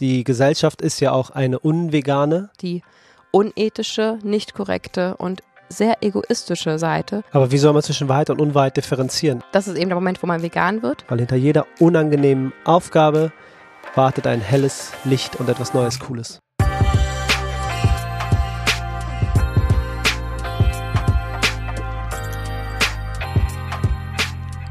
die 0.00 0.24
Gesellschaft 0.24 0.80
ist 0.80 1.00
ja 1.00 1.12
auch 1.12 1.30
eine 1.30 1.58
unvegane. 1.58 2.50
Die 2.60 2.82
unethische, 3.30 4.18
nicht 4.22 4.54
korrekte 4.54 5.16
und 5.16 5.42
sehr 5.68 6.02
egoistische 6.02 6.78
Seite. 6.78 7.24
Aber 7.32 7.50
wie 7.50 7.58
soll 7.58 7.72
man 7.72 7.82
zwischen 7.82 8.08
Wahrheit 8.08 8.30
und 8.30 8.40
Unwahrheit 8.40 8.76
differenzieren? 8.76 9.42
Das 9.52 9.68
ist 9.68 9.76
eben 9.76 9.90
der 9.90 9.96
Moment, 9.96 10.22
wo 10.22 10.26
man 10.26 10.42
vegan 10.42 10.82
wird. 10.82 11.04
Weil 11.08 11.18
hinter 11.18 11.36
jeder 11.36 11.66
unangenehmen 11.78 12.52
Aufgabe 12.64 13.32
wartet 13.94 14.26
ein 14.26 14.40
helles 14.40 14.92
Licht 15.04 15.36
und 15.36 15.48
etwas 15.48 15.74
Neues, 15.74 15.98
Cooles. 15.98 16.38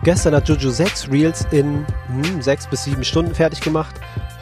Gestern 0.03 0.35
hat 0.35 0.47
Juju 0.47 0.69
sechs 0.69 1.11
Reels 1.11 1.45
in 1.51 1.85
hm, 2.07 2.41
sechs 2.41 2.65
bis 2.65 2.85
sieben 2.85 3.03
Stunden 3.03 3.35
fertig 3.35 3.59
gemacht. 3.59 3.93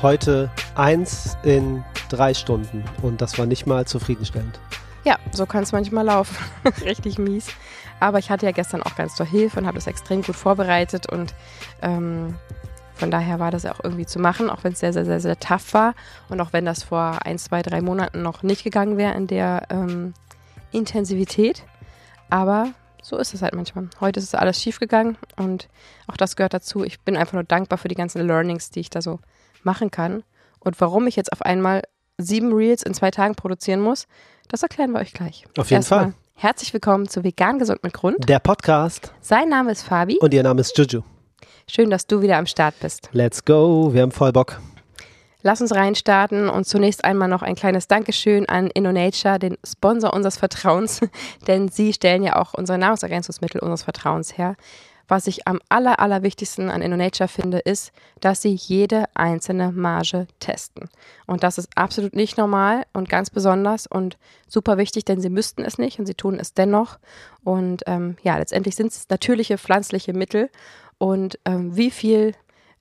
Heute 0.05 0.51
eins 0.75 1.35
in 1.41 1.83
drei 2.09 2.35
Stunden. 2.35 2.83
Und 3.01 3.21
das 3.21 3.39
war 3.39 3.47
nicht 3.47 3.65
mal 3.65 3.87
zufriedenstellend. 3.87 4.59
Ja, 5.03 5.17
so 5.31 5.47
kann 5.47 5.63
es 5.63 5.71
manchmal 5.71 6.05
laufen. 6.05 6.37
Richtig 6.85 7.17
mies. 7.17 7.47
Aber 7.99 8.19
ich 8.19 8.29
hatte 8.29 8.45
ja 8.45 8.51
gestern 8.51 8.83
auch 8.83 8.95
ganz 8.95 9.15
toll 9.15 9.25
Hilfe 9.25 9.59
und 9.59 9.65
habe 9.65 9.79
das 9.79 9.87
extrem 9.87 10.21
gut 10.21 10.35
vorbereitet 10.35 11.11
und 11.11 11.33
ähm, 11.81 12.35
von 12.93 13.09
daher 13.09 13.39
war 13.39 13.49
das 13.49 13.63
ja 13.63 13.73
auch 13.73 13.79
irgendwie 13.83 14.05
zu 14.05 14.19
machen, 14.19 14.51
auch 14.51 14.63
wenn 14.63 14.73
es 14.73 14.79
sehr, 14.79 14.93
sehr, 14.93 15.05
sehr, 15.05 15.19
sehr 15.19 15.39
tough 15.39 15.73
war 15.73 15.95
und 16.29 16.39
auch 16.39 16.53
wenn 16.53 16.65
das 16.65 16.83
vor 16.83 17.25
ein, 17.25 17.39
zwei, 17.39 17.63
drei 17.63 17.81
Monaten 17.81 18.21
noch 18.21 18.43
nicht 18.43 18.63
gegangen 18.63 18.97
wäre 18.97 19.15
in 19.15 19.25
der 19.25 19.63
ähm, 19.71 20.13
Intensivität. 20.71 21.63
Aber 22.29 22.67
so 23.01 23.17
ist 23.17 23.33
es 23.33 23.41
halt 23.41 23.55
manchmal. 23.55 23.89
Heute 23.99 24.19
ist 24.19 24.35
alles 24.35 24.61
schief 24.61 24.79
gegangen 24.79 25.17
und 25.35 25.67
auch 26.05 26.15
das 26.15 26.35
gehört 26.35 26.53
dazu. 26.53 26.83
Ich 26.83 26.99
bin 26.99 27.17
einfach 27.17 27.33
nur 27.33 27.43
dankbar 27.43 27.79
für 27.79 27.87
die 27.87 27.95
ganzen 27.95 28.21
Learnings, 28.27 28.69
die 28.69 28.81
ich 28.81 28.91
da 28.91 29.01
so 29.01 29.19
machen 29.65 29.91
kann. 29.91 30.23
Und 30.59 30.79
warum 30.79 31.07
ich 31.07 31.15
jetzt 31.15 31.31
auf 31.31 31.41
einmal 31.41 31.81
sieben 32.17 32.53
Reels 32.53 32.83
in 32.83 32.93
zwei 32.93 33.11
Tagen 33.11 33.35
produzieren 33.35 33.81
muss, 33.81 34.07
das 34.47 34.63
erklären 34.63 34.91
wir 34.91 34.99
euch 34.99 35.13
gleich. 35.13 35.45
Auf 35.57 35.69
jeden 35.69 35.79
Erstmal 35.79 35.99
Fall. 35.99 36.13
Herzlich 36.35 36.73
willkommen 36.73 37.07
zu 37.07 37.23
Vegan 37.23 37.59
Gesund 37.59 37.83
mit 37.83 37.93
Grund. 37.93 38.29
Der 38.29 38.39
Podcast. 38.39 39.13
Sein 39.21 39.49
Name 39.49 39.71
ist 39.71 39.83
Fabi. 39.83 40.17
Und 40.19 40.33
ihr 40.33 40.43
Name 40.43 40.61
ist 40.61 40.77
Juju. 40.77 41.01
Schön, 41.67 41.89
dass 41.89 42.07
du 42.07 42.21
wieder 42.21 42.37
am 42.37 42.45
Start 42.45 42.75
bist. 42.79 43.09
Let's 43.11 43.43
go. 43.43 43.93
Wir 43.93 44.01
haben 44.01 44.11
voll 44.11 44.31
Bock. 44.31 44.59
Lass 45.41 45.61
uns 45.61 45.73
reinstarten 45.73 46.49
und 46.49 46.65
zunächst 46.65 47.05
einmal 47.05 47.27
noch 47.27 47.41
ein 47.41 47.55
kleines 47.55 47.87
Dankeschön 47.87 48.49
an 48.49 48.67
InnoNature, 48.67 49.37
den 49.39 49.57
Sponsor 49.63 50.13
unseres 50.13 50.37
Vertrauens, 50.37 51.01
denn 51.47 51.69
sie 51.69 51.93
stellen 51.93 52.23
ja 52.23 52.35
auch 52.35 52.53
unsere 52.53 52.77
Nahrungsergänzungsmittel 52.79 53.61
unseres 53.61 53.83
Vertrauens 53.83 54.37
her. 54.37 54.55
Was 55.07 55.27
ich 55.27 55.47
am 55.47 55.59
aller, 55.69 55.99
allerwichtigsten 55.99 56.69
an 56.69 56.81
InnoNature 56.81 57.27
finde, 57.27 57.59
ist, 57.59 57.91
dass 58.21 58.41
sie 58.41 58.53
jede 58.53 59.05
einzelne 59.13 59.71
Marge 59.71 60.27
testen. 60.39 60.89
Und 61.27 61.43
das 61.43 61.57
ist 61.57 61.69
absolut 61.75 62.15
nicht 62.15 62.37
normal 62.37 62.85
und 62.93 63.09
ganz 63.09 63.29
besonders 63.29 63.87
und 63.87 64.17
super 64.47 64.77
wichtig, 64.77 65.05
denn 65.05 65.21
sie 65.21 65.29
müssten 65.29 65.63
es 65.63 65.77
nicht 65.77 65.99
und 65.99 66.05
sie 66.05 66.15
tun 66.15 66.39
es 66.39 66.53
dennoch. 66.53 66.97
Und 67.43 67.83
ähm, 67.85 68.17
ja, 68.23 68.37
letztendlich 68.37 68.75
sind 68.75 68.91
es 68.91 69.07
natürliche 69.09 69.57
pflanzliche 69.57 70.13
Mittel. 70.13 70.49
Und 70.97 71.37
ähm, 71.45 71.75
wie 71.75 71.91
viel 71.91 72.33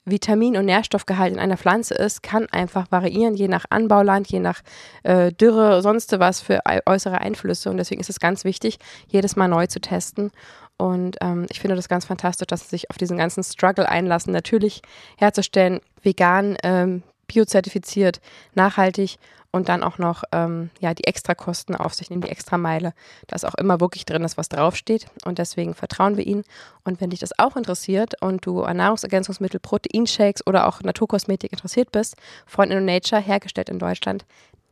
Vitamin- 0.06 0.56
und 0.56 0.66
Nährstoffgehalt 0.66 1.33
in 1.33 1.38
einer 1.38 1.56
Pflanze 1.56 1.94
ist, 1.94 2.22
kann 2.22 2.47
einfach 2.50 2.91
variieren, 2.91 3.34
je 3.34 3.48
nach 3.48 3.64
Anbauland, 3.70 4.31
je 4.31 4.38
nach 4.38 4.61
äh, 5.03 5.33
Dürre, 5.33 5.81
sonst 5.83 6.19
was 6.19 6.41
für 6.41 6.61
äußere 6.86 7.20
Einflüsse. 7.20 7.70
Und 7.70 7.78
deswegen 7.78 8.00
ist 8.00 8.11
es 8.11 8.20
ganz 8.20 8.44
wichtig, 8.44 8.78
jedes 9.09 9.36
Mal 9.36 9.48
neu 9.48 9.66
zu 9.66 9.81
testen. 9.81 10.31
Und 10.77 11.17
ähm, 11.20 11.47
ich 11.50 11.61
finde 11.61 11.77
das 11.77 11.89
ganz 11.89 12.05
fantastisch, 12.05 12.47
dass 12.47 12.62
sie 12.62 12.69
sich 12.69 12.91
auf 12.91 12.98
diesen 12.98 13.19
ganzen 13.19 13.42
Struggle 13.42 13.89
einlassen, 13.89 14.33
natürlich 14.33 14.83
herzustellen, 15.16 15.81
vegan, 16.03 16.56
ähm, 16.62 17.03
biozertifiziert, 17.27 18.20
nachhaltig 18.55 19.19
und 19.55 19.69
dann 19.69 19.84
auch 19.84 19.98
noch 19.98 20.25
ähm, 20.33 20.70
ja, 20.81 20.94
die 20.94 21.05
Extrakosten 21.05 21.77
auf 21.77 21.94
sich 21.94 22.11
nehmen, 22.11 22.22
die 22.22 22.28
Extrameile, 22.28 22.92
dass 23.28 23.44
auch 23.44 23.55
immer 23.55 23.81
wirklich 23.81 24.05
drin 24.05 24.25
ist, 24.25 24.36
was 24.36 24.48
draufsteht. 24.48 25.06
Und 25.25 25.39
deswegen 25.39 25.75
vertrauen 25.75 26.16
wir 26.16 26.26
ihnen. 26.26 26.43
Und 26.82 27.00
wenn 27.00 27.10
dich 27.10 27.21
das 27.21 27.38
auch 27.38 27.56
interessiert 27.56 28.21
und 28.21 28.44
du 28.44 28.65
an 28.65 28.78
Nahrungsergänzungsmittel, 28.78 29.60
Proteinshakes 29.60 30.44
oder 30.44 30.66
auch 30.66 30.82
Naturkosmetik 30.82 31.53
interessiert 31.53 31.93
bist, 31.93 32.16
von 32.47 32.72
InnoNature, 32.72 33.22
hergestellt 33.22 33.69
in 33.69 33.78
Deutschland, 33.78 34.27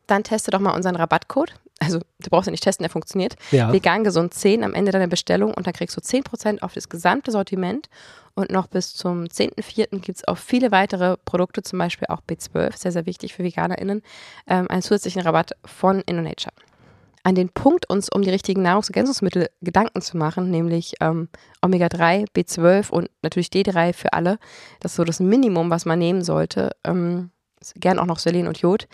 dann 0.09 0.25
teste 0.25 0.51
doch 0.51 0.59
mal 0.59 0.75
unseren 0.75 0.97
Rabattcode. 0.97 1.55
Also 1.83 1.99
du 1.99 2.31
brauchst 2.31 2.47
ja 2.47 2.51
nicht 2.51 2.63
testen, 2.63 2.85
der 2.85 2.91
funktioniert. 2.91 3.35
Ja. 3.51 3.73
Vegan 3.73 4.05
gesund 4.05 4.35
10 4.35 4.63
am 4.65 4.75
Ende 4.75 4.93
deiner 4.93 5.09
Bestellung 5.09 5.53
und 5.53 5.67
dann 5.67 5.75
kriegst 5.75 5.97
du 5.97 6.01
10% 6.01 6.63
auf 6.63 6.75
das 6.75 6.89
gesamte 6.89 7.33
Sortiment 7.33 7.89
und 8.35 8.51
noch 8.51 8.67
bis 8.67 8.95
zum 8.95 9.25
10.04. 9.25 10.01
gibt 10.01 10.19
es 10.19 10.29
auch 10.29 10.39
viele 10.39 10.71
weitere 10.71 11.17
Produkte, 11.25 11.63
zum 11.63 11.79
Beispiel 11.79 12.07
auch 12.09 12.21
B12, 12.21 12.77
sehr, 12.77 12.93
sehr 12.93 13.07
wichtig 13.07 13.35
für 13.35 13.45
VeganerInnen, 13.45 14.03
ähm, 14.47 14.71
einen 14.71 14.83
zusätzlichen 14.83 15.23
Rabatt 15.23 15.53
von 15.65 16.01
InnoNature. 16.01 16.55
An 17.25 17.35
den 17.35 17.51
Punkt, 17.51 17.89
uns 17.89 18.09
um 18.09 18.23
die 18.23 18.31
richtigen 18.31 18.63
Nahrungsergänzungsmittel 18.63 19.49
Gedanken 19.61 20.01
zu 20.01 20.17
machen, 20.17 20.51
nämlich 20.51 20.95
ähm, 21.01 21.29
Omega-3, 21.61 22.27
B12 22.35 22.91
und 22.91 23.11
natürlich 23.23 23.49
D3 23.49 23.93
für 23.93 24.13
alle, 24.13 24.39
das 24.81 24.93
ist 24.93 24.97
so 24.97 25.05
das 25.05 25.21
Minimum, 25.21 25.71
was 25.71 25.85
man 25.85 25.99
nehmen 25.99 26.25
sollte, 26.25 26.71
ähm, 26.85 27.31
gern 27.77 27.99
auch 27.99 28.07
noch 28.07 28.19
Selen 28.19 28.49
und 28.49 28.59
Jod. 28.59 28.89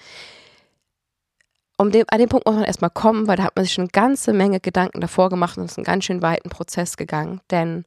Um 1.80 1.92
den, 1.92 2.08
an 2.08 2.18
den 2.18 2.28
Punkt 2.28 2.44
muss 2.44 2.56
man 2.56 2.64
erstmal 2.64 2.90
kommen, 2.90 3.28
weil 3.28 3.36
da 3.36 3.44
hat 3.44 3.54
man 3.54 3.64
sich 3.64 3.74
schon 3.74 3.82
eine 3.82 3.90
ganze 3.90 4.32
Menge 4.32 4.58
Gedanken 4.58 5.00
davor 5.00 5.28
gemacht 5.30 5.56
und 5.56 5.64
ist 5.64 5.78
einen 5.78 5.84
ganz 5.84 6.04
schön 6.04 6.22
weiten 6.22 6.50
Prozess 6.50 6.96
gegangen. 6.96 7.40
Denn 7.52 7.84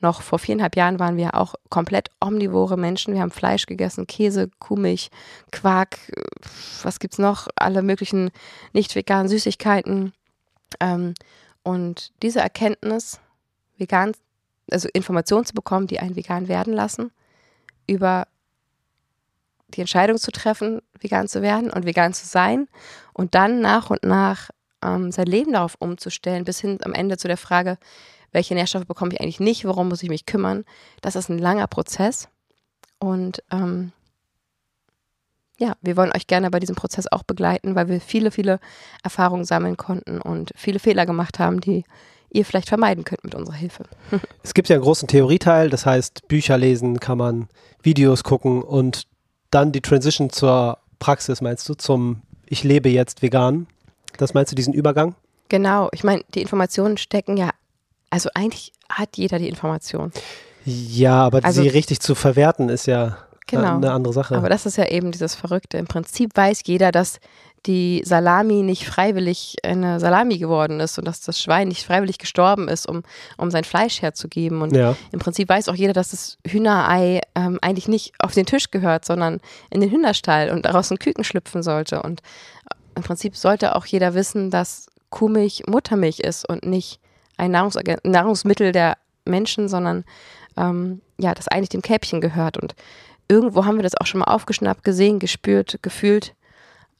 noch 0.00 0.20
vor 0.20 0.38
viereinhalb 0.38 0.76
Jahren 0.76 0.98
waren 0.98 1.16
wir 1.16 1.34
auch 1.34 1.54
komplett 1.70 2.10
omnivore 2.20 2.76
Menschen. 2.76 3.14
Wir 3.14 3.22
haben 3.22 3.30
Fleisch 3.30 3.64
gegessen, 3.64 4.06
Käse, 4.06 4.50
Kuhmilch, 4.58 5.10
Quark, 5.52 5.98
was 6.82 7.00
gibt's 7.00 7.18
noch? 7.18 7.48
Alle 7.56 7.80
möglichen 7.82 8.30
nicht 8.74 8.94
veganen 8.94 9.28
Süßigkeiten. 9.28 10.12
Ähm, 10.78 11.14
und 11.62 12.12
diese 12.22 12.40
Erkenntnis, 12.40 13.20
vegan, 13.78 14.12
also 14.70 14.88
Informationen 14.92 15.46
zu 15.46 15.54
bekommen, 15.54 15.86
die 15.86 15.98
einen 15.98 16.16
vegan 16.16 16.46
werden 16.48 16.74
lassen, 16.74 17.10
über 17.86 18.26
die 19.70 19.80
Entscheidung 19.80 20.18
zu 20.18 20.30
treffen, 20.30 20.80
vegan 20.98 21.28
zu 21.28 21.42
werden 21.42 21.70
und 21.70 21.86
vegan 21.86 22.12
zu 22.12 22.26
sein 22.26 22.68
und 23.12 23.34
dann 23.34 23.60
nach 23.60 23.90
und 23.90 24.02
nach 24.02 24.50
ähm, 24.82 25.12
sein 25.12 25.26
Leben 25.26 25.52
darauf 25.52 25.76
umzustellen, 25.78 26.44
bis 26.44 26.60
hin 26.60 26.78
am 26.82 26.92
Ende 26.92 27.16
zu 27.16 27.28
der 27.28 27.36
Frage, 27.36 27.78
welche 28.32 28.54
Nährstoffe 28.54 28.86
bekomme 28.86 29.12
ich 29.12 29.20
eigentlich 29.20 29.40
nicht, 29.40 29.64
worum 29.64 29.88
muss 29.88 30.02
ich 30.02 30.08
mich 30.08 30.26
kümmern. 30.26 30.64
Das 31.00 31.16
ist 31.16 31.28
ein 31.28 31.38
langer 31.38 31.66
Prozess 31.66 32.28
und 32.98 33.42
ähm, 33.50 33.92
ja, 35.58 35.74
wir 35.82 35.96
wollen 35.96 36.12
euch 36.14 36.26
gerne 36.26 36.50
bei 36.50 36.58
diesem 36.58 36.74
Prozess 36.74 37.06
auch 37.10 37.22
begleiten, 37.22 37.74
weil 37.74 37.88
wir 37.88 38.00
viele, 38.00 38.30
viele 38.30 38.60
Erfahrungen 39.02 39.44
sammeln 39.44 39.76
konnten 39.76 40.20
und 40.20 40.52
viele 40.56 40.78
Fehler 40.78 41.04
gemacht 41.04 41.38
haben, 41.38 41.60
die 41.60 41.84
ihr 42.30 42.44
vielleicht 42.44 42.68
vermeiden 42.68 43.04
könnt 43.04 43.24
mit 43.24 43.34
unserer 43.34 43.56
Hilfe. 43.56 43.84
es 44.42 44.54
gibt 44.54 44.68
ja 44.68 44.76
einen 44.76 44.84
großen 44.84 45.06
Theorieteil, 45.08 45.68
das 45.68 45.84
heißt, 45.84 46.28
Bücher 46.28 46.56
lesen 46.56 46.98
kann 46.98 47.18
man, 47.18 47.48
Videos 47.82 48.24
gucken 48.24 48.62
und 48.62 49.06
dann 49.50 49.72
die 49.72 49.80
Transition 49.80 50.30
zur 50.30 50.78
Praxis, 50.98 51.40
meinst 51.40 51.68
du, 51.68 51.74
zum 51.74 52.22
Ich 52.46 52.64
lebe 52.64 52.88
jetzt 52.88 53.22
vegan? 53.22 53.66
Das 54.18 54.34
meinst 54.34 54.52
du, 54.52 54.56
diesen 54.56 54.74
Übergang? 54.74 55.14
Genau, 55.48 55.88
ich 55.92 56.04
meine, 56.04 56.22
die 56.34 56.42
Informationen 56.42 56.96
stecken 56.96 57.36
ja 57.36 57.50
also 58.10 58.28
eigentlich 58.34 58.72
hat 58.88 59.16
jeder 59.16 59.38
die 59.38 59.48
Information. 59.48 60.12
Ja, 60.64 61.22
aber 61.22 61.44
also, 61.44 61.62
sie 61.62 61.68
richtig 61.68 62.00
zu 62.00 62.14
verwerten 62.14 62.68
ist 62.68 62.86
ja 62.86 63.16
genau, 63.50 63.76
eine 63.76 63.92
andere 63.92 64.12
Sache. 64.12 64.36
Aber 64.36 64.48
das 64.48 64.66
ist 64.66 64.76
ja 64.76 64.86
eben 64.88 65.12
dieses 65.12 65.34
Verrückte. 65.34 65.78
Im 65.78 65.86
Prinzip 65.86 66.36
weiß 66.36 66.62
jeder, 66.66 66.92
dass 66.92 67.20
die 67.66 68.02
Salami 68.06 68.62
nicht 68.62 68.86
freiwillig 68.86 69.56
eine 69.62 70.00
Salami 70.00 70.38
geworden 70.38 70.80
ist 70.80 70.98
und 70.98 71.04
dass 71.04 71.20
das 71.20 71.40
Schwein 71.40 71.68
nicht 71.68 71.84
freiwillig 71.84 72.18
gestorben 72.18 72.68
ist, 72.68 72.86
um, 72.88 73.02
um 73.36 73.50
sein 73.50 73.64
Fleisch 73.64 74.00
herzugeben. 74.00 74.62
Und 74.62 74.74
ja. 74.74 74.96
im 75.12 75.18
Prinzip 75.18 75.48
weiß 75.48 75.68
auch 75.68 75.74
jeder, 75.74 75.92
dass 75.92 76.10
das 76.10 76.38
Hühnerei 76.46 77.20
ähm, 77.34 77.58
eigentlich 77.60 77.88
nicht 77.88 78.14
auf 78.18 78.32
den 78.32 78.46
Tisch 78.46 78.70
gehört, 78.70 79.04
sondern 79.04 79.40
in 79.70 79.80
den 79.80 79.90
Hühnerstall 79.90 80.50
und 80.50 80.64
daraus 80.64 80.90
ein 80.90 80.98
Küken 80.98 81.24
schlüpfen 81.24 81.62
sollte. 81.62 82.02
Und 82.02 82.22
im 82.94 83.02
Prinzip 83.02 83.36
sollte 83.36 83.76
auch 83.76 83.84
jeder 83.84 84.14
wissen, 84.14 84.50
dass 84.50 84.86
Kuhmilch 85.10 85.64
Muttermilch 85.66 86.20
ist 86.20 86.48
und 86.48 86.64
nicht 86.64 86.98
ein 87.36 87.50
Nahrungsmittel 87.50 88.72
der 88.72 88.96
Menschen, 89.24 89.68
sondern 89.68 90.04
ähm, 90.56 91.00
ja, 91.18 91.34
das 91.34 91.48
eigentlich 91.48 91.68
dem 91.68 91.82
Kälbchen 91.82 92.20
gehört. 92.20 92.56
Und 92.56 92.74
irgendwo 93.30 93.64
haben 93.64 93.76
wir 93.76 93.82
das 93.82 93.96
auch 93.96 94.06
schon 94.06 94.20
mal 94.20 94.26
aufgeschnappt, 94.26 94.84
gesehen, 94.84 95.18
gespürt, 95.18 95.78
gefühlt. 95.82 96.34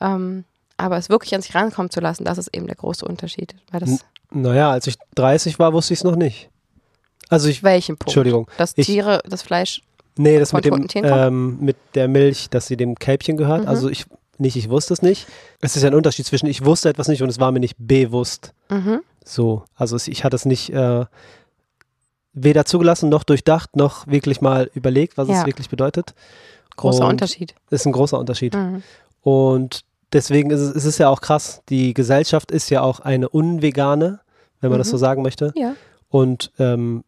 Ähm, 0.01 0.45
aber 0.77 0.97
es 0.97 1.11
wirklich 1.11 1.35
an 1.35 1.43
sich 1.43 1.55
rankommen 1.55 1.91
zu 1.91 2.01
lassen, 2.01 2.25
das 2.25 2.39
ist 2.39 2.55
eben 2.55 2.67
der 2.67 2.77
große 2.77 3.05
Unterschied. 3.05 3.55
Weil 3.71 3.81
das 3.81 3.99
naja, 4.31 4.71
als 4.71 4.87
ich 4.87 4.97
30 5.17 5.59
war, 5.59 5.73
wusste 5.73 5.93
ich 5.93 6.01
es 6.01 6.05
noch 6.05 6.17
nicht. 6.17 6.49
Also 7.29 7.49
ich. 7.49 7.63
Welchen 7.63 7.97
Punkt? 7.97 8.11
Entschuldigung. 8.11 8.49
Dass 8.57 8.75
Tiere, 8.75 9.21
das 9.29 9.43
Fleisch. 9.43 9.83
Nee, 10.17 10.39
das 10.39 10.53
mit, 10.53 10.65
dem, 10.65 10.89
ähm, 10.95 11.59
mit 11.61 11.77
der 11.95 12.09
Milch, 12.09 12.51
dass 12.51 12.67
sie 12.67 12.77
dem 12.77 12.97
Kälbchen 12.97 13.37
gehört. 13.37 13.63
Mhm. 13.63 13.69
Also 13.69 13.89
ich 13.89 14.07
nicht, 14.39 14.57
ich 14.57 14.71
wusste 14.71 14.95
es 14.95 15.03
nicht. 15.03 15.27
Es 15.61 15.77
ist 15.77 15.83
ja 15.83 15.91
ein 15.91 15.95
Unterschied 15.95 16.27
zwischen 16.27 16.47
ich 16.47 16.65
wusste 16.65 16.89
etwas 16.89 17.09
nicht 17.09 17.23
und 17.23 17.29
es 17.29 17.39
war 17.39 17.53
mir 17.53 17.61
nicht 17.61 17.77
bewusst. 17.79 18.55
Mhm. 18.69 19.01
So, 19.25 19.65
also 19.75 19.97
ich 19.97 20.25
hatte 20.25 20.37
es 20.37 20.45
nicht 20.47 20.71
äh, 20.71 21.05
weder 22.33 22.65
zugelassen 22.65 23.09
noch 23.09 23.25
durchdacht 23.25 23.77
noch 23.77 24.07
wirklich 24.07 24.41
mal 24.41 24.71
überlegt, 24.75 25.17
was 25.19 25.29
ja. 25.29 25.41
es 25.41 25.47
wirklich 25.47 25.69
bedeutet. 25.69 26.15
Großer 26.77 27.05
Und 27.05 27.11
Unterschied. 27.11 27.55
Ist 27.71 27.87
ein 27.87 27.93
großer 27.93 28.19
Unterschied. 28.19 28.55
Mhm. 28.55 28.83
Und 29.23 29.85
deswegen 30.13 30.51
ist 30.51 30.61
es, 30.61 30.71
ist 30.71 30.85
es 30.85 30.99
ja 30.99 31.09
auch 31.09 31.21
krass. 31.21 31.63
Die 31.69 31.95
Gesellschaft 31.95 32.51
ist 32.51 32.71
ja 32.71 32.83
auch 32.83 33.01
eine 33.01 33.29
unvegane, 33.29 34.21
wenn 34.61 34.71
man 34.71 34.79
das 34.79 34.89
Mhm. 34.89 34.93
so 34.93 34.97
sagen 34.97 35.23
möchte. 35.23 35.53
Ja. 35.57 35.75
Und 36.09 36.53
ähm, 36.59 37.05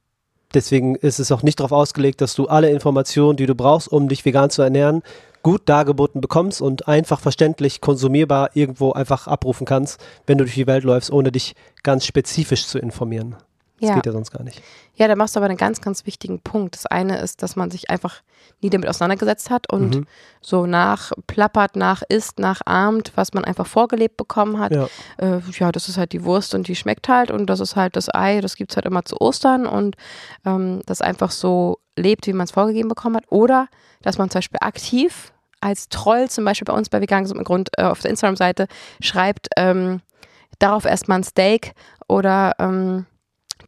deswegen 0.54 0.96
ist 0.96 1.18
es 1.20 1.32
auch 1.32 1.42
nicht 1.42 1.60
darauf 1.60 1.72
ausgelegt, 1.72 2.20
dass 2.20 2.34
du 2.34 2.48
alle 2.48 2.70
Informationen, 2.70 3.36
die 3.36 3.46
du 3.46 3.54
brauchst, 3.54 3.88
um 3.88 4.08
dich 4.08 4.24
vegan 4.24 4.50
zu 4.50 4.62
ernähren, 4.62 5.02
gut 5.42 5.62
dargeboten 5.66 6.20
bekommst 6.20 6.60
und 6.62 6.86
einfach 6.86 7.20
verständlich 7.20 7.80
konsumierbar 7.80 8.50
irgendwo 8.54 8.92
einfach 8.92 9.26
abrufen 9.26 9.66
kannst, 9.66 10.00
wenn 10.26 10.38
du 10.38 10.44
durch 10.44 10.54
die 10.54 10.66
Welt 10.68 10.84
läufst, 10.84 11.10
ohne 11.10 11.32
dich 11.32 11.54
ganz 11.82 12.06
spezifisch 12.06 12.66
zu 12.66 12.78
informieren. 12.78 13.36
Das 13.82 13.88
Ja. 13.90 13.94
geht 13.96 14.06
ja 14.06 14.12
sonst 14.12 14.30
gar 14.30 14.42
nicht. 14.44 14.62
Ja, 14.94 15.08
da 15.08 15.16
machst 15.16 15.34
du 15.34 15.40
aber 15.40 15.46
einen 15.48 15.56
ganz, 15.58 15.80
ganz 15.80 16.06
wichtigen 16.06 16.40
Punkt. 16.40 16.76
Das 16.76 16.86
eine 16.86 17.18
ist, 17.18 17.42
dass 17.42 17.56
man 17.56 17.70
sich 17.70 17.90
einfach 17.90 18.22
nie 18.60 18.70
damit 18.70 18.88
auseinandergesetzt 18.88 19.50
hat 19.50 19.70
und 19.72 19.96
Mhm. 19.96 20.06
so 20.40 20.66
nachplappert, 20.66 21.74
nachisst, 21.76 22.38
nachahmt, 22.38 23.12
was 23.16 23.32
man 23.34 23.44
einfach 23.44 23.66
vorgelebt 23.66 24.16
bekommen 24.16 24.58
hat. 24.60 24.72
Ja. 24.72 24.88
Äh, 25.18 25.40
ja, 25.58 25.72
das 25.72 25.88
ist 25.88 25.98
halt 25.98 26.12
die 26.12 26.24
Wurst 26.24 26.54
und 26.54 26.68
die 26.68 26.76
schmeckt 26.76 27.08
halt 27.08 27.30
und 27.32 27.46
das 27.46 27.58
ist 27.60 27.74
halt 27.76 27.96
das 27.96 28.08
Ei, 28.14 28.40
das 28.40 28.54
gibt 28.56 28.70
es 28.72 28.76
halt 28.76 28.86
immer 28.86 29.04
zu 29.04 29.20
Ostern 29.20 29.66
und 29.66 29.96
ähm, 30.46 30.80
das 30.86 31.00
einfach 31.00 31.32
so 31.32 31.78
lebt, 31.96 32.26
wie 32.28 32.32
man 32.32 32.44
es 32.44 32.52
vorgegeben 32.52 32.88
bekommen 32.88 33.16
hat. 33.16 33.24
Oder, 33.30 33.66
dass 34.02 34.16
man 34.18 34.30
zum 34.30 34.38
Beispiel 34.38 34.58
aktiv 34.62 35.32
als 35.60 35.88
Troll, 35.88 36.28
zum 36.30 36.44
Beispiel 36.44 36.64
bei 36.66 36.72
uns 36.72 36.88
bei 36.88 37.00
Vegan 37.00 37.26
im 37.26 37.44
Grund 37.44 37.70
äh, 37.78 37.82
auf 37.82 38.00
der 38.00 38.10
Instagram-Seite, 38.12 38.66
schreibt, 39.00 39.48
ähm, 39.56 40.00
darauf 40.58 40.84
erstmal 40.84 41.18
ein 41.18 41.24
Steak 41.24 41.72
oder 42.08 42.52
ähm, 42.58 43.06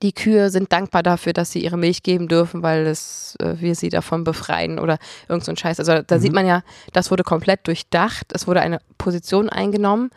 die 0.03 0.13
Kühe 0.13 0.51
sind 0.51 0.73
dankbar 0.73 1.03
dafür, 1.03 1.33
dass 1.33 1.51
sie 1.53 1.63
ihre 1.65 1.77
Milch 1.77 2.03
geben 2.03 2.29
dürfen, 2.29 2.63
weil 2.63 2.87
es, 2.87 3.37
äh, 3.41 3.55
wir 3.61 3.75
sie 3.75 3.89
davon 3.89 4.25
befreien 4.25 4.79
oder 4.79 4.99
irgend 5.29 5.45
so 5.45 5.53
ein 5.53 5.57
Scheiß. 5.57 5.79
Also 5.79 6.03
da 6.03 6.17
Mhm. 6.17 6.21
sieht 6.21 6.33
man 6.33 6.47
ja, 6.47 6.63
das 6.93 7.11
wurde 7.11 7.23
komplett 7.23 7.67
durchdacht. 7.67 8.27
Es 8.33 8.47
wurde 8.47 8.61
eine 8.61 8.79
Position 8.99 9.49
eingenommen. 9.49 10.11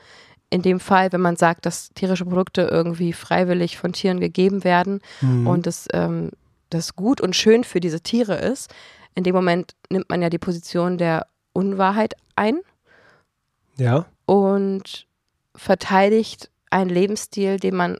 In 0.50 0.62
dem 0.62 0.80
Fall, 0.80 1.12
wenn 1.12 1.22
man 1.22 1.36
sagt, 1.36 1.66
dass 1.66 1.90
tierische 1.90 2.24
Produkte 2.26 2.62
irgendwie 2.64 3.12
freiwillig 3.14 3.78
von 3.78 3.92
Tieren 3.94 4.20
gegeben 4.20 4.64
werden 4.64 5.02
Mhm. 5.22 5.46
und 5.48 5.66
das, 5.68 5.88
ähm, 5.94 6.32
das 6.70 6.96
gut 6.96 7.20
und 7.22 7.36
schön 7.36 7.64
für 7.64 7.80
diese 7.82 8.00
Tiere 8.02 8.36
ist, 8.36 8.74
in 9.16 9.24
dem 9.24 9.36
Moment 9.36 9.74
nimmt 9.90 10.10
man 10.10 10.22
ja 10.22 10.30
die 10.30 10.38
Position 10.38 10.98
der 10.98 11.28
Unwahrheit 11.54 12.14
ein 12.36 12.60
ja. 13.78 14.06
und 14.26 15.06
verteidigt 15.56 16.50
einen 16.70 16.90
Lebensstil, 16.90 17.58
den 17.60 17.76
man 17.76 17.98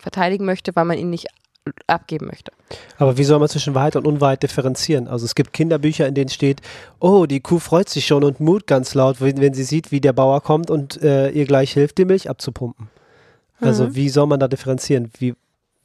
verteidigen 0.00 0.44
möchte, 0.44 0.74
weil 0.74 0.84
man 0.84 0.98
ihn 0.98 1.10
nicht 1.10 1.28
abgeben 1.86 2.26
möchte. 2.26 2.52
Aber 2.98 3.18
wie 3.18 3.24
soll 3.24 3.38
man 3.38 3.48
zwischen 3.48 3.74
Wahrheit 3.74 3.94
und 3.94 4.06
Unwahrheit 4.06 4.42
differenzieren? 4.42 5.08
Also 5.08 5.24
es 5.26 5.34
gibt 5.34 5.52
Kinderbücher, 5.52 6.06
in 6.06 6.14
denen 6.14 6.30
steht, 6.30 6.62
oh, 7.00 7.26
die 7.26 7.40
Kuh 7.40 7.58
freut 7.58 7.88
sich 7.88 8.06
schon 8.06 8.24
und 8.24 8.40
mut 8.40 8.66
ganz 8.66 8.94
laut, 8.94 9.20
wenn, 9.20 9.40
wenn 9.40 9.54
sie 9.54 9.64
sieht, 9.64 9.92
wie 9.92 10.00
der 10.00 10.12
Bauer 10.14 10.40
kommt 10.42 10.70
und 10.70 11.00
äh, 11.02 11.30
ihr 11.30 11.44
gleich 11.44 11.72
hilft, 11.72 11.98
die 11.98 12.04
Milch 12.06 12.30
abzupumpen. 12.30 12.88
Also 13.60 13.84
Mhm. 13.84 13.94
wie 13.94 14.08
soll 14.08 14.26
man 14.26 14.40
da 14.40 14.48
differenzieren? 14.48 15.10
Wie, 15.18 15.34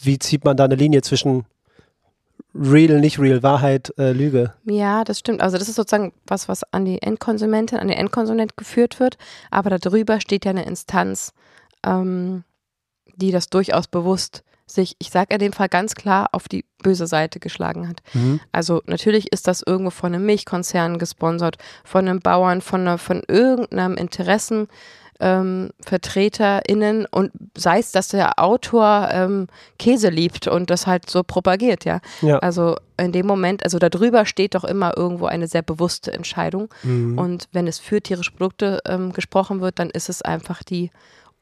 wie 0.01 0.17
zieht 0.17 0.45
man 0.45 0.55
da 0.55 0.63
eine 0.63 0.75
Linie 0.75 1.01
zwischen 1.01 1.45
real, 2.53 3.01
nicht 3.01 3.19
real, 3.19 3.43
Wahrheit, 3.43 3.93
äh, 3.97 4.11
Lüge? 4.13 4.53
Ja, 4.63 5.03
das 5.03 5.19
stimmt. 5.19 5.41
Also 5.41 5.57
das 5.57 5.67
ist 5.67 5.75
sozusagen 5.75 6.13
was, 6.25 6.47
was 6.47 6.63
an 6.71 6.85
die 6.85 7.01
Endkonsumentin, 7.01 7.77
an 7.79 7.89
den 7.89 7.97
Endkonsument 7.97 8.55
geführt 8.55 8.99
wird. 9.01 9.17
Aber 9.51 9.77
darüber 9.77 10.21
steht 10.21 10.45
ja 10.45 10.51
eine 10.51 10.65
Instanz, 10.65 11.33
ähm, 11.85 12.43
die 13.15 13.31
das 13.31 13.49
durchaus 13.49 13.87
bewusst 13.87 14.43
sich, 14.67 14.95
ich 14.99 15.09
sage 15.11 15.33
in 15.33 15.39
dem 15.39 15.53
Fall 15.53 15.69
ganz 15.69 15.95
klar, 15.95 16.27
auf 16.31 16.47
die 16.47 16.65
böse 16.81 17.07
Seite 17.07 17.39
geschlagen 17.39 17.87
hat. 17.87 18.01
Also 18.51 18.81
natürlich 18.87 19.31
ist 19.31 19.47
das 19.47 19.61
irgendwo 19.65 19.91
von 19.91 20.13
einem 20.13 20.25
Milchkonzern 20.25 20.97
gesponsert, 20.97 21.57
von 21.83 22.07
einem 22.07 22.19
Bauern, 22.19 22.61
von, 22.61 22.81
einer, 22.81 22.97
von 22.97 23.21
irgendeinem 23.27 23.95
Interessen. 23.95 24.67
Ähm, 25.21 25.69
VertreterInnen 25.79 27.05
und 27.09 27.31
sei 27.57 27.79
es, 27.79 27.93
dass 27.93 28.09
der 28.09 28.37
Autor 28.37 29.07
ähm, 29.13 29.47
Käse 29.79 30.09
liebt 30.09 30.45
und 30.49 30.69
das 30.69 30.87
halt 30.87 31.09
so 31.09 31.23
propagiert, 31.23 31.85
ja. 31.85 32.01
Ja. 32.21 32.39
Also 32.39 32.75
in 32.97 33.13
dem 33.13 33.25
Moment, 33.25 33.63
also 33.63 33.79
darüber 33.79 34.25
steht 34.25 34.55
doch 34.55 34.65
immer 34.65 34.97
irgendwo 34.97 35.27
eine 35.27 35.47
sehr 35.47 35.61
bewusste 35.61 36.11
Entscheidung. 36.11 36.67
Mhm. 36.83 37.17
Und 37.17 37.47
wenn 37.53 37.65
es 37.65 37.79
für 37.79 38.01
tierische 38.01 38.33
Produkte 38.33 38.81
ähm, 38.85 39.13
gesprochen 39.13 39.61
wird, 39.61 39.79
dann 39.79 39.89
ist 39.89 40.09
es 40.09 40.21
einfach 40.21 40.63
die 40.63 40.91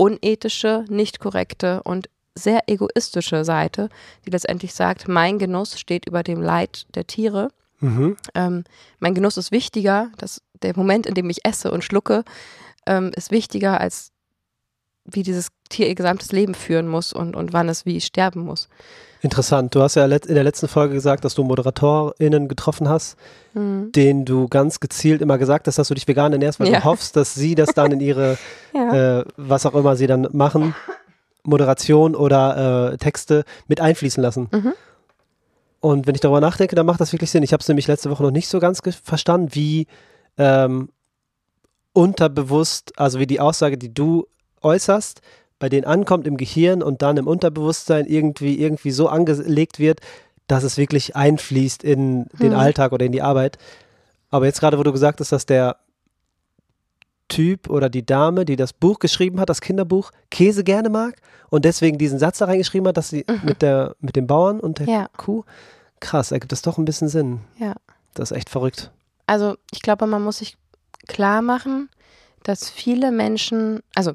unethische, 0.04 0.84
nicht 0.90 1.20
korrekte 1.20 1.82
und 1.84 2.10
sehr 2.36 2.68
egoistische 2.68 3.46
Seite, 3.46 3.88
die 4.26 4.32
letztendlich 4.32 4.74
sagt, 4.74 5.08
mein 5.08 5.40
Genuss 5.40 5.80
steht 5.80 6.06
über 6.06 6.24
dem 6.24 6.42
Leid 6.42 6.88
der 6.94 7.08
Tiere. 7.08 7.50
Mhm. 7.80 8.18
Ähm, 8.36 8.66
mein 9.00 9.14
Genuss 9.14 9.38
ist 9.38 9.52
wichtiger, 9.52 10.12
dass 10.18 10.42
der 10.62 10.76
Moment, 10.76 11.06
in 11.06 11.14
dem 11.14 11.30
ich 11.30 11.46
esse 11.46 11.72
und 11.72 11.86
schlucke, 11.86 12.26
ähm, 12.86 13.12
ist 13.16 13.32
wichtiger 13.32 13.80
als 13.80 14.12
wie 15.06 15.24
dieses 15.24 15.50
Tier 15.70 15.88
ihr 15.88 15.96
gesamtes 15.96 16.34
Leben 16.34 16.56
führen 16.56 16.88
muss 16.88 17.14
und, 17.14 17.36
und 17.36 17.54
wann 17.54 17.70
es 17.70 17.86
wie 17.86 18.02
sterben 18.02 18.42
muss. 18.42 18.68
Interessant. 19.24 19.74
Du 19.74 19.82
hast 19.82 19.96
ja 19.96 20.04
in 20.06 20.36
der 20.36 20.44
letzten 20.44 20.68
Folge 20.68 20.94
gesagt, 20.94 21.24
dass 21.24 21.34
du 21.34 21.44
ModeratorInnen 21.46 22.48
getroffen 22.50 22.90
hast, 22.90 23.18
Mhm. 23.54 23.92
denen 23.94 24.26
du 24.26 24.50
ganz 24.50 24.80
gezielt 24.82 25.22
immer 25.22 25.38
gesagt 25.38 25.66
hast, 25.68 25.78
dass 25.78 25.88
du 25.88 25.94
dich 25.94 26.08
vegan 26.08 26.34
ernährst, 26.34 26.60
weil 26.60 26.68
Ja. 26.68 26.80
du 26.80 26.84
hoffst, 26.84 27.16
dass 27.16 27.34
sie 27.34 27.56
das 27.56 27.70
dann 27.74 27.92
in 27.94 28.02
ihre 28.02 28.38
Ja. 28.74 29.20
äh, 29.22 29.26
was 29.38 29.66
auch 29.66 29.76
immer 29.76 29.96
sie 29.96 30.08
dann 30.08 30.28
machen, 30.34 30.76
Moderation 31.44 32.16
oder 32.16 32.92
äh, 32.94 32.98
Texte 32.98 33.46
mit 33.68 33.80
einfließen 33.80 34.22
lassen. 34.22 34.50
Mhm. 34.52 34.74
Und 35.80 36.06
wenn 36.08 36.16
ich 36.16 36.22
darüber 36.22 36.42
nachdenke, 36.42 36.76
dann 36.76 36.86
macht 36.86 37.00
das 37.02 37.12
wirklich 37.14 37.32
Sinn. 37.32 37.44
Ich 37.44 37.54
habe 37.54 37.62
es 37.62 37.68
nämlich 37.68 37.88
letzte 37.88 38.10
Woche 38.10 38.24
noch 38.24 38.32
nicht 38.32 38.48
so 38.50 38.60
ganz 38.60 38.82
verstanden, 39.04 39.50
wie 39.54 39.88
ähm, 40.38 40.90
unterbewusst, 41.94 42.94
also 42.98 43.20
wie 43.20 43.28
die 43.28 43.40
Aussage, 43.40 43.78
die 43.78 43.94
du 43.94 44.26
äußerst, 44.62 45.22
bei 45.64 45.70
denen 45.70 45.86
ankommt 45.86 46.28
im 46.28 46.36
Gehirn 46.36 46.84
und 46.84 47.02
dann 47.02 47.16
im 47.16 47.26
Unterbewusstsein 47.26 48.06
irgendwie, 48.06 48.60
irgendwie 48.60 48.92
so 48.92 49.08
angelegt 49.08 49.80
wird, 49.80 50.02
dass 50.48 50.66
es 50.66 50.76
wirklich 50.76 51.16
einfließt 51.16 51.86
in 51.86 52.26
den 52.38 52.50
Mhm. 52.50 52.58
Alltag 52.60 52.92
oder 52.92 53.06
in 53.06 53.14
die 53.14 53.22
Arbeit. 53.22 53.58
Aber 54.30 54.46
jetzt 54.46 54.60
gerade, 54.60 54.78
wo 54.78 54.84
du 54.84 54.92
gesagt 54.92 55.22
hast, 55.22 55.32
dass 55.32 55.46
der 55.46 55.78
Typ 57.30 57.70
oder 57.70 57.90
die 57.90 58.06
Dame, 58.06 58.44
die 58.44 58.58
das 58.58 58.74
Buch 58.74 59.00
geschrieben 59.00 59.40
hat, 59.40 59.50
das 59.50 59.62
Kinderbuch, 59.62 60.12
Käse 60.32 60.66
gerne 60.66 60.90
mag 60.90 61.16
und 61.50 61.64
deswegen 61.64 61.98
diesen 61.98 62.20
Satz 62.20 62.40
da 62.40 62.46
reingeschrieben 62.46 62.90
hat, 62.90 62.98
dass 62.98 63.08
sie 63.08 63.26
mit, 63.44 63.62
der, 63.62 63.96
mit 64.02 64.18
dem 64.18 64.28
Bauern 64.28 64.60
und 64.60 64.80
der 64.80 64.88
Mhm. 64.88 64.92
Ja. 64.92 65.08
Kuh, 65.16 65.46
krass, 66.02 66.34
ergibt 66.34 66.52
das 66.52 66.62
doch 66.62 66.78
ein 66.78 66.84
bisschen 66.84 67.08
Sinn. 67.08 67.40
Ja. 67.58 67.76
Das 68.16 68.32
ist 68.32 68.38
echt 68.38 68.50
verrückt. 68.50 68.92
Also 69.28 69.56
ich 69.72 69.82
glaube, 69.82 70.08
man 70.08 70.24
muss 70.24 70.40
sich 70.40 70.58
klar 71.08 71.42
machen, 71.42 71.88
dass 72.44 72.70
viele 72.70 73.14
Menschen, 73.14 73.80
also 73.96 74.12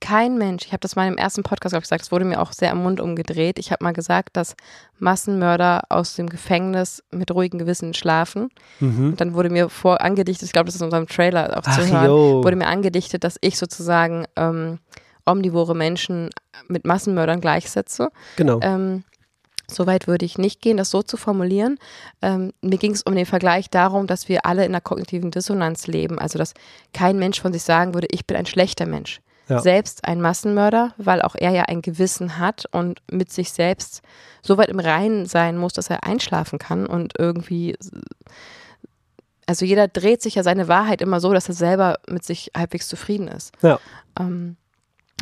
kein 0.00 0.38
Mensch, 0.38 0.64
ich 0.66 0.72
habe 0.72 0.80
das 0.80 0.96
mal 0.96 1.06
im 1.06 1.18
ersten 1.18 1.42
Podcast 1.42 1.74
ich, 1.74 1.80
gesagt, 1.80 2.02
es 2.02 2.12
wurde 2.12 2.24
mir 2.24 2.40
auch 2.40 2.52
sehr 2.52 2.72
am 2.72 2.82
Mund 2.82 3.00
umgedreht. 3.00 3.58
Ich 3.58 3.70
habe 3.70 3.84
mal 3.84 3.92
gesagt, 3.92 4.36
dass 4.36 4.56
Massenmörder 4.98 5.82
aus 5.88 6.14
dem 6.14 6.28
Gefängnis 6.28 7.02
mit 7.10 7.30
ruhigem 7.30 7.58
Gewissen 7.58 7.94
schlafen. 7.94 8.48
Mhm. 8.80 9.10
Und 9.10 9.20
dann 9.20 9.34
wurde 9.34 9.50
mir 9.50 9.68
vor 9.68 10.00
angedichtet, 10.00 10.46
ich 10.46 10.52
glaube, 10.52 10.66
das 10.66 10.74
ist 10.74 10.80
in 10.80 10.86
unserem 10.86 11.06
Trailer 11.06 11.56
auch 11.58 11.62
zu 11.62 11.82
Ach, 11.82 11.90
hören, 11.90 12.06
yo. 12.06 12.42
wurde 12.42 12.56
mir 12.56 12.66
angedichtet, 12.66 13.24
dass 13.24 13.36
ich 13.40 13.58
sozusagen 13.58 14.24
ähm, 14.36 14.78
omnivore 15.26 15.74
Menschen 15.74 16.30
mit 16.68 16.86
Massenmördern 16.86 17.40
gleichsetze. 17.40 18.10
Genau. 18.36 18.58
Ähm, 18.62 19.04
so 19.68 19.86
weit 19.86 20.08
würde 20.08 20.24
ich 20.24 20.38
nicht 20.38 20.60
gehen, 20.60 20.76
das 20.76 20.90
so 20.90 21.02
zu 21.02 21.16
formulieren. 21.16 21.78
Ähm, 22.22 22.52
mir 22.60 22.78
ging 22.78 22.92
es 22.92 23.02
um 23.02 23.14
den 23.14 23.26
Vergleich 23.26 23.70
darum, 23.70 24.06
dass 24.06 24.28
wir 24.28 24.44
alle 24.46 24.64
in 24.64 24.72
einer 24.72 24.80
kognitiven 24.80 25.30
Dissonanz 25.30 25.86
leben. 25.86 26.18
Also, 26.18 26.38
dass 26.38 26.54
kein 26.92 27.18
Mensch 27.18 27.40
von 27.40 27.52
sich 27.52 27.62
sagen 27.62 27.94
würde, 27.94 28.08
ich 28.10 28.26
bin 28.26 28.36
ein 28.36 28.46
schlechter 28.46 28.86
Mensch. 28.86 29.20
Ja. 29.50 29.60
Selbst 29.60 30.04
ein 30.04 30.20
Massenmörder, 30.20 30.94
weil 30.96 31.22
auch 31.22 31.34
er 31.34 31.50
ja 31.50 31.62
ein 31.64 31.82
Gewissen 31.82 32.38
hat 32.38 32.66
und 32.70 33.02
mit 33.10 33.32
sich 33.32 33.52
selbst 33.52 34.00
so 34.42 34.56
weit 34.56 34.68
im 34.68 34.78
Reinen 34.78 35.26
sein 35.26 35.58
muss, 35.58 35.72
dass 35.72 35.90
er 35.90 36.04
einschlafen 36.04 36.58
kann 36.58 36.86
und 36.86 37.14
irgendwie. 37.18 37.76
Also, 39.46 39.64
jeder 39.64 39.88
dreht 39.88 40.22
sich 40.22 40.36
ja 40.36 40.44
seine 40.44 40.68
Wahrheit 40.68 41.02
immer 41.02 41.18
so, 41.18 41.32
dass 41.32 41.48
er 41.48 41.54
selber 41.54 41.98
mit 42.08 42.24
sich 42.24 42.52
halbwegs 42.56 42.86
zufrieden 42.86 43.26
ist. 43.26 43.52
Ja. 43.62 43.80
Ähm, 44.18 44.56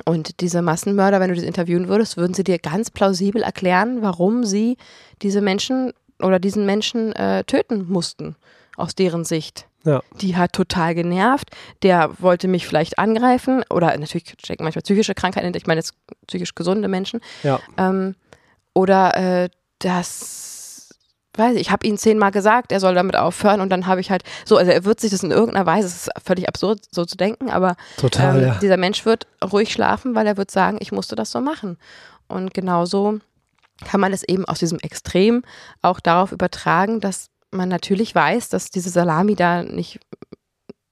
und 0.05 0.41
diese 0.41 0.61
Massenmörder, 0.63 1.21
wenn 1.21 1.31
du 1.31 1.35
das 1.35 1.45
interviewen 1.45 1.89
würdest, 1.89 2.17
würden 2.19 2.35
sie 2.35 2.45
dir 2.45 2.59
ganz 2.59 2.91
plausibel 2.91 3.43
erklären, 3.43 4.03
warum 4.03 4.45
sie 4.45 4.77
diese 5.23 5.41
Menschen 5.41 5.93
oder 6.21 6.39
diesen 6.39 6.67
Menschen 6.67 7.13
äh, 7.13 7.45
töten 7.45 7.87
mussten, 7.89 8.37
aus 8.77 8.95
deren 8.95 9.25
Sicht. 9.25 9.68
Ja. 9.85 10.03
Die 10.21 10.37
hat 10.37 10.53
total 10.53 10.95
genervt, 10.95 11.51
der 11.83 12.11
wollte 12.19 12.49
mich 12.49 12.67
vielleicht 12.67 12.99
angreifen 12.99 13.65
oder 13.71 13.97
natürlich 13.97 14.35
stecken 14.43 14.65
manchmal 14.65 14.83
psychische 14.83 15.15
Krankheiten, 15.15 15.55
ich 15.55 15.67
meine 15.67 15.79
jetzt 15.79 15.95
psychisch 16.27 16.55
gesunde 16.55 16.89
Menschen. 16.89 17.21
Ja. 17.43 17.61
Ähm, 17.77 18.17
oder 18.75 19.17
äh, 19.17 19.49
das, 19.79 20.91
weiß 21.35 21.55
ich, 21.55 21.63
ich 21.63 21.71
habe 21.71 21.87
ihm 21.87 21.97
zehnmal 21.97 22.33
gesagt, 22.33 22.73
er 22.73 22.81
soll 22.81 22.95
damit 22.95 23.17
aufhören 23.17 23.61
und 23.61 23.71
dann 23.71 23.87
habe 23.87 24.01
ich 24.01 24.11
halt, 24.11 24.25
so, 24.45 24.57
also 24.57 24.71
er 24.71 24.85
wird 24.85 25.01
sich 25.01 25.11
das 25.11 25.23
in 25.23 25.31
irgendeiner 25.31 25.67
Weise, 25.67 25.87
es 25.87 26.09
ist 26.09 26.11
völlig 26.25 26.49
absurd 26.49 26.81
so 26.91 27.05
zu 27.05 27.17
denken, 27.17 27.49
aber 27.49 27.77
Total, 27.97 28.37
ähm, 28.37 28.47
ja. 28.49 28.59
dieser 28.61 28.77
Mensch 28.77 29.07
wird 29.07 29.27
ruhig 29.53 29.73
schlafen, 29.73 30.15
weil 30.15 30.27
er 30.27 30.37
wird 30.37 30.51
sagen, 30.51 30.79
ich 30.81 30.91
musste 30.91 31.15
das 31.15 31.31
so 31.31 31.41
machen. 31.41 31.79
Und 32.27 32.53
genauso 32.53 33.21
kann 33.85 34.01
man 34.01 34.13
es 34.13 34.23
eben 34.23 34.45
aus 34.45 34.59
diesem 34.59 34.79
Extrem 34.81 35.43
auch 35.83 36.01
darauf 36.01 36.33
übertragen, 36.33 37.01
dass 37.01 37.31
man 37.51 37.69
natürlich 37.69 38.15
weiß, 38.15 38.49
dass 38.49 38.71
diese 38.71 38.91
Salami 38.91 39.35
da 39.35 39.63
nicht 39.63 40.01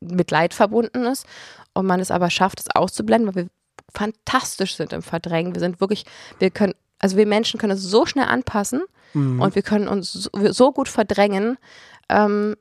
mit 0.00 0.30
Leid 0.30 0.54
verbunden 0.54 1.04
ist 1.04 1.26
und 1.74 1.86
man 1.86 2.00
es 2.00 2.10
aber 2.10 2.30
schafft, 2.30 2.60
es 2.60 2.74
auszublenden, 2.74 3.28
weil 3.28 3.44
wir 3.44 3.50
fantastisch 3.92 4.76
sind 4.76 4.92
im 4.92 5.02
Verdrängen. 5.02 5.54
Wir 5.54 5.60
sind 5.60 5.80
wirklich, 5.80 6.04
wir 6.38 6.50
können, 6.50 6.74
also 6.98 7.16
wir 7.16 7.26
Menschen 7.26 7.58
können 7.58 7.72
es 7.72 7.82
so 7.82 8.06
schnell 8.06 8.26
anpassen 8.26 8.82
mhm. 9.14 9.40
und 9.40 9.54
wir 9.54 9.62
können 9.62 9.88
uns 9.88 10.12
so, 10.12 10.30
so 10.52 10.72
gut 10.72 10.88
verdrängen, 10.88 11.58
ähm, 12.08 12.56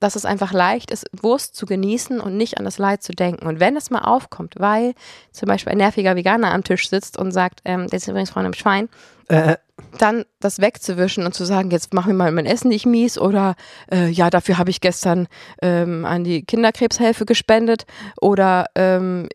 dass 0.00 0.16
es 0.16 0.24
einfach 0.24 0.52
leicht 0.52 0.90
ist, 0.90 1.06
Wurst 1.12 1.56
zu 1.56 1.66
genießen 1.66 2.20
und 2.20 2.36
nicht 2.36 2.58
an 2.58 2.64
das 2.64 2.78
Leid 2.78 3.02
zu 3.02 3.12
denken. 3.12 3.46
Und 3.46 3.60
wenn 3.60 3.76
es 3.76 3.90
mal 3.90 4.00
aufkommt, 4.00 4.54
weil 4.58 4.94
zum 5.32 5.46
Beispiel 5.48 5.72
ein 5.72 5.78
nerviger 5.78 6.16
Veganer 6.16 6.52
am 6.52 6.64
Tisch 6.64 6.88
sitzt 6.88 7.18
und 7.18 7.32
sagt, 7.32 7.60
ähm, 7.64 7.86
der 7.88 7.96
ist 7.96 8.08
übrigens 8.08 8.30
Freund 8.30 8.46
im 8.46 8.52
Schwein, 8.52 8.88
äh. 9.28 9.56
dann 9.98 10.24
das 10.40 10.60
wegzuwischen 10.60 11.24
und 11.24 11.34
zu 11.34 11.44
sagen, 11.44 11.70
jetzt 11.70 11.94
mach 11.94 12.06
mir 12.06 12.14
mal 12.14 12.30
mein 12.30 12.46
Essen 12.46 12.68
nicht 12.68 12.86
mies 12.86 13.18
oder 13.18 13.56
äh, 13.90 14.08
ja, 14.08 14.30
dafür 14.30 14.58
habe 14.58 14.70
ich 14.70 14.80
gestern 14.80 15.28
ähm, 15.62 16.04
an 16.04 16.24
die 16.24 16.44
Kinderkrebshilfe 16.44 17.24
gespendet 17.24 17.86
oder 18.20 18.66
ähm, 18.74 19.28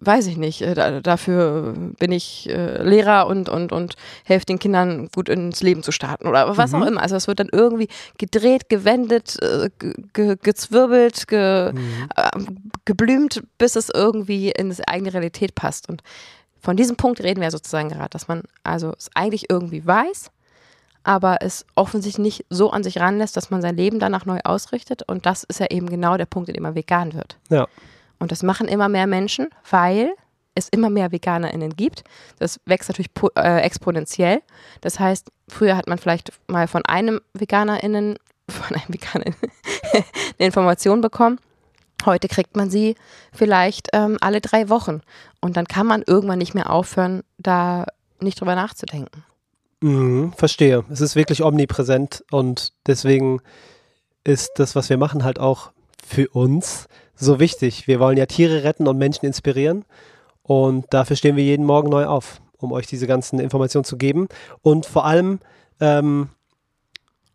weiß 0.00 0.26
ich 0.26 0.36
nicht, 0.36 0.62
äh, 0.62 0.74
da, 0.74 1.00
dafür 1.00 1.74
bin 1.98 2.12
ich 2.12 2.48
äh, 2.48 2.82
Lehrer 2.82 3.26
und, 3.26 3.48
und, 3.48 3.72
und 3.72 3.96
helfe 4.24 4.46
den 4.46 4.58
Kindern 4.58 5.08
gut 5.14 5.28
ins 5.28 5.62
Leben 5.62 5.82
zu 5.82 5.92
starten 5.92 6.26
oder 6.26 6.56
was 6.56 6.72
mhm. 6.72 6.82
auch 6.82 6.86
immer. 6.86 7.02
Also 7.02 7.16
es 7.16 7.28
wird 7.28 7.40
dann 7.40 7.50
irgendwie 7.52 7.88
gedreht, 8.18 8.68
gewendet, 8.68 9.36
äh, 9.42 9.70
ge, 10.12 10.36
gezwirbelt, 10.42 11.28
ge, 11.28 11.72
mhm. 11.72 12.08
äh, 12.16 12.30
geblümt, 12.84 13.42
bis 13.58 13.76
es 13.76 13.90
irgendwie 13.90 14.50
in 14.50 14.70
das 14.70 14.80
eigene 14.80 15.12
Realität 15.12 15.54
passt. 15.54 15.88
Und 15.88 16.02
von 16.60 16.76
diesem 16.76 16.96
Punkt 16.96 17.22
reden 17.22 17.40
wir 17.40 17.50
sozusagen 17.50 17.90
gerade, 17.90 18.10
dass 18.10 18.28
man 18.28 18.42
also 18.64 18.92
es 18.96 19.10
eigentlich 19.14 19.50
irgendwie 19.50 19.86
weiß, 19.86 20.30
aber 21.02 21.38
es 21.40 21.64
offensichtlich 21.74 22.22
nicht 22.22 22.46
so 22.50 22.70
an 22.70 22.82
sich 22.82 22.98
ranlässt, 22.98 23.36
dass 23.36 23.50
man 23.50 23.62
sein 23.62 23.76
Leben 23.76 23.98
danach 23.98 24.26
neu 24.26 24.40
ausrichtet. 24.44 25.02
Und 25.06 25.24
das 25.26 25.44
ist 25.44 25.60
ja 25.60 25.66
eben 25.70 25.88
genau 25.88 26.16
der 26.16 26.26
Punkt, 26.26 26.48
in 26.48 26.54
dem 26.54 26.62
man 26.62 26.74
vegan 26.74 27.14
wird. 27.14 27.38
Ja. 27.48 27.66
Und 28.20 28.30
das 28.30 28.44
machen 28.44 28.68
immer 28.68 28.88
mehr 28.88 29.08
Menschen, 29.08 29.48
weil 29.68 30.14
es 30.54 30.68
immer 30.68 30.90
mehr 30.90 31.10
VeganerInnen 31.10 31.74
gibt. 31.74 32.04
Das 32.38 32.60
wächst 32.66 32.88
natürlich 32.88 33.10
äh, 33.36 33.60
exponentiell. 33.62 34.42
Das 34.80 35.00
heißt, 35.00 35.30
früher 35.48 35.76
hat 35.76 35.88
man 35.88 35.98
vielleicht 35.98 36.32
mal 36.46 36.68
von 36.68 36.84
einem 36.84 37.20
VeganerInnen, 37.34 38.18
von 38.48 38.76
einem 38.76 38.88
VeganerInnen 38.88 39.38
eine 39.92 40.46
Information 40.46 41.00
bekommen. 41.00 41.40
Heute 42.04 42.28
kriegt 42.28 42.56
man 42.56 42.70
sie 42.70 42.94
vielleicht 43.32 43.88
ähm, 43.92 44.16
alle 44.20 44.40
drei 44.40 44.68
Wochen. 44.68 45.02
Und 45.40 45.56
dann 45.56 45.66
kann 45.66 45.86
man 45.86 46.02
irgendwann 46.06 46.38
nicht 46.38 46.54
mehr 46.54 46.70
aufhören, 46.70 47.22
da 47.38 47.86
nicht 48.20 48.40
drüber 48.40 48.54
nachzudenken. 48.54 49.24
Mhm, 49.80 50.32
verstehe. 50.34 50.84
Es 50.90 51.00
ist 51.00 51.16
wirklich 51.16 51.42
omnipräsent 51.42 52.24
und 52.30 52.72
deswegen 52.86 53.40
ist 54.24 54.50
das, 54.56 54.76
was 54.76 54.90
wir 54.90 54.98
machen, 54.98 55.24
halt 55.24 55.38
auch 55.38 55.72
für 56.06 56.28
uns 56.28 56.86
so 57.20 57.38
wichtig. 57.38 57.86
Wir 57.86 58.00
wollen 58.00 58.16
ja 58.16 58.26
Tiere 58.26 58.64
retten 58.64 58.88
und 58.88 58.98
Menschen 58.98 59.26
inspirieren. 59.26 59.84
Und 60.42 60.86
dafür 60.90 61.16
stehen 61.16 61.36
wir 61.36 61.44
jeden 61.44 61.64
Morgen 61.64 61.90
neu 61.90 62.06
auf, 62.06 62.40
um 62.58 62.72
euch 62.72 62.86
diese 62.86 63.06
ganzen 63.06 63.38
Informationen 63.38 63.84
zu 63.84 63.96
geben. 63.96 64.28
Und 64.62 64.86
vor 64.86 65.04
allem 65.04 65.38
ähm, 65.80 66.30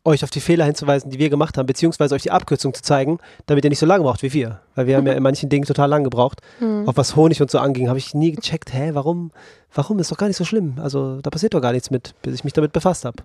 euch 0.06 0.24
auf 0.24 0.30
die 0.30 0.40
Fehler 0.40 0.66
hinzuweisen, 0.66 1.10
die 1.10 1.20
wir 1.20 1.30
gemacht 1.30 1.58
haben, 1.58 1.66
beziehungsweise 1.66 2.14
euch 2.14 2.22
die 2.22 2.32
Abkürzung 2.32 2.74
zu 2.74 2.84
zeigen, 2.84 3.18
damit 3.48 3.64
ihr 3.64 3.70
nicht 3.70 3.80
so 3.80 3.86
lange 3.86 4.04
braucht 4.04 4.22
wie 4.22 4.34
wir. 4.34 4.62
Weil 4.76 4.88
wir 4.88 4.98
haben 4.98 5.08
ja 5.08 5.14
in 5.14 5.24
manchen 5.24 5.50
Dingen 5.50 5.66
total 5.66 5.90
lang 5.90 6.04
gebraucht. 6.04 6.42
Mhm. 6.60 6.88
Auch 6.88 6.96
was 6.96 7.16
Honig 7.16 7.42
und 7.42 7.50
so 7.50 7.58
anging, 7.58 7.90
habe 7.90 7.98
ich 7.98 8.14
nie 8.14 8.32
gecheckt, 8.32 8.74
hä, 8.74 8.92
warum, 8.94 9.32
warum 9.74 9.98
ist 10.00 10.12
doch 10.12 10.18
gar 10.18 10.28
nicht 10.28 10.38
so 10.38 10.46
schlimm. 10.46 10.76
Also 10.82 11.22
da 11.22 11.30
passiert 11.30 11.54
doch 11.54 11.62
gar 11.62 11.72
nichts 11.72 11.90
mit, 11.90 12.14
bis 12.22 12.36
ich 12.36 12.44
mich 12.44 12.54
damit 12.54 12.72
befasst 12.72 13.04
habe. 13.04 13.24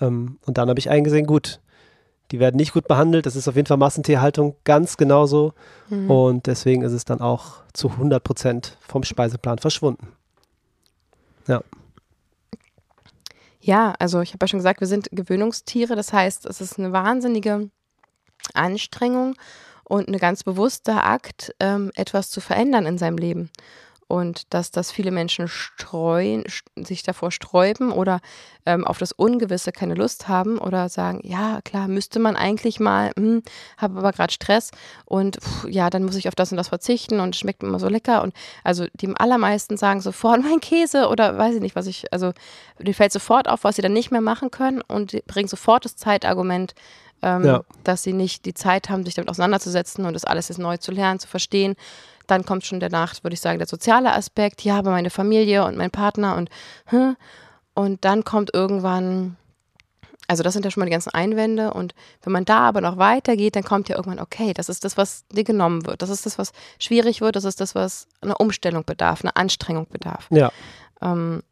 Ähm, 0.00 0.38
und 0.44 0.58
dann 0.58 0.68
habe 0.68 0.78
ich 0.80 0.90
eingesehen, 0.90 1.26
gut, 1.26 1.60
die 2.34 2.40
werden 2.40 2.56
nicht 2.56 2.72
gut 2.72 2.88
behandelt. 2.88 3.26
Das 3.26 3.36
ist 3.36 3.46
auf 3.46 3.54
jeden 3.54 3.68
Fall 3.68 3.76
Massentierhaltung 3.76 4.56
ganz 4.64 4.96
genauso. 4.96 5.52
Mhm. 5.88 6.10
Und 6.10 6.46
deswegen 6.48 6.82
ist 6.82 6.90
es 6.90 7.04
dann 7.04 7.20
auch 7.20 7.62
zu 7.72 7.90
100 7.90 8.24
Prozent 8.24 8.76
vom 8.80 9.04
Speiseplan 9.04 9.58
verschwunden. 9.58 10.08
Ja. 11.46 11.62
Ja, 13.60 13.94
also 14.00 14.20
ich 14.20 14.32
habe 14.32 14.42
ja 14.42 14.48
schon 14.48 14.58
gesagt, 14.58 14.80
wir 14.80 14.88
sind 14.88 15.08
Gewöhnungstiere. 15.12 15.94
Das 15.94 16.12
heißt, 16.12 16.44
es 16.46 16.60
ist 16.60 16.76
eine 16.76 16.90
wahnsinnige 16.90 17.70
Anstrengung 18.52 19.36
und 19.84 20.08
ein 20.08 20.18
ganz 20.18 20.42
bewusster 20.42 21.04
Akt, 21.04 21.54
ähm, 21.60 21.92
etwas 21.94 22.30
zu 22.30 22.40
verändern 22.40 22.84
in 22.84 22.98
seinem 22.98 23.16
Leben 23.16 23.48
und 24.08 24.52
dass 24.52 24.70
das 24.70 24.90
viele 24.90 25.10
Menschen 25.10 25.48
streuen, 25.48 26.44
sich 26.76 27.02
davor 27.02 27.30
sträuben 27.30 27.92
oder 27.92 28.20
ähm, 28.66 28.86
auf 28.86 28.98
das 28.98 29.12
Ungewisse 29.12 29.72
keine 29.72 29.94
Lust 29.94 30.28
haben 30.28 30.58
oder 30.58 30.88
sagen, 30.88 31.20
ja 31.22 31.60
klar, 31.62 31.88
müsste 31.88 32.18
man 32.18 32.36
eigentlich 32.36 32.80
mal, 32.80 33.12
hm, 33.16 33.42
habe 33.76 33.98
aber 33.98 34.12
gerade 34.12 34.32
Stress 34.32 34.70
und 35.04 35.36
pff, 35.42 35.66
ja, 35.68 35.90
dann 35.90 36.04
muss 36.04 36.16
ich 36.16 36.28
auf 36.28 36.34
das 36.34 36.50
und 36.50 36.56
das 36.56 36.68
verzichten 36.68 37.20
und 37.20 37.34
es 37.34 37.40
schmeckt 37.40 37.62
immer 37.62 37.78
so 37.78 37.88
lecker 37.88 38.22
und 38.22 38.34
also 38.62 38.86
die 38.94 39.14
allermeisten 39.16 39.76
sagen 39.76 40.00
sofort 40.00 40.42
mein 40.44 40.60
Käse 40.60 41.08
oder 41.08 41.36
weiß 41.38 41.56
ich 41.56 41.60
nicht, 41.60 41.76
was 41.76 41.86
ich, 41.86 42.12
also 42.12 42.32
dir 42.78 42.94
fällt 42.94 43.12
sofort 43.12 43.48
auf, 43.48 43.64
was 43.64 43.76
sie 43.76 43.82
dann 43.82 43.92
nicht 43.92 44.10
mehr 44.10 44.20
machen 44.20 44.50
können 44.50 44.80
und 44.82 45.24
bringen 45.26 45.48
sofort 45.48 45.84
das 45.84 45.96
Zeitargument, 45.96 46.74
ähm, 47.22 47.44
ja. 47.44 47.62
dass 47.84 48.02
sie 48.02 48.12
nicht 48.12 48.44
die 48.44 48.54
Zeit 48.54 48.90
haben, 48.90 49.04
sich 49.04 49.14
damit 49.14 49.30
auseinanderzusetzen 49.30 50.04
und 50.04 50.14
das 50.14 50.24
alles 50.24 50.48
jetzt 50.48 50.58
neu 50.58 50.76
zu 50.76 50.92
lernen, 50.92 51.18
zu 51.18 51.28
verstehen 51.28 51.74
dann 52.26 52.44
kommt 52.44 52.64
schon 52.64 52.80
danach, 52.80 53.14
würde 53.22 53.34
ich 53.34 53.40
sagen, 53.40 53.58
der 53.58 53.66
soziale 53.66 54.12
Aspekt. 54.12 54.62
Ja, 54.62 54.78
aber 54.78 54.90
meine 54.90 55.10
Familie 55.10 55.64
und 55.64 55.76
mein 55.76 55.90
Partner 55.90 56.36
und 56.36 56.50
hm. 56.86 57.16
und 57.74 58.04
dann 58.04 58.24
kommt 58.24 58.54
irgendwann, 58.54 59.36
also 60.28 60.42
das 60.42 60.52
sind 60.52 60.64
ja 60.64 60.70
schon 60.70 60.80
mal 60.80 60.86
die 60.86 60.92
ganzen 60.92 61.14
Einwände 61.14 61.72
und 61.74 61.94
wenn 62.22 62.32
man 62.32 62.44
da 62.44 62.60
aber 62.60 62.80
noch 62.80 62.96
weitergeht, 62.96 63.56
dann 63.56 63.64
kommt 63.64 63.88
ja 63.88 63.96
irgendwann, 63.96 64.20
okay, 64.20 64.54
das 64.54 64.68
ist 64.68 64.84
das, 64.84 64.96
was 64.96 65.26
dir 65.28 65.44
genommen 65.44 65.86
wird. 65.86 66.02
Das 66.02 66.10
ist 66.10 66.26
das, 66.26 66.38
was 66.38 66.52
schwierig 66.78 67.20
wird. 67.20 67.36
Das 67.36 67.44
ist 67.44 67.60
das, 67.60 67.74
was 67.74 68.06
eine 68.20 68.36
Umstellung 68.38 68.84
bedarf, 68.84 69.22
eine 69.22 69.36
Anstrengung 69.36 69.86
bedarf. 69.88 70.28
Ja. 70.30 70.50
Ähm, 71.02 71.42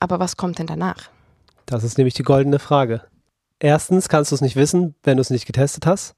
aber 0.00 0.18
was 0.18 0.36
kommt 0.36 0.58
denn 0.58 0.66
danach? 0.66 1.10
Das 1.66 1.82
ist 1.82 1.98
nämlich 1.98 2.14
die 2.14 2.22
goldene 2.22 2.58
Frage. 2.58 3.02
Erstens 3.58 4.08
kannst 4.08 4.30
du 4.30 4.34
es 4.34 4.40
nicht 4.40 4.56
wissen, 4.56 4.94
wenn 5.02 5.16
du 5.16 5.20
es 5.20 5.30
nicht 5.30 5.46
getestet 5.46 5.86
hast. 5.86 6.14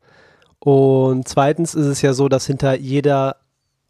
Und 0.58 1.28
zweitens 1.28 1.74
ist 1.74 1.86
es 1.86 2.02
ja 2.02 2.12
so, 2.12 2.28
dass 2.28 2.46
hinter 2.46 2.74
jeder 2.74 3.36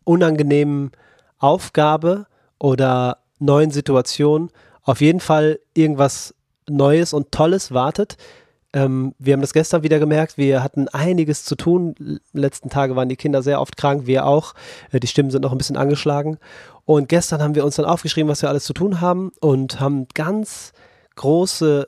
unangenehmen 0.08 0.90
Aufgabe 1.38 2.26
oder 2.58 3.18
neuen 3.38 3.70
Situation 3.70 4.50
auf 4.82 5.02
jeden 5.02 5.20
Fall 5.20 5.60
irgendwas 5.74 6.34
Neues 6.66 7.12
und 7.12 7.30
Tolles 7.30 7.72
wartet. 7.72 8.16
Ähm, 8.72 9.14
wir 9.18 9.34
haben 9.34 9.42
das 9.42 9.52
gestern 9.52 9.82
wieder 9.82 9.98
gemerkt, 9.98 10.38
wir 10.38 10.62
hatten 10.62 10.88
einiges 10.88 11.44
zu 11.44 11.56
tun. 11.56 12.20
Letzten 12.32 12.70
Tage 12.70 12.96
waren 12.96 13.10
die 13.10 13.16
Kinder 13.16 13.42
sehr 13.42 13.60
oft 13.60 13.76
krank, 13.76 14.06
wir 14.06 14.26
auch. 14.26 14.54
Äh, 14.90 15.00
die 15.00 15.06
Stimmen 15.06 15.30
sind 15.30 15.42
noch 15.42 15.52
ein 15.52 15.58
bisschen 15.58 15.76
angeschlagen. 15.76 16.38
Und 16.86 17.10
gestern 17.10 17.42
haben 17.42 17.54
wir 17.54 17.64
uns 17.64 17.76
dann 17.76 17.84
aufgeschrieben, 17.84 18.30
was 18.30 18.40
wir 18.40 18.48
alles 18.48 18.64
zu 18.64 18.72
tun 18.72 19.02
haben 19.02 19.30
und 19.40 19.78
haben 19.78 20.06
ganz 20.14 20.72
große, 21.16 21.86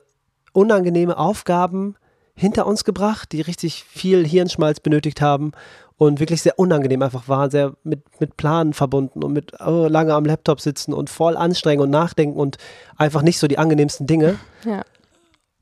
unangenehme 0.53 1.17
Aufgaben 1.17 1.95
hinter 2.35 2.67
uns 2.67 2.83
gebracht, 2.83 3.31
die 3.31 3.41
richtig 3.41 3.83
viel 3.83 4.27
Hirnschmalz 4.27 4.79
benötigt 4.79 5.21
haben 5.21 5.53
und 6.01 6.19
wirklich 6.19 6.41
sehr 6.41 6.57
unangenehm 6.57 7.03
einfach 7.03 7.27
war, 7.27 7.51
sehr 7.51 7.73
mit, 7.83 8.01
mit 8.19 8.35
Planen 8.35 8.73
verbunden 8.73 9.23
und 9.23 9.33
mit 9.33 9.53
oh, 9.63 9.85
lange 9.87 10.15
am 10.15 10.25
Laptop 10.25 10.59
sitzen 10.59 10.93
und 10.93 11.11
voll 11.11 11.37
anstrengen 11.37 11.79
und 11.79 11.91
nachdenken 11.91 12.39
und 12.39 12.57
einfach 12.97 13.21
nicht 13.21 13.37
so 13.37 13.47
die 13.47 13.59
angenehmsten 13.59 14.07
Dinge. 14.07 14.39
Ja. 14.65 14.83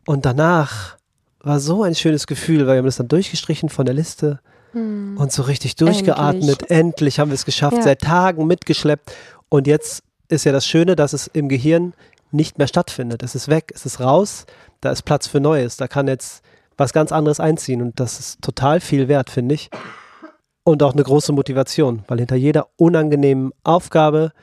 Und 0.06 0.26
danach 0.26 0.98
war 1.42 1.60
so 1.60 1.84
ein 1.84 1.96
schönes 1.96 2.28
Gefühl, 2.28 2.60
weil 2.68 2.76
wir 2.76 2.78
haben 2.80 2.86
das 2.86 2.98
dann 2.98 3.08
durchgestrichen 3.08 3.70
von 3.70 3.86
der 3.86 3.96
Liste 3.96 4.40
hm. 4.72 5.18
und 5.18 5.32
so 5.32 5.44
richtig 5.44 5.76
durchgeatmet. 5.76 6.50
Endlich, 6.50 6.70
Endlich 6.70 7.20
haben 7.20 7.32
wir 7.32 7.36
es 7.36 7.46
geschafft, 7.46 7.78
ja. 7.78 7.84
seit 7.84 8.02
Tagen 8.02 8.48
mitgeschleppt. 8.48 9.12
Und 9.48 9.68
jetzt 9.68 10.04
ist 10.30 10.46
ja 10.46 10.54
das 10.54 10.66
Schöne, 10.66 10.96
dass 10.96 11.12
es 11.12 11.28
im 11.28 11.50
Gehirn 11.50 11.94
nicht 12.32 12.58
mehr 12.58 12.68
stattfindet. 12.68 13.24
Es 13.24 13.36
ist 13.36 13.50
weg, 13.50 13.72
es 13.76 13.86
ist 13.86 14.00
raus, 14.00 14.46
da 14.80 14.92
ist 14.92 15.04
Platz 15.04 15.28
für 15.28 15.42
Neues. 15.42 15.76
Da 15.78 15.90
kann 15.90 16.08
jetzt 16.08 16.44
was 16.78 16.94
ganz 16.94 17.12
anderes 17.12 17.42
einziehen 17.42 17.82
und 17.82 18.00
das 18.00 18.20
ist 18.20 18.42
total 18.42 18.80
viel 18.80 19.10
wert, 19.10 19.30
finde 19.30 19.56
ich 19.56 19.70
und 20.64 20.84
auch 20.84 20.94
eine 20.94 21.04
große 21.04 21.32
Motivation, 21.32 22.04
weil 22.08 22.20
hinter 22.20 22.36
jeder 22.36 22.68
unangenehmen 22.78 23.52
Aufgabe 23.64 24.34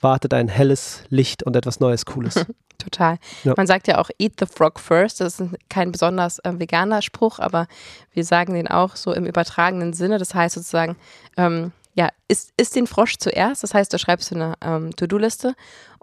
wartet 0.00 0.34
ein 0.34 0.48
helles 0.48 1.02
Licht 1.08 1.42
und 1.42 1.56
etwas 1.56 1.80
Neues, 1.80 2.04
Cooles. 2.06 2.46
Total. 2.78 3.18
Ja. 3.44 3.54
Man 3.56 3.66
sagt 3.66 3.88
ja 3.88 3.98
auch 3.98 4.10
Eat 4.18 4.34
the 4.38 4.46
Frog 4.46 4.78
first. 4.78 5.20
Das 5.20 5.40
ist 5.40 5.50
kein 5.68 5.92
besonders 5.92 6.38
äh, 6.40 6.52
veganer 6.58 7.02
Spruch, 7.02 7.38
aber 7.38 7.66
wir 8.12 8.24
sagen 8.24 8.54
den 8.54 8.68
auch 8.68 8.96
so 8.96 9.12
im 9.12 9.26
übertragenen 9.26 9.92
Sinne. 9.92 10.18
Das 10.18 10.34
heißt 10.34 10.54
sozusagen, 10.54 10.96
ähm, 11.36 11.72
ja, 11.94 12.10
isst, 12.28 12.52
isst 12.58 12.76
den 12.76 12.86
Frosch 12.86 13.16
zuerst. 13.18 13.62
Das 13.62 13.72
heißt, 13.72 13.92
du 13.92 13.98
schreibst 13.98 14.32
eine 14.32 14.54
ähm, 14.60 14.94
To-Do-Liste 14.94 15.54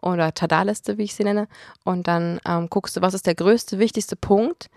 oder 0.02 0.34
Tada-Liste, 0.34 0.98
wie 0.98 1.04
ich 1.04 1.16
sie 1.16 1.24
nenne, 1.24 1.48
und 1.86 2.08
dann 2.08 2.40
ähm, 2.46 2.70
guckst 2.70 2.98
du, 2.98 3.02
was 3.02 3.14
ist 3.14 3.28
der 3.28 3.36
größte, 3.36 3.80
wichtigste 3.80 4.16
Punkt, 4.16 4.70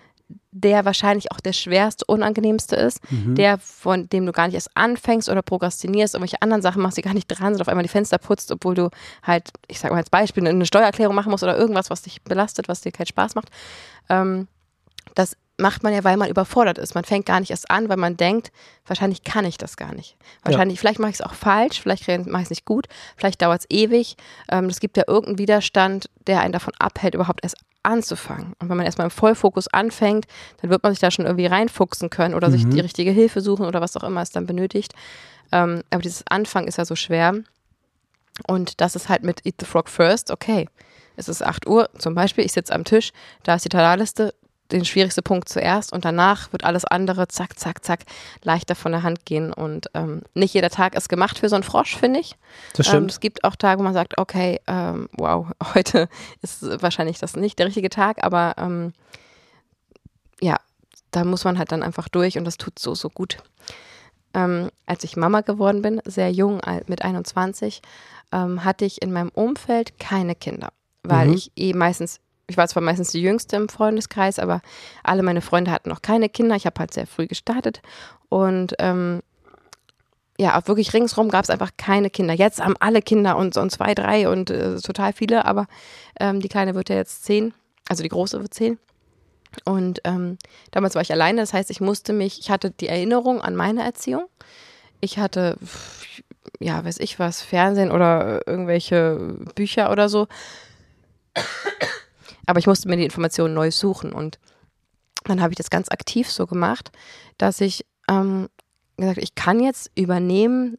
der 0.51 0.85
wahrscheinlich 0.85 1.31
auch 1.33 1.41
der 1.41 1.53
schwerste, 1.53 2.05
unangenehmste 2.07 2.77
ist, 2.77 3.01
mhm. 3.11 3.35
der, 3.35 3.59
von 3.59 4.09
dem 4.09 4.27
du 4.27 4.33
gar 4.33 4.47
nicht 4.47 4.55
erst 4.55 4.71
anfängst 4.75 5.29
oder 5.29 5.43
prokrastinierst, 5.43 6.15
irgendwelche 6.15 6.43
anderen 6.43 6.63
Sachen 6.63 6.83
machst, 6.83 6.97
die 6.97 7.03
gar 7.03 7.15
nicht 7.15 7.29
dran 7.29 7.55
sind, 7.55 7.61
auf 7.61 7.69
einmal 7.69 7.83
die 7.83 7.91
Fenster 7.91 8.19
putzt, 8.19 8.51
obwohl 8.51 8.75
du 8.75 8.91
halt, 9.23 9.51
ich 9.69 9.79
sag 9.79 9.91
mal 9.91 9.99
als 9.99 10.11
Beispiel, 10.11 10.47
eine 10.47 10.67
Steuererklärung 10.67 11.15
machen 11.15 11.31
musst 11.31 11.45
oder 11.45 11.57
irgendwas, 11.57 11.91
was 11.91 12.03
dich 12.03 12.23
belastet, 12.23 12.69
was 12.69 12.81
dir 12.81 12.93
keinen 12.93 13.07
Spaß 13.07 13.35
macht. 13.35 13.51
Ähm, 14.09 14.49
das 15.15 15.37
macht 15.59 15.83
man 15.83 15.93
ja, 15.93 16.05
weil 16.05 16.17
man 16.17 16.29
überfordert 16.29 16.79
ist. 16.79 16.95
Man 16.95 17.05
fängt 17.05 17.27
gar 17.27 17.41
nicht 17.41 17.51
erst 17.51 17.71
an, 17.71 17.89
weil 17.89 17.97
man 17.97 18.17
denkt, 18.17 18.53
wahrscheinlich 18.87 19.25
kann 19.25 19.45
ich 19.45 19.57
das 19.57 19.77
gar 19.77 19.95
nicht. 19.95 20.17
Wahrscheinlich, 20.43 20.77
ja. 20.77 20.81
vielleicht 20.81 20.99
mache 20.99 21.11
ich 21.11 21.17
es 21.17 21.23
auch 21.23 21.35
falsch, 21.35 21.81
vielleicht 21.81 22.07
mache 22.07 22.43
ich 22.43 22.47
es 22.47 22.51
nicht 22.51 22.65
gut, 22.65 22.87
vielleicht 23.17 23.41
dauert 23.41 23.61
es 23.61 23.67
ewig. 23.71 24.17
Ähm, 24.51 24.67
es 24.67 24.81
gibt 24.81 24.97
ja 24.97 25.05
irgendeinen 25.07 25.39
Widerstand, 25.39 26.11
der 26.27 26.41
einen 26.41 26.53
davon 26.53 26.75
abhält, 26.79 27.15
überhaupt 27.15 27.41
erst 27.43 27.57
anzufangen. 27.83 28.53
Und 28.59 28.69
wenn 28.69 28.77
man 28.77 28.85
erstmal 28.85 29.07
im 29.07 29.11
Vollfokus 29.11 29.69
anfängt, 29.69 30.27
dann 30.61 30.71
wird 30.71 30.83
man 30.83 30.93
sich 30.93 31.01
da 31.01 31.11
schon 31.11 31.25
irgendwie 31.25 31.47
reinfuchsen 31.47 32.11
können 32.11 32.35
oder 32.35 32.49
mhm. 32.49 32.53
sich 32.53 32.69
die 32.69 32.81
richtige 32.81 33.13
Hilfe 33.13 33.41
suchen 33.41 33.65
oder 33.65 33.81
was 33.81 33.97
auch 33.97 34.05
immer 34.05 34.21
es 34.23 34.31
dann 34.31 34.47
benötigt. 34.47 34.93
Ähm, 35.53 35.83
aber 35.91 36.03
dieses 36.03 36.25
Anfang 36.29 36.67
ist 36.67 36.79
ja 36.79 36.85
so 36.85 36.97
schwer. 36.97 37.35
Und 38.47 38.81
das 38.81 38.97
ist 38.97 39.09
halt 39.09 39.23
mit 39.23 39.47
Eat 39.47 39.55
the 39.61 39.67
Frog 39.67 39.89
First, 39.89 40.31
okay. 40.31 40.69
Es 41.17 41.29
ist 41.29 41.43
8 41.43 41.67
Uhr 41.67 41.89
zum 41.97 42.15
Beispiel, 42.15 42.45
ich 42.45 42.53
sitze 42.53 42.75
am 42.75 42.85
Tisch, 42.85 43.13
da 43.43 43.55
ist 43.55 43.65
die 43.65 43.71
Talarliste, 43.71 44.35
den 44.73 44.85
schwierigsten 44.85 45.23
Punkt 45.23 45.49
zuerst 45.49 45.93
und 45.93 46.05
danach 46.05 46.53
wird 46.53 46.65
alles 46.65 46.85
andere 46.85 47.29
zack, 47.29 47.59
zack, 47.59 47.85
zack 47.85 48.01
leichter 48.43 48.75
von 48.75 48.93
der 48.93 49.03
Hand 49.03 49.25
gehen. 49.25 49.53
Und 49.53 49.89
ähm, 49.95 50.23
nicht 50.35 50.55
jeder 50.55 50.71
Tag 50.71 50.95
ist 50.95 51.09
gemacht 51.09 51.39
für 51.39 51.49
so 51.49 51.57
einen 51.57 51.63
Frosch, 51.63 51.97
finde 51.97 52.21
ich. 52.21 52.37
Das 52.75 52.87
stimmt. 52.87 53.03
Ähm, 53.03 53.09
es 53.09 53.21
gibt 53.21 53.45
auch 53.45 53.57
Tage, 53.57 53.79
wo 53.79 53.85
man 53.85 53.95
sagt, 53.95 54.19
okay, 54.19 54.61
ähm, 54.67 55.09
wow, 55.17 55.47
heute 55.75 56.09
ist 56.43 56.63
wahrscheinlich 56.83 57.19
das 57.19 57.37
nicht 57.37 57.59
der 57.59 57.67
richtige 57.67 57.91
Tag, 57.91 58.25
aber 58.25 58.55
ähm, 58.59 58.93
ja, 60.41 60.57
da 61.11 61.25
muss 61.25 61.45
man 61.45 61.59
halt 61.59 61.73
dann 61.73 61.83
einfach 61.83 62.09
durch 62.09 62.37
und 62.37 62.45
das 62.45 62.57
tut 62.57 62.79
so, 62.79 62.95
so 62.95 63.09
gut. 63.09 63.39
Ähm, 64.35 64.71
als 64.85 65.05
ich 65.05 65.17
Mama 65.17 65.41
geworden 65.41 65.81
bin, 65.81 66.03
sehr 66.05 66.31
jung, 66.31 66.61
mit 66.89 67.03
21, 67.03 67.81
ähm, 68.33 68.65
hatte 68.65 68.85
ich 68.85 69.01
in 69.01 69.13
meinem 69.13 69.31
Umfeld 69.31 69.99
keine 69.99 70.35
Kinder, 70.35 70.73
weil 71.03 71.29
mhm. 71.29 71.35
ich 71.35 71.53
eh 71.57 71.73
meistens 71.73 72.21
ich 72.49 72.57
war 72.57 72.69
zwar 72.69 72.83
meistens 72.83 73.11
die 73.11 73.23
Jüngste 73.23 73.57
im 73.57 73.69
Freundeskreis, 73.69 74.39
aber 74.39 74.63
alle 75.03 75.23
meine 75.23 75.41
Freunde 75.41 75.71
hatten 75.71 75.89
noch 75.89 76.03
keine 76.03 76.29
Kinder. 76.29 76.57
Ich 76.57 76.67
habe 76.67 76.79
halt 76.79 76.95
sehr 76.95 77.07
früh 77.07 77.27
gestartet 77.27 77.83
und 78.29 78.75
ähm, 78.79 79.21
ja, 80.39 80.59
auch 80.59 80.69
wirklich 80.69 80.93
ringsrum 80.93 81.31
gab 81.31 81.45
es 81.45 81.51
einfach 81.51 81.71
keine 81.77 82.11
Kinder. 82.11 82.35
Jetzt 82.35 82.63
haben 82.63 82.77
alle 82.79 83.01
Kinder 83.01 83.37
und, 83.37 83.57
und 83.57 83.71
zwei, 83.71 83.95
drei 83.95 84.29
und 84.29 84.51
äh, 84.51 84.77
total 84.81 85.13
viele, 85.13 85.47
aber 85.47 85.67
ähm, 86.21 86.41
die 86.41 86.49
Kleine 86.49 86.75
wird 86.75 86.91
ja 86.91 86.97
jetzt 86.97 87.25
zehn, 87.25 87.55
also 87.89 88.03
die 88.03 88.11
Große 88.11 88.41
wird 88.41 88.53
zehn. 88.53 88.79
Und 89.65 90.01
ähm, 90.05 90.37
damals 90.71 90.95
war 90.95 91.03
ich 91.03 91.13
alleine, 91.13 91.41
das 91.41 91.55
heißt, 91.55 91.71
ich 91.71 91.81
musste 91.81 92.13
mich, 92.13 92.39
ich 92.39 92.51
hatte 92.51 92.71
die 92.71 92.89
Erinnerung 92.89 93.41
an 93.41 93.57
meine 93.57 93.83
Erziehung. 93.83 94.27
Ich 95.01 95.19
hatte, 95.19 95.57
ja, 96.61 96.85
weiß 96.85 96.99
ich 97.01 97.19
was, 97.19 97.41
Fernsehen 97.41 97.91
oder 97.91 98.47
irgendwelche 98.47 99.37
Bücher 99.55 99.91
oder 99.91 100.11
so. 100.11 100.27
Aber 102.47 102.59
ich 102.59 102.67
musste 102.67 102.89
mir 102.89 102.97
die 102.97 103.05
Informationen 103.05 103.55
neu 103.55 103.71
suchen 103.71 104.13
und 104.13 104.39
dann 105.25 105.41
habe 105.41 105.53
ich 105.53 105.57
das 105.57 105.71
ganz 105.71 105.91
aktiv 105.91 106.31
so 106.31 106.47
gemacht, 106.47 106.93
dass 107.39 107.61
ich 107.61 107.85
ähm, 108.09 108.49
gesagt, 108.97 109.19
ich 109.19 109.35
kann 109.35 109.61
jetzt 109.61 109.91
übernehmen, 109.97 110.79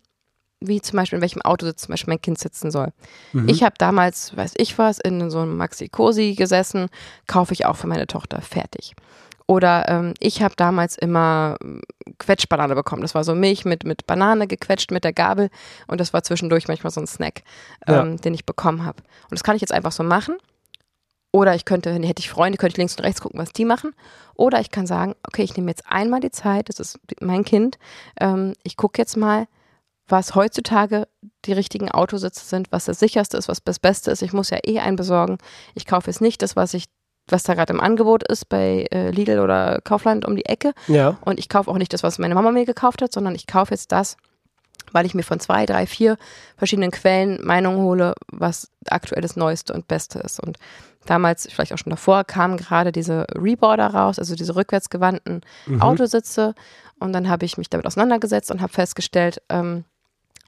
wie 0.59 0.81
zum 0.81 0.97
Beispiel 0.97 1.17
in 1.17 1.21
welchem 1.21 1.41
Auto 1.41 1.71
zum 1.71 1.91
Beispiel 1.91 2.11
mein 2.11 2.21
Kind 2.21 2.39
sitzen 2.39 2.71
soll. 2.71 2.91
Mhm. 3.33 3.47
Ich 3.47 3.63
habe 3.63 3.75
damals, 3.77 4.35
weiß 4.35 4.53
ich 4.57 4.77
was, 4.77 4.99
in 4.99 5.29
so 5.29 5.39
einem 5.39 5.57
Maxi 5.57 5.87
Cosi 5.87 6.33
gesessen, 6.35 6.87
kaufe 7.27 7.53
ich 7.53 7.65
auch 7.65 7.75
für 7.75 7.87
meine 7.87 8.07
Tochter 8.07 8.41
fertig. 8.41 8.95
Oder 9.45 9.87
ähm, 9.87 10.13
ich 10.19 10.41
habe 10.41 10.55
damals 10.57 10.97
immer 10.97 11.57
ähm, 11.61 11.81
Quetschbanane 12.17 12.75
bekommen. 12.75 13.01
Das 13.01 13.15
war 13.15 13.23
so 13.23 13.33
Milch 13.33 13.65
mit, 13.65 13.85
mit 13.85 14.05
Banane 14.05 14.47
gequetscht 14.47 14.91
mit 14.91 15.03
der 15.03 15.13
Gabel 15.13 15.49
und 15.87 16.01
das 16.01 16.11
war 16.11 16.23
zwischendurch 16.23 16.67
manchmal 16.67 16.91
so 16.91 16.99
ein 16.99 17.07
Snack, 17.07 17.43
ähm, 17.85 17.93
ja. 17.95 18.15
den 18.15 18.33
ich 18.33 18.45
bekommen 18.45 18.83
habe. 18.83 19.01
Und 19.29 19.33
das 19.33 19.43
kann 19.43 19.55
ich 19.55 19.61
jetzt 19.61 19.71
einfach 19.73 19.91
so 19.91 20.03
machen 20.03 20.37
oder 21.37 21.53
ich 21.53 21.65
könnte, 21.65 21.93
wenn 21.93 22.01
hätte 22.01 22.19
ich 22.19 22.31
Freunde, 22.31 22.57
könnte 22.57 22.73
ich 22.73 22.77
links 22.77 22.95
und 22.95 23.03
rechts 23.03 23.21
gucken, 23.21 23.39
was 23.39 23.53
die 23.53 23.63
machen. 23.63 23.93
Oder 24.33 24.59
ich 24.59 24.71
kann 24.71 24.87
sagen, 24.87 25.13
okay, 25.27 25.43
ich 25.43 25.55
nehme 25.55 25.69
jetzt 25.69 25.83
einmal 25.87 26.19
die 26.19 26.31
Zeit, 26.31 26.69
das 26.69 26.79
ist 26.79 26.99
mein 27.21 27.45
Kind, 27.45 27.77
ähm, 28.19 28.53
ich 28.63 28.75
gucke 28.75 28.99
jetzt 28.99 29.17
mal, 29.17 29.47
was 30.07 30.33
heutzutage 30.33 31.07
die 31.45 31.53
richtigen 31.53 31.91
Autositze 31.91 32.43
sind, 32.43 32.71
was 32.71 32.85
das 32.85 32.99
sicherste 32.99 33.37
ist, 33.37 33.49
was 33.49 33.63
das 33.63 33.77
Beste 33.77 34.09
ist. 34.09 34.21
Ich 34.23 34.33
muss 34.33 34.49
ja 34.49 34.57
eh 34.65 34.79
einen 34.79 34.95
besorgen. 34.95 35.37
Ich 35.75 35.85
kaufe 35.85 36.09
jetzt 36.09 36.21
nicht 36.21 36.41
das, 36.41 36.55
was 36.55 36.73
ich 36.73 36.85
was 37.29 37.43
da 37.43 37.55
gerade 37.55 37.73
im 37.73 37.81
Angebot 37.81 38.25
ist 38.25 38.47
bei 38.47 38.87
äh, 38.89 39.11
Lidl 39.11 39.39
oder 39.39 39.81
Kaufland 39.83 40.23
um 40.23 40.37
die 40.37 40.45
Ecke. 40.45 40.71
Ja. 40.87 41.17
Und 41.25 41.39
ich 41.39 41.49
kaufe 41.49 41.69
auch 41.69 41.77
nicht 41.77 41.91
das, 41.91 42.01
was 42.01 42.19
meine 42.19 42.35
Mama 42.35 42.51
mir 42.51 42.65
gekauft 42.65 43.01
hat, 43.01 43.11
sondern 43.11 43.35
ich 43.35 43.47
kaufe 43.47 43.73
jetzt 43.73 43.91
das, 43.91 44.15
weil 44.93 45.05
ich 45.05 45.13
mir 45.13 45.23
von 45.23 45.39
zwei, 45.39 45.65
drei, 45.65 45.85
vier 45.87 46.17
verschiedenen 46.57 46.91
Quellen 46.91 47.43
Meinungen 47.45 47.79
hole, 47.79 48.13
was 48.31 48.71
aktuell 48.87 49.21
das 49.21 49.35
Neueste 49.35 49.73
und 49.73 49.87
Beste 49.87 50.19
ist. 50.19 50.39
Und 50.39 50.57
damals, 51.05 51.47
vielleicht 51.49 51.73
auch 51.73 51.77
schon 51.77 51.91
davor, 51.91 52.23
kamen 52.23 52.57
gerade 52.57 52.91
diese 52.91 53.25
Reboarder 53.35 53.87
raus, 53.87 54.19
also 54.19 54.35
diese 54.35 54.55
rückwärtsgewandten 54.55 55.41
mhm. 55.65 55.81
Autositze. 55.81 56.53
Und 56.99 57.13
dann 57.13 57.29
habe 57.29 57.45
ich 57.45 57.57
mich 57.57 57.69
damit 57.69 57.85
auseinandergesetzt 57.85 58.51
und 58.51 58.61
habe 58.61 58.73
festgestellt, 58.73 59.41
ähm, 59.49 59.85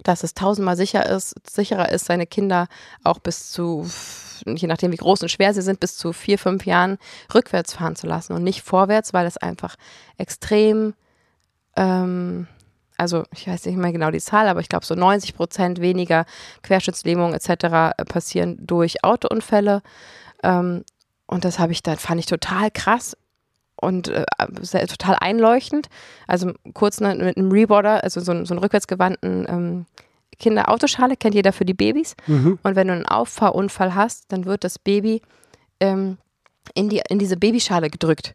dass 0.04 0.23
es 0.23 0.34
tausendmal 0.34 0.78
sicher 0.78 1.06
ist, 1.10 1.36
sicherer 1.49 1.89
ist, 1.91 2.06
seine 2.06 2.25
Kinder 2.25 2.67
auch 3.04 3.19
bis 3.19 3.52
zu, 3.52 3.89
je 4.45 4.67
nachdem 4.67 4.91
wie 4.91 4.97
groß 4.97 5.21
und 5.21 5.30
schwer 5.30 5.54
sie 5.54 5.62
sind, 5.62 5.80
bis 5.80 5.97
zu 5.97 6.13
vier, 6.13 6.39
fünf 6.39 6.65
Jahren 6.65 6.97
rückwärts 7.34 7.73
fahren 7.73 7.95
zu 7.95 8.08
lassen 8.08 8.34
und 8.34 8.43
nicht 8.43 8.62
vorwärts, 8.62 9.13
weil 9.13 9.25
es 9.25 9.38
einfach 9.38 9.75
extrem 10.17 10.93
ähm, 11.75 12.47
also 13.00 13.24
ich 13.34 13.48
weiß 13.48 13.66
nicht 13.66 13.78
mehr 13.78 13.92
genau 13.92 14.12
die 14.12 14.20
Zahl, 14.20 14.48
aber 14.48 14.60
ich 14.60 14.70
glaube 14.70 14.86
so 14.86 14.94
90 14.94 15.36
Prozent 15.36 15.82
weniger 15.82 16.26
Querschnittslähmung 16.64 17.34
etc. 17.34 17.50
Äh, 17.50 18.06
passieren 18.06 18.58
durch 18.60 19.04
Autounfälle. 19.04 19.82
Ähm, 20.44 20.84
und 21.26 21.46
das 21.46 21.60
habe 21.60 21.72
ich 21.72 21.82
dann, 21.82 21.98
fand 21.98 22.20
ich 22.20 22.26
total 22.26 22.72
krass 22.72 23.16
und 23.76 24.10
äh, 24.10 24.26
sehr, 24.62 24.86
total 24.88 25.16
einleuchtend. 25.20 25.88
Also 26.28 26.52
kurz 26.74 27.00
ne, 27.00 27.16
mit 27.16 27.38
einem 27.38 27.52
Reboarder, 27.52 28.04
also 28.04 28.20
so, 28.20 28.46
so 28.46 28.54
einen 28.54 28.60
rückwärtsgewandten 28.60 29.46
ähm, 29.48 29.86
Kinderautoschale, 30.38 31.16
kennt 31.16 31.36
jeder 31.36 31.54
für 31.54 31.66
die 31.66 31.74
Babys. 31.74 32.16
Mhm. 32.28 32.60
Und 32.64 32.76
wenn 32.76 32.88
du 32.88 32.94
einen 32.94 33.06
Auffahrunfall 33.06 33.96
hast, 33.96 34.32
dann 34.32 34.46
wird 34.46 34.64
das 34.64 34.80
Baby 34.80 35.22
ähm, 35.80 36.18
in, 36.74 36.90
die, 36.90 37.02
in 37.10 37.20
diese 37.20 37.38
Babyschale 37.38 37.90
gedrückt 37.90 38.34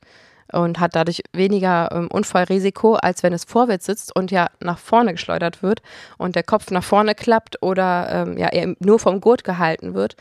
und 0.52 0.80
hat 0.80 0.94
dadurch 0.94 1.22
weniger 1.32 1.90
ähm, 1.92 2.08
Unfallrisiko, 2.08 2.94
als 2.94 3.22
wenn 3.22 3.32
es 3.32 3.44
vorwärts 3.44 3.86
sitzt 3.86 4.14
und 4.14 4.30
ja 4.30 4.48
nach 4.60 4.78
vorne 4.78 5.12
geschleudert 5.12 5.62
wird 5.62 5.82
und 6.18 6.36
der 6.36 6.42
Kopf 6.42 6.70
nach 6.70 6.84
vorne 6.84 7.14
klappt 7.14 7.62
oder 7.62 8.08
ähm, 8.10 8.38
ja 8.38 8.48
eher 8.48 8.74
nur 8.78 8.98
vom 8.98 9.20
Gurt 9.20 9.44
gehalten 9.44 9.94
wird. 9.94 10.16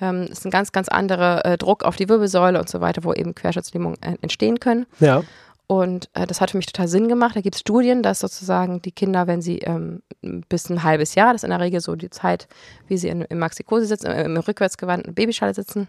Ähm, 0.00 0.24
ist 0.30 0.44
ein 0.44 0.50
ganz, 0.50 0.72
ganz 0.72 0.88
anderer 0.88 1.44
äh, 1.44 1.58
Druck 1.58 1.84
auf 1.84 1.96
die 1.96 2.08
Wirbelsäule 2.08 2.58
und 2.58 2.68
so 2.68 2.80
weiter, 2.80 3.02
wo 3.04 3.12
eben 3.12 3.34
Querschnittslähmungen 3.34 4.00
äh, 4.02 4.16
entstehen 4.20 4.60
können. 4.60 4.86
Ja. 5.00 5.22
Und 5.68 6.08
äh, 6.14 6.26
das 6.26 6.40
hat 6.40 6.52
für 6.52 6.56
mich 6.56 6.66
total 6.66 6.88
Sinn 6.88 7.08
gemacht. 7.08 7.36
Da 7.36 7.42
gibt 7.42 7.54
es 7.54 7.60
Studien, 7.60 8.02
dass 8.02 8.20
sozusagen 8.20 8.80
die 8.80 8.90
Kinder, 8.90 9.26
wenn 9.26 9.42
sie 9.42 9.58
ähm, 9.58 10.02
bis 10.48 10.70
ein 10.70 10.82
halbes 10.82 11.14
Jahr, 11.14 11.32
das 11.32 11.42
ist 11.42 11.44
in 11.44 11.50
der 11.50 11.60
Regel 11.60 11.80
so 11.80 11.94
die 11.94 12.08
Zeit, 12.08 12.48
wie 12.86 12.96
sie 12.96 13.08
in, 13.08 13.20
im 13.20 13.38
Maxikose 13.38 13.84
sitzen, 13.84 14.06
äh, 14.06 14.24
im 14.24 14.36
rückwärtsgewandten 14.38 15.14
Babyschale 15.14 15.52
sitzen, 15.52 15.88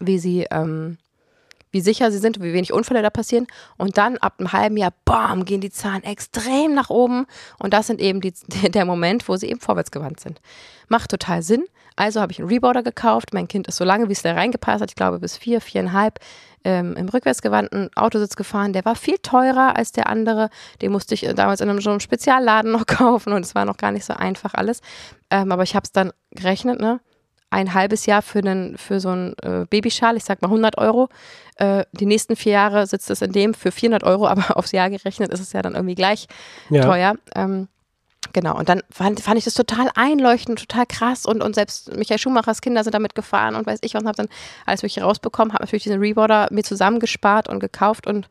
wie 0.00 0.18
sie 0.18 0.46
ähm, 0.50 0.96
wie 1.70 1.80
sicher 1.80 2.10
sie 2.10 2.18
sind, 2.18 2.40
wie 2.40 2.52
wenig 2.52 2.72
Unfälle 2.72 3.02
da 3.02 3.10
passieren. 3.10 3.46
Und 3.76 3.98
dann 3.98 4.16
ab 4.18 4.34
einem 4.38 4.52
halben 4.52 4.76
Jahr, 4.76 4.92
bam, 5.04 5.44
gehen 5.44 5.60
die 5.60 5.70
Zahlen 5.70 6.02
extrem 6.04 6.74
nach 6.74 6.90
oben. 6.90 7.26
Und 7.58 7.72
das 7.74 7.86
sind 7.86 8.00
eben 8.00 8.20
die, 8.20 8.32
der 8.70 8.84
Moment, 8.84 9.28
wo 9.28 9.36
sie 9.36 9.48
eben 9.48 9.60
vorwärtsgewandt 9.60 10.20
sind. 10.20 10.40
Macht 10.88 11.10
total 11.10 11.42
Sinn. 11.42 11.64
Also 11.96 12.20
habe 12.20 12.30
ich 12.30 12.38
einen 12.38 12.48
Reboarder 12.48 12.84
gekauft. 12.84 13.34
Mein 13.34 13.48
Kind 13.48 13.66
ist 13.66 13.76
so 13.76 13.84
lange, 13.84 14.08
wie 14.08 14.12
es 14.12 14.22
da 14.22 14.32
reingepasst 14.32 14.82
hat, 14.82 14.90
ich 14.90 14.94
glaube 14.94 15.18
bis 15.18 15.36
vier, 15.36 15.60
viereinhalb, 15.60 16.20
ähm, 16.62 16.94
im 16.96 17.08
rückwärtsgewandten 17.08 17.90
Autositz 17.96 18.36
gefahren. 18.36 18.72
Der 18.72 18.84
war 18.84 18.94
viel 18.94 19.18
teurer 19.18 19.76
als 19.76 19.90
der 19.90 20.08
andere. 20.08 20.48
Den 20.80 20.92
musste 20.92 21.14
ich 21.14 21.22
damals 21.34 21.60
in 21.60 21.68
einem, 21.68 21.80
so 21.80 21.90
einem 21.90 21.98
Spezialladen 22.00 22.70
noch 22.70 22.86
kaufen 22.86 23.32
und 23.32 23.44
es 23.44 23.56
war 23.56 23.64
noch 23.64 23.78
gar 23.78 23.90
nicht 23.90 24.04
so 24.04 24.12
einfach 24.12 24.54
alles. 24.54 24.80
Ähm, 25.30 25.50
aber 25.50 25.64
ich 25.64 25.74
habe 25.74 25.84
es 25.84 25.92
dann 25.92 26.12
gerechnet, 26.30 26.80
ne? 26.80 27.00
Ein 27.50 27.74
halbes 27.74 28.06
Jahr 28.06 28.22
für, 28.22 28.40
einen, 28.40 28.76
für 28.76 29.00
so 29.00 29.08
einen 29.10 29.34
äh, 29.42 29.64
Babyschal, 29.68 30.16
ich 30.16 30.24
sag 30.24 30.42
mal 30.42 30.48
100 30.48 30.78
Euro. 30.78 31.08
Äh, 31.56 31.84
die 31.92 32.06
nächsten 32.06 32.36
vier 32.36 32.52
Jahre 32.52 32.86
sitzt 32.86 33.10
es 33.10 33.22
in 33.22 33.32
dem 33.32 33.54
für 33.54 33.72
400 33.72 34.04
Euro, 34.04 34.26
aber 34.28 34.56
aufs 34.56 34.72
Jahr 34.72 34.90
gerechnet 34.90 35.32
ist 35.32 35.40
es 35.40 35.52
ja 35.52 35.62
dann 35.62 35.74
irgendwie 35.74 35.94
gleich 35.94 36.26
ja. 36.70 36.82
teuer. 36.82 37.14
Ähm, 37.34 37.68
genau, 38.32 38.56
und 38.58 38.68
dann 38.68 38.82
fand, 38.90 39.20
fand 39.20 39.38
ich 39.38 39.44
das 39.44 39.54
total 39.54 39.90
einleuchtend, 39.94 40.58
total 40.60 40.86
krass 40.86 41.24
und, 41.24 41.42
und 41.42 41.54
selbst 41.54 41.96
Michael 41.96 42.18
Schumachers 42.18 42.60
Kinder 42.60 42.84
sind 42.84 42.94
damit 42.94 43.14
gefahren 43.14 43.54
und 43.54 43.66
weiß 43.66 43.78
ich 43.82 43.94
was 43.94 44.02
und 44.02 44.08
habe 44.08 44.16
dann 44.16 44.28
alles 44.66 44.82
wirklich 44.82 45.02
rausbekommen, 45.02 45.54
habe 45.54 45.62
natürlich 45.62 45.84
diesen 45.84 46.00
Reboarder 46.00 46.48
mir 46.50 46.64
zusammengespart 46.64 47.48
und 47.48 47.60
gekauft 47.60 48.06
und 48.06 48.28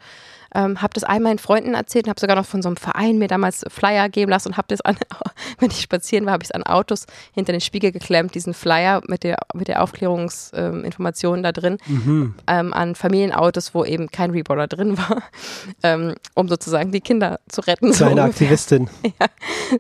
ähm, 0.58 0.82
habe 0.82 0.94
das 0.96 1.04
all 1.04 1.20
meinen 1.20 1.38
Freunden 1.38 1.76
erzählt 1.76 2.06
und 2.06 2.10
habe 2.10 2.20
sogar 2.20 2.36
noch 2.36 2.46
von 2.46 2.64
so 2.64 2.70
einem 2.70 2.78
Verein 2.78 3.20
mir 3.20 3.28
damals 3.28 3.64
Flyer 3.70 4.10
geben 4.10 4.32
lassen 4.32 4.50
und 4.50 4.58
habe 4.58 4.68
das 4.70 4.82
an, 4.82 4.98
wenn 5.60 5.70
ich 5.70 5.80
spazieren 5.80 6.26
war, 6.26 6.34
habe 6.34 6.44
ich 6.44 6.50
es 6.50 6.52
an 6.52 6.64
Autos 6.64 7.06
hinter 7.32 7.52
den 7.52 7.62
Spiegel 7.62 7.92
geklemmt, 7.92 8.34
diesen 8.34 8.56
Flyer 8.56 9.02
mit 9.08 9.24
der, 9.24 9.38
mit 9.54 9.68
der 9.68 9.84
Aufklärungsinformation 9.84 11.38
ähm, 11.38 11.44
da 11.44 11.52
drin, 11.52 11.78
mhm. 11.86 12.34
ähm, 12.48 12.74
an 12.74 12.96
Familienautos, 12.96 13.76
wo 13.76 13.86
eben 13.86 14.10
kein 14.10 14.32
Reboarder 14.32 14.68
drin 14.68 14.98
war, 14.98 15.22
ähm, 15.84 16.16
um 16.34 16.48
sozusagen 16.48 16.92
die 16.92 17.02
Kinder 17.02 17.40
zu 17.48 17.62
retten. 17.62 17.94
So 17.94 18.06
eine 18.06 18.24
Aktivistin. 18.24 18.90
ja, 19.04 19.28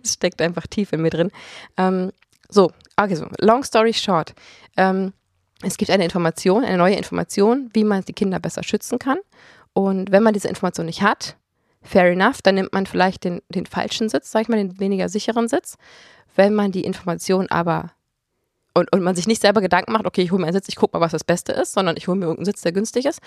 es 0.03 0.13
steckt 0.13 0.41
einfach 0.43 0.67
tief 0.67 0.93
in 0.93 1.01
mir 1.01 1.09
drin. 1.09 1.31
Ähm, 1.77 2.11
so, 2.49 2.71
okay, 2.97 3.15
so, 3.15 3.25
long 3.39 3.63
story 3.63 3.93
short. 3.93 4.35
Ähm, 4.77 5.13
es 5.63 5.77
gibt 5.77 5.89
eine 5.89 6.03
Information, 6.03 6.63
eine 6.63 6.77
neue 6.77 6.95
Information, 6.95 7.71
wie 7.73 7.83
man 7.83 8.03
die 8.03 8.13
Kinder 8.13 8.39
besser 8.39 8.61
schützen 8.61 8.99
kann. 8.99 9.17
Und 9.77 10.11
wenn 10.11 10.23
man 10.23 10.33
diese 10.33 10.47
Information 10.47 10.87
nicht 10.87 11.03
hat, 11.03 11.35
fair 11.83 12.11
enough, 12.11 12.41
dann 12.41 12.55
nimmt 12.55 12.73
man 12.73 12.87
vielleicht 12.87 13.23
den, 13.23 13.43
den 13.49 13.67
falschen 13.67 14.09
Sitz, 14.09 14.31
sag 14.31 14.41
ich 14.41 14.47
mal, 14.47 14.57
den 14.57 14.79
weniger 14.79 15.07
sicheren 15.07 15.47
Sitz. 15.47 15.77
Wenn 16.35 16.55
man 16.55 16.71
die 16.71 16.81
Information 16.81 17.47
aber 17.51 17.91
und, 18.73 18.91
und 18.91 19.03
man 19.03 19.15
sich 19.15 19.27
nicht 19.27 19.39
selber 19.39 19.61
Gedanken 19.61 19.91
macht, 19.91 20.07
okay, 20.07 20.23
ich 20.23 20.31
hole 20.31 20.41
mir 20.41 20.47
einen 20.47 20.55
Sitz, 20.55 20.67
ich 20.67 20.77
gucke 20.77 20.97
mal, 20.97 21.05
was 21.05 21.11
das 21.11 21.23
Beste 21.23 21.51
ist, 21.51 21.73
sondern 21.73 21.95
ich 21.95 22.07
hole 22.07 22.17
mir 22.17 22.25
irgendeinen 22.25 22.45
Sitz, 22.45 22.61
der 22.61 22.71
günstig 22.71 23.05
ist. 23.05 23.19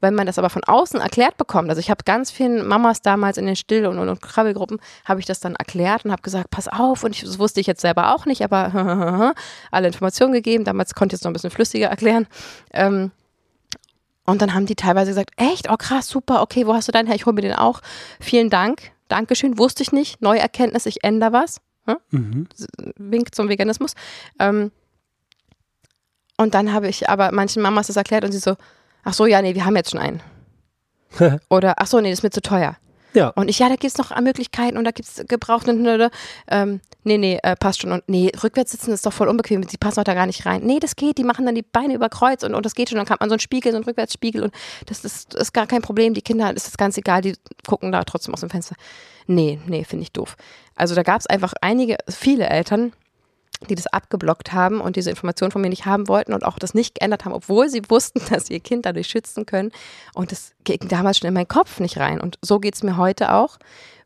Wenn 0.00 0.14
man 0.14 0.28
das 0.28 0.38
aber 0.38 0.48
von 0.48 0.62
außen 0.62 1.00
erklärt 1.00 1.36
bekommt, 1.36 1.68
also 1.70 1.80
ich 1.80 1.90
habe 1.90 2.04
ganz 2.04 2.30
vielen 2.30 2.68
Mamas 2.68 3.02
damals 3.02 3.36
in 3.36 3.46
den 3.46 3.56
Still- 3.56 3.86
und, 3.86 3.98
und, 3.98 4.08
und 4.08 4.22
Krabbelgruppen, 4.22 4.78
habe 5.04 5.18
ich 5.18 5.26
das 5.26 5.40
dann 5.40 5.56
erklärt 5.56 6.04
und 6.04 6.12
habe 6.12 6.22
gesagt, 6.22 6.50
pass 6.50 6.68
auf, 6.68 7.02
und 7.02 7.16
ich, 7.16 7.22
das 7.22 7.40
wusste 7.40 7.58
ich 7.58 7.66
jetzt 7.66 7.80
selber 7.80 8.14
auch 8.14 8.26
nicht, 8.26 8.44
aber 8.44 9.34
alle 9.72 9.88
Informationen 9.88 10.34
gegeben, 10.34 10.62
damals 10.62 10.94
konnte 10.94 11.16
ich 11.16 11.20
es 11.20 11.24
noch 11.24 11.30
ein 11.30 11.34
bisschen 11.34 11.50
flüssiger 11.50 11.88
erklären. 11.88 12.28
Ähm, 12.72 13.10
und 14.30 14.42
dann 14.42 14.54
haben 14.54 14.66
die 14.66 14.76
teilweise 14.76 15.10
gesagt, 15.10 15.30
echt, 15.36 15.70
oh 15.70 15.76
krass, 15.76 16.08
super, 16.08 16.42
okay, 16.42 16.66
wo 16.66 16.74
hast 16.74 16.88
du 16.88 16.92
deinen 16.92 17.06
her? 17.06 17.16
Ich 17.16 17.26
hole 17.26 17.34
mir 17.34 17.42
den 17.42 17.54
auch. 17.54 17.80
Vielen 18.20 18.50
Dank, 18.50 18.92
Dankeschön, 19.08 19.58
wusste 19.58 19.82
ich 19.82 19.92
nicht, 19.92 20.22
neue 20.22 20.40
Erkenntnis, 20.40 20.86
ich 20.86 21.04
ändere 21.04 21.32
was. 21.32 21.60
Hm? 21.86 21.96
Mhm. 22.10 22.48
Wink 22.96 23.34
zum 23.34 23.48
Veganismus. 23.48 23.94
Ähm, 24.38 24.70
und 26.36 26.54
dann 26.54 26.72
habe 26.72 26.88
ich 26.88 27.08
aber 27.08 27.32
manchen 27.32 27.62
Mamas 27.62 27.88
das 27.88 27.96
erklärt 27.96 28.24
und 28.24 28.32
sie 28.32 28.38
so, 28.38 28.56
ach 29.04 29.12
so, 29.12 29.26
ja, 29.26 29.42
nee, 29.42 29.54
wir 29.54 29.64
haben 29.64 29.76
jetzt 29.76 29.90
schon 29.90 30.00
einen. 30.00 30.22
Oder, 31.50 31.74
ach 31.78 31.86
so, 31.86 32.00
nee, 32.00 32.10
das 32.10 32.20
ist 32.20 32.22
mir 32.22 32.30
zu 32.30 32.42
teuer. 32.42 32.76
Ja. 33.12 33.28
Und 33.30 33.48
ich, 33.48 33.58
ja, 33.58 33.68
da 33.68 33.76
gibt 33.76 33.92
es 33.92 33.98
noch 33.98 34.18
Möglichkeiten 34.20 34.76
und 34.76 34.84
da 34.84 34.90
gibt 34.90 35.08
es 35.08 35.24
gebrauchte, 35.26 36.10
ähm, 36.48 36.80
nee, 37.04 37.18
nee, 37.18 37.38
äh, 37.42 37.56
passt 37.56 37.82
schon. 37.82 37.92
Und 37.92 38.08
nee, 38.08 38.30
rückwärts 38.42 38.72
sitzen 38.72 38.92
ist 38.92 39.06
doch 39.06 39.12
voll 39.12 39.28
unbequem, 39.28 39.66
die 39.66 39.76
passen 39.76 39.96
doch 39.96 40.04
da 40.04 40.14
gar 40.14 40.26
nicht 40.26 40.46
rein. 40.46 40.62
Nee, 40.62 40.78
das 40.78 40.96
geht, 40.96 41.18
die 41.18 41.24
machen 41.24 41.46
dann 41.46 41.54
die 41.54 41.62
Beine 41.62 41.94
über 41.94 42.08
Kreuz 42.08 42.42
und, 42.42 42.54
und 42.54 42.64
das 42.64 42.74
geht 42.74 42.88
schon. 42.88 42.96
Dann 42.96 43.06
kann 43.06 43.18
man 43.20 43.28
so 43.28 43.34
einen 43.34 43.40
Spiegel, 43.40 43.72
so 43.72 43.76
einen 43.76 43.84
Rückwärtsspiegel 43.84 44.42
und 44.42 44.54
das 44.86 45.04
ist, 45.04 45.34
das 45.34 45.42
ist 45.42 45.52
gar 45.52 45.66
kein 45.66 45.82
Problem. 45.82 46.14
Die 46.14 46.22
Kinder, 46.22 46.52
das 46.52 46.68
ist 46.68 46.78
ganz 46.78 46.96
egal, 46.96 47.22
die 47.22 47.34
gucken 47.66 47.92
da 47.92 48.04
trotzdem 48.04 48.34
aus 48.34 48.40
dem 48.40 48.50
Fenster. 48.50 48.76
Nee, 49.26 49.58
nee, 49.66 49.84
finde 49.84 50.02
ich 50.02 50.12
doof. 50.12 50.36
Also 50.76 50.94
da 50.94 51.02
gab 51.02 51.20
es 51.20 51.26
einfach 51.26 51.52
einige, 51.60 51.98
viele 52.08 52.48
Eltern, 52.48 52.92
die 53.68 53.74
das 53.74 53.86
abgeblockt 53.86 54.52
haben 54.52 54.80
und 54.80 54.96
diese 54.96 55.10
Information 55.10 55.50
von 55.50 55.60
mir 55.60 55.68
nicht 55.68 55.84
haben 55.84 56.08
wollten 56.08 56.32
und 56.32 56.44
auch 56.44 56.58
das 56.58 56.72
nicht 56.72 56.94
geändert 56.94 57.24
haben, 57.24 57.32
obwohl 57.32 57.68
sie 57.68 57.82
wussten, 57.88 58.20
dass 58.30 58.46
sie 58.46 58.54
ihr 58.54 58.60
Kind 58.60 58.86
dadurch 58.86 59.08
schützen 59.08 59.46
können. 59.46 59.70
Und 60.14 60.32
das 60.32 60.52
ging 60.64 60.88
damals 60.88 61.18
schon 61.18 61.28
in 61.28 61.34
meinen 61.34 61.48
Kopf 61.48 61.80
nicht 61.80 61.98
rein. 61.98 62.20
Und 62.20 62.38
so 62.42 62.58
geht 62.58 62.74
es 62.74 62.82
mir 62.82 62.96
heute 62.96 63.34
auch, 63.34 63.58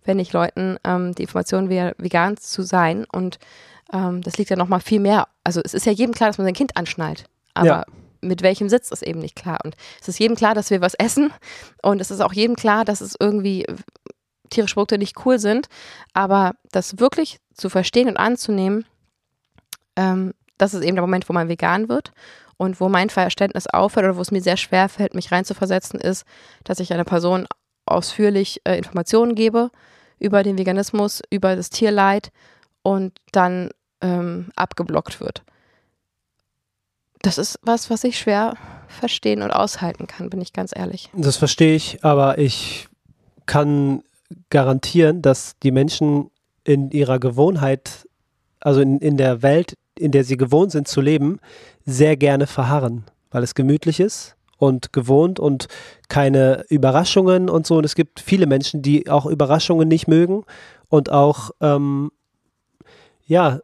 wenn 0.05 0.19
ich 0.19 0.33
Leuten 0.33 0.77
ähm, 0.85 1.15
die 1.15 1.23
Information 1.23 1.69
wäre, 1.69 1.95
vegan 1.99 2.37
zu 2.37 2.63
sein. 2.63 3.07
Und 3.11 3.39
ähm, 3.93 4.23
das 4.23 4.37
liegt 4.37 4.51
ja 4.51 4.57
nochmal 4.57 4.81
viel 4.81 5.01
mehr. 5.01 5.29
Also 5.45 5.61
es 5.65 5.73
ist 5.73 5.87
ja 5.87 5.93
jedem 5.93 6.15
klar, 6.15 6.29
dass 6.29 6.39
man 6.39 6.47
sein 6.47 6.55
Kind 6.55 6.77
anschnallt. 6.77 7.25
Aber 7.55 7.67
ja. 7.67 7.85
mit 8.21 8.43
welchem 8.43 8.69
Sitz 8.69 8.91
ist 8.91 9.03
eben 9.03 9.21
nicht 9.21 9.37
klar. 9.37 9.61
Und 9.65 9.77
es 10.01 10.09
ist 10.09 10.19
jedem 10.19 10.37
klar, 10.37 10.55
dass 10.55 10.71
wir 10.71 10.81
was 10.81 10.95
essen. 10.95 11.33
Und 11.83 12.01
es 12.01 12.11
ist 12.11 12.21
auch 12.21 12.33
jedem 12.33 12.57
klar, 12.57 12.85
dass 12.85 13.01
es 13.01 13.15
irgendwie 13.19 13.65
tierische 14.51 14.75
Produkte 14.75 14.99
nicht 14.99 15.25
cool 15.25 15.39
sind. 15.39 15.69
Aber 16.13 16.55
das 16.73 16.99
wirklich 16.99 17.39
zu 17.55 17.69
verstehen 17.69 18.09
und 18.09 18.17
anzunehmen, 18.17 18.85
ähm, 19.97 20.33
das 20.59 20.75
ist 20.75 20.83
eben 20.83 20.97
der 20.97 21.03
Moment, 21.03 21.29
wo 21.29 21.33
man 21.33 21.49
vegan 21.49 21.89
wird. 21.89 22.13
Und 22.57 22.81
wo 22.81 22.89
mein 22.89 23.11
Verständnis 23.11 23.67
aufhört 23.67 24.05
oder 24.05 24.17
wo 24.17 24.21
es 24.21 24.31
mir 24.31 24.41
sehr 24.41 24.57
schwer 24.57 24.89
fällt, 24.89 25.15
mich 25.15 25.33
reinzuversetzen, 25.33 25.99
ist, 25.99 26.25
dass 26.63 26.79
ich 26.79 26.93
einer 26.93 27.05
Person 27.05 27.49
ausführlich 27.85 28.61
äh, 28.65 28.77
Informationen 28.77 29.35
gebe 29.35 29.71
über 30.21 30.45
den 30.45 30.57
Veganismus, 30.57 31.21
über 31.31 31.57
das 31.57 31.71
Tierleid 31.71 32.31
und 32.83 33.13
dann 33.33 33.71
ähm, 34.01 34.51
abgeblockt 34.55 35.21
wird. 35.21 35.43
Das 37.23 37.39
ist 37.39 37.59
was, 37.63 37.91
was 37.91 38.05
ich 38.05 38.19
schwer 38.19 38.55
verstehen 38.87 39.43
und 39.43 39.51
aushalten 39.51 40.07
kann, 40.07 40.31
bin 40.31 40.41
ich 40.41 40.53
ganz 40.53 40.73
ehrlich. 40.75 41.11
Das 41.15 41.37
verstehe 41.37 41.75
ich, 41.75 42.05
aber 42.05 42.39
ich 42.39 42.89
kann 43.47 44.03
garantieren, 44.51 45.23
dass 45.23 45.59
die 45.63 45.71
Menschen 45.71 46.31
in 46.65 46.91
ihrer 46.91 47.19
Gewohnheit, 47.19 48.07
also 48.61 48.81
in, 48.81 48.99
in 48.99 49.17
der 49.17 49.43
Welt, 49.43 49.75
in 49.99 50.13
der 50.13 50.25
sie 50.25 50.37
gewohnt 50.37 50.73
sind 50.73 50.89
zu 50.89 51.01
leben, 51.01 51.39
sehr 51.85 52.17
gerne 52.17 52.47
verharren, 52.47 53.05
weil 53.31 53.43
es 53.43 53.55
gemütlich 53.55 54.01
ist 54.01 54.37
und 54.59 54.93
gewohnt 54.93 55.39
und 55.39 55.69
keine 56.09 56.65
Überraschungen 56.69 57.49
und 57.49 57.67
so. 57.67 57.77
Und 57.77 57.85
es 57.85 57.95
gibt 57.95 58.21
viele 58.21 58.47
Menschen, 58.47 58.83
die 58.83 59.09
auch 59.11 59.27
Überraschungen 59.27 59.89
nicht 59.89 60.09
mögen 60.09 60.45
und 60.89 61.11
auch, 61.11 61.51
ähm, 61.61 62.11
ja, 63.27 63.61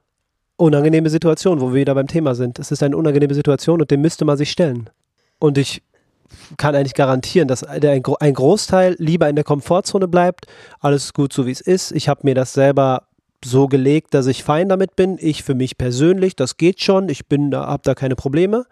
unangenehme 0.57 1.09
Situationen, 1.09 1.61
wo 1.61 1.69
wir 1.69 1.81
wieder 1.81 1.95
beim 1.95 2.07
Thema 2.07 2.35
sind. 2.35 2.59
Es 2.59 2.71
ist 2.71 2.83
eine 2.83 2.97
unangenehme 2.97 3.35
Situation 3.35 3.81
und 3.81 3.91
dem 3.91 4.03
müsste 4.03 4.27
man 4.27 4.37
sich 4.37 4.51
stellen. 4.51 4.91
Und 5.39 5.57
ich 5.57 5.83
kann 6.59 6.75
eigentlich 6.75 6.95
garantieren, 6.95 7.49
dass 7.49 7.65
ein, 7.65 8.03
Großteil 8.03 8.95
lieber 8.99 9.29
in 9.29 9.37
der 9.37 9.45
Komfortzone 9.45 10.07
bleibt. 10.07 10.47
Alles 10.79 11.07
ist 11.07 11.15
gut 11.15 11.33
so, 11.33 11.47
wie 11.47 11.51
es 11.51 11.61
ist. 11.61 11.93
Ich 11.93 12.09
habe 12.09 12.21
mir 12.25 12.35
das 12.35 12.53
selber 12.53 13.05
so 13.45 13.69
gelegt, 13.69 14.15
dass 14.15 14.27
ich 14.27 14.45
fein 14.45 14.69
damit 14.69 14.97
bin. 14.97 15.19
Ich 15.21 15.43
für 15.43 15.55
mich 15.55 15.79
persönlich, 15.79 16.37
das 16.37 16.57
geht 16.57 16.83
schon. 16.83 17.09
Ich 17.09 17.27
bin 17.27 17.51
da, 17.51 17.67
habe 17.67 17.83
da 17.85 17.95
keine 17.95 18.17
Probleme. 18.17 18.67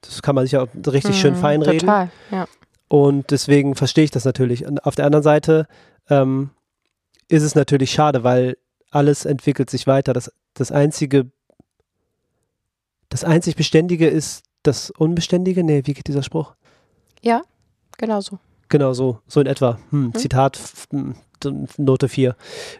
Das 0.00 0.22
kann 0.22 0.34
man 0.34 0.44
sich 0.44 0.56
auch 0.56 0.68
richtig 0.74 1.16
hm, 1.16 1.20
schön 1.20 1.36
feinreden. 1.36 1.80
Total, 1.80 2.10
ja. 2.30 2.46
Und 2.88 3.30
deswegen 3.30 3.74
verstehe 3.74 4.04
ich 4.04 4.10
das 4.10 4.24
natürlich. 4.24 4.66
Und 4.66 4.84
auf 4.84 4.94
der 4.94 5.06
anderen 5.06 5.22
Seite 5.22 5.66
ähm, 6.08 6.50
ist 7.28 7.42
es 7.42 7.54
natürlich 7.54 7.90
schade, 7.90 8.24
weil 8.24 8.56
alles 8.90 9.24
entwickelt 9.24 9.70
sich 9.70 9.86
weiter. 9.86 10.12
Das, 10.12 10.30
das 10.54 10.70
einzige, 10.70 11.30
das 13.08 13.24
einzig 13.24 13.56
Beständige 13.56 14.06
ist 14.06 14.44
das 14.62 14.90
Unbeständige. 14.90 15.64
Nee, 15.64 15.82
wie 15.84 15.94
geht 15.94 16.06
dieser 16.06 16.22
Spruch? 16.22 16.54
Ja, 17.22 17.42
genau 17.98 18.20
so. 18.20 18.38
Genau 18.68 18.92
so, 18.92 19.20
so 19.26 19.40
in 19.40 19.46
etwa. 19.46 19.78
Hm, 19.90 20.12
hm? 20.12 20.14
Zitat 20.14 20.58
Note 21.76 22.08
4. 22.08 22.36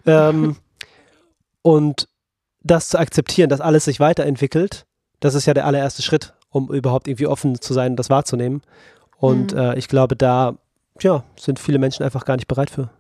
Ähm, 0.07 0.57
und 1.65 2.09
das 2.63 2.91
zu 2.91 2.99
akzeptieren, 2.99 3.49
dass 3.49 3.61
alles 3.61 3.87
sich 3.87 3.99
weiterentwickelt, 3.99 4.85
das 5.21 5.35
ist 5.35 5.47
ja 5.47 5.55
der 5.55 5.67
allererste 5.67 6.03
Schritt, 6.03 6.35
um 6.51 6.71
überhaupt 6.73 7.09
irgendwie 7.09 7.27
offen 7.27 7.59
zu 7.61 7.73
sein 7.73 7.93
und 7.93 7.97
das 7.97 8.11
wahrzunehmen. 8.11 8.63
Und 9.17 9.53
mhm. 9.53 9.59
äh, 9.59 9.79
ich 9.79 9.89
glaube, 9.89 10.15
da 10.15 10.57
ja, 11.01 11.25
sind 11.41 11.59
viele 11.59 11.79
Menschen 11.79 12.05
einfach 12.05 12.27
gar 12.27 12.37
nicht 12.37 12.49
bereit 12.49 12.71
für. 12.71 12.91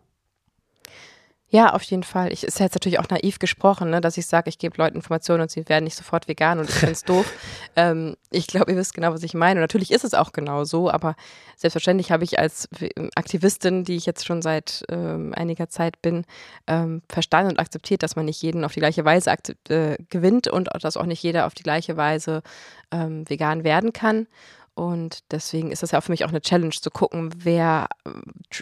Ja, 1.54 1.72
auf 1.72 1.84
jeden 1.84 2.02
Fall. 2.02 2.32
Ich 2.32 2.42
ist 2.42 2.58
jetzt 2.58 2.74
natürlich 2.74 2.98
auch 2.98 3.08
naiv 3.08 3.38
gesprochen, 3.38 3.90
ne, 3.90 4.00
dass 4.00 4.16
ich 4.16 4.26
sage, 4.26 4.48
ich 4.48 4.58
gebe 4.58 4.76
Leuten 4.76 4.96
Informationen 4.96 5.42
und 5.42 5.52
sie 5.52 5.68
werden 5.68 5.84
nicht 5.84 5.94
sofort 5.94 6.26
vegan 6.26 6.58
und 6.58 6.68
ich 6.68 6.74
finde 6.74 6.94
es 6.94 7.02
doof. 7.04 7.32
Ähm, 7.76 8.16
ich 8.32 8.48
glaube, 8.48 8.72
ihr 8.72 8.76
wisst 8.76 8.92
genau, 8.92 9.12
was 9.12 9.22
ich 9.22 9.34
meine. 9.34 9.60
Und 9.60 9.62
natürlich 9.62 9.92
ist 9.92 10.02
es 10.02 10.14
auch 10.14 10.32
genau 10.32 10.64
so, 10.64 10.90
aber 10.90 11.14
selbstverständlich 11.54 12.10
habe 12.10 12.24
ich 12.24 12.40
als 12.40 12.68
Aktivistin, 13.14 13.84
die 13.84 13.94
ich 13.94 14.04
jetzt 14.04 14.26
schon 14.26 14.42
seit 14.42 14.82
ähm, 14.88 15.32
einiger 15.36 15.68
Zeit 15.68 16.02
bin, 16.02 16.24
ähm, 16.66 17.02
verstanden 17.08 17.52
und 17.52 17.60
akzeptiert, 17.60 18.02
dass 18.02 18.16
man 18.16 18.24
nicht 18.24 18.42
jeden 18.42 18.64
auf 18.64 18.72
die 18.72 18.80
gleiche 18.80 19.04
Weise 19.04 19.32
äh, 19.68 19.96
gewinnt 20.10 20.48
und 20.48 20.70
dass 20.82 20.96
auch 20.96 21.06
nicht 21.06 21.22
jeder 21.22 21.46
auf 21.46 21.54
die 21.54 21.62
gleiche 21.62 21.96
Weise 21.96 22.42
ähm, 22.90 23.30
vegan 23.30 23.62
werden 23.62 23.92
kann. 23.92 24.26
Und 24.74 25.20
deswegen 25.30 25.70
ist 25.70 25.84
das 25.84 25.92
ja 25.92 26.00
für 26.00 26.10
mich 26.10 26.24
auch 26.24 26.30
eine 26.30 26.40
Challenge 26.40 26.72
zu 26.72 26.90
gucken, 26.90 27.32
wer, 27.36 27.88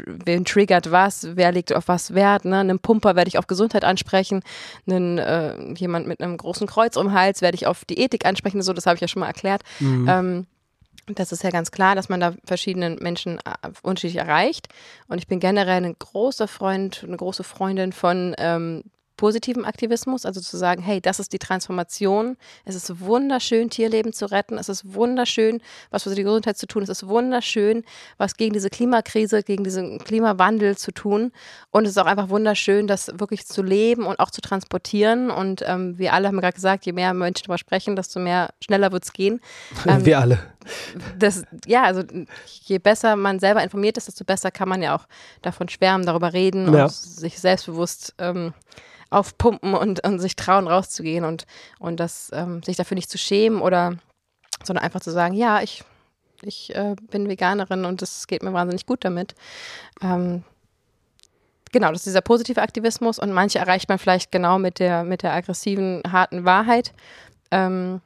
wen 0.05 0.45
triggert 0.45 0.91
was, 0.91 1.37
wer 1.37 1.53
legt 1.53 1.73
auf 1.73 1.89
was 1.89 2.15
Wert. 2.15 2.45
Ne? 2.45 2.59
Einen 2.59 2.79
Pumper 2.79 3.17
werde 3.17 3.29
ich 3.29 3.39
auf 3.39 3.47
Gesundheit 3.47 3.85
ansprechen, 3.85 4.43
einen, 4.87 5.17
äh, 5.17 5.73
jemand 5.75 6.07
mit 6.07 6.21
einem 6.21 6.37
großen 6.37 6.67
Kreuz 6.67 6.97
um 6.97 7.09
den 7.09 7.15
Hals 7.15 7.41
werde 7.41 7.55
ich 7.55 7.67
auf 7.67 7.87
die 7.87 7.99
Ethik 7.99 8.27
ansprechen. 8.27 8.61
So, 8.61 8.75
das 8.75 8.85
habe 8.85 8.97
ich 8.97 9.01
ja 9.01 9.09
schon 9.09 9.21
mal 9.21 9.27
erklärt. 9.27 9.63
Mhm. 9.81 10.09
Ähm, 10.09 10.47
das 11.07 11.33
ist 11.33 11.43
ja 11.43 11.51
ganz 11.51 11.71
klar, 11.71 11.95
dass 11.95 12.09
man 12.09 12.21
da 12.21 12.35
verschiedene 12.45 12.91
Menschen 12.91 13.39
äh, 13.39 13.71
unterschiedlich 13.83 14.21
erreicht. 14.21 14.69
Und 15.09 15.19
ich 15.19 15.27
bin 15.27 15.41
generell 15.41 15.83
ein 15.83 15.97
großer 15.99 16.47
Freund, 16.47 17.05
eine 17.07 17.17
große 17.17 17.43
Freundin 17.43 17.93
von 17.93 18.35
ähm, 18.39 18.85
positiven 19.23 19.65
Aktivismus, 19.65 20.27
also 20.27 20.41
zu 20.41 20.57
sagen, 20.57 20.83
hey, 20.83 21.01
das 21.01 21.21
ist 21.21 21.33
die 21.33 21.39
Transformation. 21.39 22.37
Es 22.65 22.75
ist 22.75 22.99
wunderschön, 22.99 23.71
Tierleben 23.71 24.13
zu 24.13 24.29
retten. 24.29 24.59
Es 24.59 24.69
ist 24.69 24.95
wunderschön, 24.95 25.61
was 25.93 26.03
für 26.03 26.13
die 26.13 26.25
Gesundheit 26.25 26.59
zu 26.59 26.67
tun. 26.67 26.83
Es 26.83 26.89
ist 26.89 27.07
wunderschön, 27.07 27.85
was 28.19 28.37
gegen 28.37 28.53
diese 28.53 28.69
Klimakrise, 28.69 29.45
gegen 29.45 29.63
diesen 29.63 30.01
Klimawandel 30.01 30.77
zu 30.77 30.91
tun. 30.91 31.31
Und 31.71 31.85
es 31.85 31.91
ist 31.91 31.99
auch 31.99 32.07
einfach 32.07 32.31
wunderschön, 32.31 32.89
das 32.89 33.13
wirklich 33.21 33.47
zu 33.47 33.63
leben 33.63 34.07
und 34.07 34.19
auch 34.19 34.33
zu 34.33 34.41
transportieren. 34.41 35.31
Und 35.31 35.63
ähm, 35.69 35.97
wir 35.99 36.15
alle 36.15 36.27
haben 36.27 36.41
gerade 36.41 36.55
gesagt, 36.55 36.85
je 36.85 36.93
mehr 36.93 37.15
Menschen 37.15 37.45
darüber 37.45 37.59
sprechen, 37.59 37.95
desto 37.95 38.19
mehr 38.19 38.53
schneller 38.61 38.91
wird 38.91 39.05
es 39.05 39.13
gehen. 39.13 39.41
Ähm, 39.87 40.07
wir 40.07 40.21
alle. 40.21 40.39
Das, 41.19 41.43
ja, 41.67 41.83
also 41.83 42.03
je 42.63 42.79
besser 42.79 43.17
man 43.17 43.41
selber 43.41 43.65
informiert 43.65 43.97
ist, 43.97 44.07
desto 44.07 44.25
besser 44.25 44.53
kann 44.53 44.69
man 44.69 44.81
ja 44.81 44.95
auch 44.95 45.07
davon 45.43 45.69
schwärmen, 45.69 46.07
darüber 46.07 46.33
reden 46.33 46.73
ja. 46.73 46.85
und 46.85 46.93
sich 46.93 47.41
selbstbewusst 47.41 48.15
ähm, 48.19 48.55
aufpumpen 49.13 49.75
und, 49.75 50.05
und 50.07 50.19
sich 50.19 50.37
trauen, 50.37 50.67
rauszugehen 50.67 51.25
und, 51.25 51.47
und 51.79 52.01
das, 52.01 52.31
ähm, 52.33 52.63
sich 52.63 52.77
dafür 52.77 52.95
nicht 52.95 53.11
zu 53.11 53.19
schämen 53.19 53.61
oder, 53.61 53.97
sondern 54.65 54.85
einfach 54.85 55.01
zu 55.01 55.11
sagen, 55.11 55.35
ja, 55.35 55.63
ich, 55.63 55.85
ich 56.43 56.75
äh, 56.75 56.97
bin 57.11 57.29
Veganerin 57.29 57.85
und 57.85 58.03
es 58.03 58.27
geht 58.27 58.43
mir 58.43 58.53
wahnsinnig 58.53 58.87
gut 58.87 59.05
damit. 59.05 59.35
Ähm, 60.03 60.45
genau, 61.73 61.89
das 61.89 62.01
ist 62.01 62.07
dieser 62.07 62.21
positive 62.21 62.63
Aktivismus 62.63 63.19
und 63.19 63.33
manche 63.33 63.59
erreicht 63.59 63.89
man 63.89 63.99
vielleicht 63.99 64.33
genau 64.33 64.59
mit 64.59 64.79
der, 64.79 65.05
mit 65.05 65.23
der 65.23 65.33
aggressiven, 65.35 66.03
harten 66.11 66.45
Wahrheit. 66.45 66.93
Ähm, 67.51 68.01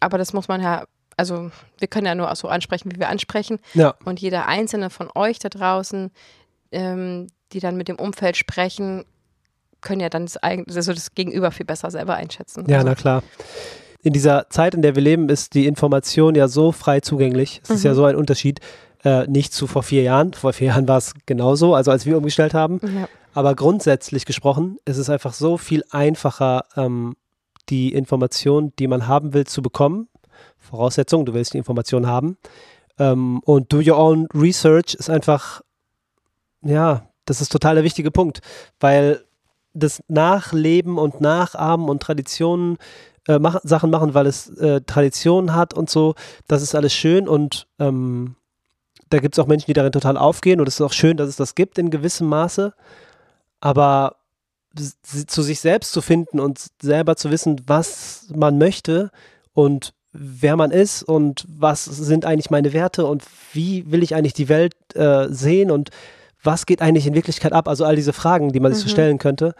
aber 0.00 0.18
das 0.18 0.32
muss 0.32 0.48
man 0.48 0.60
ja 0.60 0.84
also 1.16 1.50
wir 1.78 1.88
können 1.88 2.06
ja 2.06 2.14
nur 2.14 2.34
so 2.34 2.48
ansprechen, 2.48 2.90
wie 2.92 2.98
wir 2.98 3.08
ansprechen. 3.08 3.58
Ja. 3.74 3.94
Und 4.04 4.20
jeder 4.20 4.46
einzelne 4.48 4.90
von 4.90 5.10
euch 5.14 5.38
da 5.38 5.50
draußen, 5.50 6.10
ähm, 6.72 7.26
die 7.52 7.60
dann 7.60 7.76
mit 7.76 7.88
dem 7.88 7.96
Umfeld 7.96 8.36
sprechen, 8.36 9.04
können 9.82 10.00
ja 10.00 10.08
dann 10.08 10.24
das, 10.24 10.36
also 10.38 10.92
das 10.92 11.14
Gegenüber 11.14 11.50
viel 11.50 11.66
besser 11.66 11.90
selber 11.90 12.14
einschätzen. 12.14 12.64
Ja, 12.68 12.78
also, 12.78 12.88
na 12.88 12.94
klar. 12.94 13.22
In 14.02 14.12
dieser 14.12 14.48
Zeit, 14.50 14.74
in 14.74 14.82
der 14.82 14.94
wir 14.96 15.02
leben, 15.02 15.28
ist 15.28 15.54
die 15.54 15.66
Information 15.66 16.34
ja 16.34 16.48
so 16.48 16.72
frei 16.72 17.00
zugänglich. 17.00 17.60
Es 17.62 17.70
ist 17.70 17.84
ja 17.84 17.92
Mhm. 17.92 17.96
so 17.96 18.04
ein 18.04 18.16
Unterschied. 18.16 18.60
Äh, 19.04 19.26
nicht 19.26 19.52
zu 19.52 19.66
vor 19.66 19.82
vier 19.82 20.02
Jahren. 20.02 20.32
Vor 20.32 20.52
vier 20.52 20.68
Jahren 20.68 20.86
war 20.86 20.98
es 20.98 21.12
genauso, 21.26 21.74
also 21.74 21.90
als 21.90 22.06
wir 22.06 22.16
umgestellt 22.16 22.54
haben. 22.54 22.80
Ja. 22.82 23.08
Aber 23.34 23.54
grundsätzlich 23.56 24.26
gesprochen, 24.26 24.78
ist 24.84 24.96
es 24.96 25.10
einfach 25.10 25.32
so 25.32 25.56
viel 25.58 25.82
einfacher, 25.90 26.64
ähm, 26.76 27.14
die 27.68 27.92
Information, 27.92 28.72
die 28.78 28.86
man 28.86 29.08
haben 29.08 29.34
will, 29.34 29.44
zu 29.46 29.60
bekommen. 29.62 30.08
Voraussetzung, 30.58 31.24
du 31.24 31.34
willst 31.34 31.52
die 31.54 31.58
Information 31.58 32.06
haben. 32.06 32.36
Ähm, 32.98 33.40
und 33.44 33.72
do 33.72 33.78
your 33.78 33.98
own 33.98 34.28
research 34.34 34.94
ist 34.94 35.10
einfach, 35.10 35.62
ja, 36.62 37.06
das 37.24 37.40
ist 37.40 37.50
total 37.50 37.74
der 37.76 37.84
wichtige 37.84 38.10
Punkt, 38.10 38.40
weil 38.80 39.24
das 39.74 40.02
Nachleben 40.08 40.98
und 40.98 41.20
Nachahmen 41.20 41.88
und 41.88 42.02
Traditionen 42.02 42.78
äh, 43.28 43.38
mach, 43.38 43.60
Sachen 43.62 43.90
machen, 43.90 44.14
weil 44.14 44.26
es 44.26 44.48
äh, 44.58 44.80
Traditionen 44.82 45.54
hat 45.54 45.74
und 45.74 45.90
so, 45.90 46.14
das 46.48 46.62
ist 46.62 46.74
alles 46.74 46.92
schön 46.92 47.28
und 47.28 47.66
ähm, 47.78 48.36
da 49.10 49.18
gibt 49.18 49.34
es 49.34 49.38
auch 49.38 49.46
Menschen, 49.46 49.66
die 49.66 49.74
darin 49.74 49.92
total 49.92 50.16
aufgehen 50.16 50.60
und 50.60 50.66
es 50.66 50.74
ist 50.74 50.80
auch 50.80 50.92
schön, 50.92 51.16
dass 51.16 51.28
es 51.28 51.36
das 51.36 51.54
gibt 51.54 51.78
in 51.78 51.90
gewissem 51.90 52.28
Maße, 52.28 52.72
aber 53.60 54.16
zu 55.26 55.42
sich 55.42 55.60
selbst 55.60 55.92
zu 55.92 56.00
finden 56.00 56.40
und 56.40 56.66
selber 56.80 57.16
zu 57.16 57.30
wissen, 57.30 57.60
was 57.66 58.28
man 58.34 58.56
möchte 58.56 59.10
und 59.52 59.92
wer 60.12 60.56
man 60.56 60.70
ist 60.70 61.02
und 61.02 61.44
was 61.48 61.84
sind 61.84 62.24
eigentlich 62.24 62.50
meine 62.50 62.72
Werte 62.72 63.06
und 63.06 63.22
wie 63.52 63.90
will 63.90 64.02
ich 64.02 64.14
eigentlich 64.14 64.34
die 64.34 64.48
Welt 64.48 64.74
äh, 64.94 65.28
sehen 65.28 65.70
und 65.70 65.90
was 66.42 66.66
geht 66.66 66.82
eigentlich 66.82 67.06
in 67.06 67.14
Wirklichkeit 67.14 67.52
ab? 67.52 67.68
Also 67.68 67.84
all 67.84 67.96
diese 67.96 68.12
Fragen, 68.12 68.52
die 68.52 68.60
man 68.60 68.72
sich 68.72 68.82
so 68.82 68.88
Mhm. 68.88 68.92
stellen 68.92 69.18
könnte, 69.18 69.54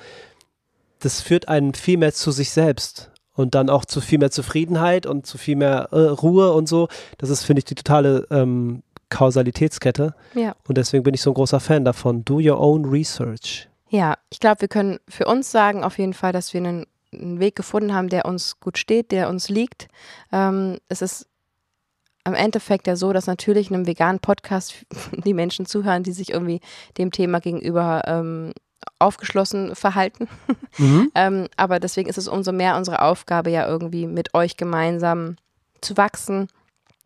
das 1.01 1.21
führt 1.21 1.49
einen 1.49 1.75
viel 1.75 1.99
mehr 1.99 2.13
zu 2.13 2.31
sich 2.31 2.51
selbst 2.51 3.11
und 3.35 3.55
dann 3.55 3.71
auch 3.71 3.85
zu 3.85 4.01
viel 4.01 4.19
mehr 4.19 4.31
Zufriedenheit 4.31 5.07
und 5.07 5.27
zu 5.27 5.39
viel 5.39 5.57
mehr 5.57 5.89
äh, 5.93 5.99
Ruhe 5.99 6.53
und 6.53 6.69
so. 6.69 6.89
Das 7.19 7.31
ist, 7.31 7.45
finde 7.45 7.61
ich, 7.61 7.65
die 7.65 7.75
totale 7.75 8.27
ähm, 8.31 8.83
Kausalitätskette 9.09 10.15
ja. 10.35 10.55
und 10.69 10.79
deswegen 10.79 11.03
bin 11.05 11.15
ich 11.15 11.23
so 11.23 11.31
ein 11.31 11.35
großer 11.35 11.61
Fan 11.61 11.85
davon. 11.85 12.25
Do 12.25 12.37
your 12.37 12.61
own 12.61 12.85
research. 12.85 13.69
Ja, 13.89 14.15
ich 14.31 14.41
glaube, 14.41 14.63
wir 14.63 14.69
können 14.69 14.99
für 15.09 15.27
uns 15.27 15.51
sagen 15.51 15.85
auf 15.85 15.99
jeden 15.99 16.15
Fall, 16.15 16.33
dass 16.33 16.55
wir 16.55 16.61
einen, 16.61 16.87
einen 17.13 17.41
Weg 17.41 17.57
gefunden 17.57 17.93
haben, 17.93 18.09
der 18.09 18.25
uns 18.25 18.59
gut 18.59 18.79
steht, 18.79 19.13
der 19.13 19.29
uns 19.29 19.49
liegt. 19.51 19.89
Ähm, 20.33 20.79
es 20.89 21.03
ist 21.03 21.27
am 22.25 22.35
Endeffekt 22.35 22.87
ja 22.87 22.97
so, 22.97 23.13
dass 23.13 23.27
natürlich 23.27 23.71
in 23.71 23.77
einem 23.77 23.87
veganen 23.87 24.21
Podcast 24.21 24.87
die 25.25 25.35
Menschen 25.35 25.67
zuhören, 25.67 26.03
die 26.03 26.13
sich 26.13 26.31
irgendwie 26.31 26.61
dem 26.99 27.11
Thema 27.11 27.41
gegenüber 27.41 28.03
ähm, 28.07 28.53
aufgeschlossen 28.99 29.75
verhalten. 29.75 30.29
Mhm. 30.79 31.13
Ähm, 31.15 31.49
aber 31.59 31.81
deswegen 31.81 32.09
ist 32.09 32.17
es 32.17 32.29
umso 32.29 32.51
mehr 32.51 32.79
unsere 32.79 33.03
Aufgabe, 33.03 33.51
ja 33.51 33.69
irgendwie 33.69 34.07
mit 34.07 34.33
euch 34.33 34.57
gemeinsam 34.57 35.37
zu 35.83 35.99
wachsen, 35.99 36.49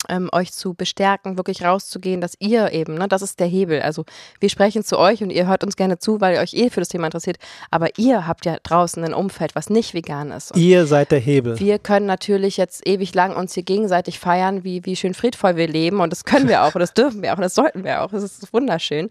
ähm, 0.08 0.28
euch 0.32 0.52
zu 0.52 0.74
bestärken, 0.74 1.36
wirklich 1.36 1.62
rauszugehen, 1.62 2.20
dass 2.20 2.34
ihr 2.38 2.72
eben, 2.72 2.94
ne, 2.94 3.08
das 3.08 3.22
ist 3.22 3.40
der 3.40 3.46
Hebel. 3.46 3.82
Also 3.82 4.04
wir 4.40 4.48
sprechen 4.48 4.84
zu 4.84 4.98
euch 4.98 5.22
und 5.22 5.30
ihr 5.30 5.46
hört 5.46 5.64
uns 5.64 5.76
gerne 5.76 5.98
zu, 5.98 6.20
weil 6.20 6.34
ihr 6.34 6.40
euch 6.40 6.54
eh 6.54 6.70
für 6.70 6.80
das 6.80 6.88
Thema 6.88 7.06
interessiert. 7.06 7.38
Aber 7.70 7.88
ihr 7.98 8.26
habt 8.26 8.44
ja 8.46 8.58
draußen 8.62 9.02
ein 9.04 9.14
Umfeld, 9.14 9.54
was 9.54 9.70
nicht 9.70 9.94
vegan 9.94 10.30
ist. 10.30 10.52
Und 10.52 10.60
Ihr 10.60 10.86
seid 10.86 11.10
der 11.10 11.18
Hebel. 11.18 11.58
wir 11.58 11.78
können 11.78 12.06
natürlich 12.06 12.56
jetzt 12.56 12.86
ewig 12.86 13.14
lang 13.14 13.34
uns 13.36 13.54
hier 13.54 13.62
gegenseitig 13.62 14.18
feiern, 14.18 14.64
wie, 14.64 14.84
wie 14.84 14.96
schön 14.96 15.14
friedvoll 15.14 15.56
wir 15.56 15.68
leben. 15.68 16.00
Und 16.00 16.10
das 16.10 16.24
können 16.24 16.48
wir 16.48 16.62
auch 16.62 16.74
und 16.74 16.80
das 16.80 16.94
dürfen 16.94 17.22
wir 17.22 17.32
auch 17.32 17.36
und 17.36 17.42
das 17.42 17.54
sollten 17.54 17.84
wir 17.84 18.02
auch. 18.02 18.10
Das 18.10 18.22
ist 18.22 18.52
wunderschön. 18.52 19.08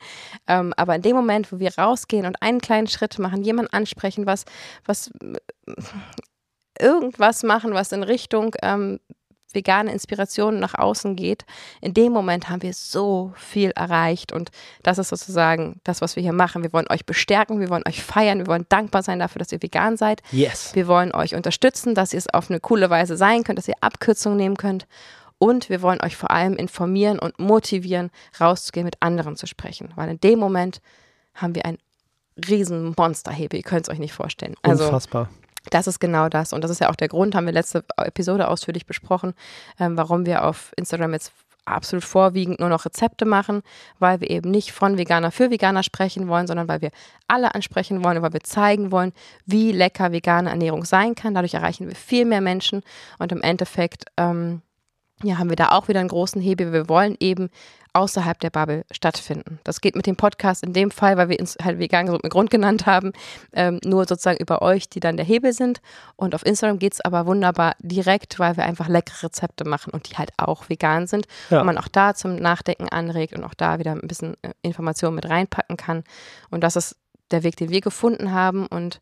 Ähm, 0.48 0.74
aber 0.78 0.95
in 0.95 1.02
dem 1.02 1.15
Moment, 1.15 1.52
wo 1.52 1.60
wir 1.60 1.78
rausgehen 1.78 2.26
und 2.26 2.41
einen 2.41 2.62
kleinen 2.62 2.88
Schritt 2.88 3.19
machen, 3.19 3.43
jemanden 3.43 3.74
ansprechen, 3.74 4.26
was, 4.26 4.45
was 4.86 5.12
äh, 5.21 5.74
irgendwas 6.80 7.43
machen, 7.43 7.74
was 7.74 7.91
in 7.91 8.04
Richtung 8.04 8.56
ähm, 8.62 9.00
vegane 9.56 9.91
Inspiration 9.91 10.60
nach 10.60 10.76
außen 10.76 11.15
geht, 11.15 11.46
in 11.82 11.94
dem 11.94 12.12
Moment 12.12 12.50
haben 12.50 12.62
wir 12.62 12.74
so 12.74 13.34
viel 13.36 13.72
erreicht 13.72 14.32
und 14.32 14.52
das 14.84 14.98
ist 14.98 15.10
sozusagen 15.10 15.80
das, 15.84 16.02
was 16.02 16.15
wir 16.15 16.24
hier 16.24 16.34
machen. 16.34 16.63
Wir 16.63 16.74
wollen 16.74 16.88
euch 16.89 17.06
bestärken, 17.06 17.60
wir 17.60 17.70
wollen 17.70 17.84
euch 17.88 18.04
feiern, 18.04 18.39
wir 18.39 18.48
wollen 18.48 18.65
dankbar 18.70 19.04
sein 19.04 19.20
dafür, 19.20 19.39
dass 19.39 19.52
ihr 19.52 19.62
vegan 19.62 19.98
seid. 19.98 20.22
Yes. 20.32 20.76
Wir 20.76 20.88
wollen 20.88 21.13
euch 21.13 21.36
unterstützen, 21.36 21.96
dass 21.96 22.13
ihr 22.13 22.20
es 22.20 22.32
auf 22.32 22.50
eine 22.50 22.60
coole 22.60 22.89
Weise 22.89 23.18
sein 23.18 23.44
könnt, 23.44 23.58
dass 23.58 23.68
ihr 23.68 23.76
Abkürzungen 23.82 24.38
nehmen 24.38 24.58
könnt. 24.58 24.88
Und 25.38 25.70
wir 25.70 25.82
wollen 25.82 26.02
euch 26.02 26.15
vor 26.15 26.32
allem 26.32 26.56
informieren 26.56 27.20
und 27.20 27.39
motivieren, 27.39 28.10
rauszugehen, 28.39 28.86
mit 28.86 28.96
anderen 29.02 29.36
zu 29.36 29.48
sprechen. 29.48 29.91
Weil 29.96 30.10
in 30.10 30.20
dem 30.20 30.39
Moment 30.39 30.82
haben 31.34 31.56
wir 31.56 31.65
einen 31.65 31.78
riesen 32.50 32.94
Monsterhebel. 32.98 33.60
Ihr 33.60 33.63
könnt 33.63 33.88
es 33.88 33.94
euch 33.94 34.00
nicht 34.00 34.13
vorstellen. 34.13 34.56
Also 34.62 34.86
Unfassbar. 34.86 35.30
Das 35.69 35.88
ist 35.88 35.99
genau 35.99 36.30
das. 36.30 36.54
Und 36.54 36.63
das 36.63 36.71
ist 36.71 36.82
ja 36.82 36.89
auch 36.89 36.95
der 36.95 37.08
Grund, 37.08 37.36
haben 37.36 37.45
wir 37.45 37.54
letzte 37.54 37.84
Episode 37.97 38.47
ausführlich 38.47 38.86
besprochen, 38.86 39.34
ähm, 39.80 39.97
warum 39.97 40.25
wir 40.25 40.45
auf 40.45 40.71
Instagram 40.78 41.13
jetzt 41.13 41.32
absolut 41.65 42.04
vorwiegend 42.04 42.60
nur 42.60 42.69
noch 42.69 42.86
Rezepte 42.86 43.25
machen, 43.25 43.62
weil 43.99 44.21
wir 44.21 44.30
eben 44.30 44.51
nicht 44.51 44.71
von 44.71 44.97
Veganer 44.97 45.32
für 45.32 45.49
Veganer 45.49 45.84
sprechen 45.84 46.28
wollen, 46.28 46.47
sondern 46.47 46.67
weil 46.67 46.82
wir 46.82 46.91
alle 47.28 47.56
ansprechen 47.56 48.04
wollen 48.04 48.21
weil 48.21 48.34
wir 48.34 48.41
zeigen 48.41 48.91
wollen, 48.91 49.13
wie 49.45 49.71
lecker 49.71 50.12
vegane 50.12 50.49
Ernährung 50.49 50.86
sein 50.86 51.15
kann. 51.15 51.34
Dadurch 51.34 51.56
erreichen 51.56 51.88
wir 51.88 51.95
viel 51.95 52.25
mehr 52.25 52.41
Menschen 52.41 52.84
und 53.17 53.32
im 53.32 53.41
Endeffekt 53.41 54.06
ähm, 54.17 54.62
ja, 55.23 55.38
haben 55.38 55.49
wir 55.49 55.56
da 55.56 55.69
auch 55.69 55.88
wieder 55.88 55.99
einen 55.99 56.10
großen 56.10 56.41
Hebel. 56.41 56.73
Wir 56.73 56.89
wollen 56.89 57.15
eben 57.19 57.49
außerhalb 57.95 58.38
der 58.39 58.49
Bubble 58.49 58.84
stattfinden. 58.91 59.60
Das 59.63 59.80
geht 59.80 59.95
mit 59.95 60.06
dem 60.06 60.17
Podcast 60.17 60.63
in 60.63 60.73
dem 60.73 60.91
Fall, 60.91 61.15
weil 61.15 61.30
wir 61.30 61.39
uns 61.39 61.56
halt 61.63 61.80
vegan 61.80 62.12
mit 62.12 62.30
Grund 62.30 62.49
genannt 62.49 62.86
haben, 62.86 63.13
ähm, 63.54 63.80
nur 63.86 64.06
sozusagen 64.06 64.38
über 64.38 64.62
euch, 64.62 64.89
die 64.89 64.99
dann 64.99 65.15
der 65.15 65.25
Hebel 65.25 65.54
sind. 65.54 65.80
Und 66.17 66.36
auf 66.36 66.45
Instagram 66.45 66.78
geht 66.78 66.93
es 66.93 67.01
aber 67.01 67.25
wunderbar 67.25 67.75
direkt, 67.80 68.38
weil 68.38 68.58
wir 68.58 68.65
einfach 68.65 68.89
leckere 68.89 69.23
Rezepte 69.23 69.63
machen 69.63 69.93
und 69.93 70.10
die 70.10 70.17
halt 70.17 70.32
auch 70.36 70.67
vegan 70.67 71.08
sind. 71.08 71.25
Ja. 71.49 71.62
Und 71.62 71.67
man 71.67 71.78
auch 71.78 71.88
da 71.88 72.13
zum 72.13 72.36
Nachdenken 72.36 72.89
anregt 72.89 73.34
und 73.34 73.45
auch 73.45 73.54
da 73.54 73.80
wieder 73.80 73.93
ein 73.93 74.08
bisschen 74.08 74.36
äh, 74.41 74.51
Informationen 74.62 75.15
mit 75.15 75.30
reinpacken 75.30 75.78
kann. 75.78 76.04
Und 76.49 76.62
das 76.65 76.75
ist 76.75 76.97
der 77.32 77.43
Weg, 77.43 77.56
den 77.56 77.69
wir 77.69 77.82
gefunden 77.82 78.34
haben 78.34 78.67
und 78.67 78.99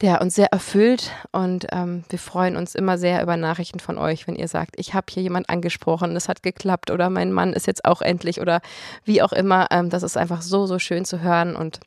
der 0.00 0.20
uns 0.20 0.34
sehr 0.34 0.52
erfüllt 0.52 1.10
und 1.32 1.66
ähm, 1.72 2.04
wir 2.08 2.18
freuen 2.18 2.56
uns 2.56 2.74
immer 2.74 2.98
sehr 2.98 3.22
über 3.22 3.36
Nachrichten 3.36 3.80
von 3.80 3.98
euch, 3.98 4.26
wenn 4.28 4.36
ihr 4.36 4.48
sagt, 4.48 4.74
ich 4.76 4.94
habe 4.94 5.06
hier 5.10 5.22
jemand 5.22 5.50
angesprochen, 5.50 6.14
es 6.16 6.28
hat 6.28 6.42
geklappt 6.42 6.90
oder 6.90 7.10
mein 7.10 7.32
Mann 7.32 7.52
ist 7.52 7.66
jetzt 7.66 7.84
auch 7.84 8.00
endlich 8.00 8.40
oder 8.40 8.60
wie 9.04 9.22
auch 9.22 9.32
immer. 9.32 9.66
Ähm, 9.70 9.90
das 9.90 10.02
ist 10.02 10.16
einfach 10.16 10.42
so, 10.42 10.66
so 10.66 10.78
schön 10.78 11.04
zu 11.04 11.20
hören 11.20 11.56
und 11.56 11.80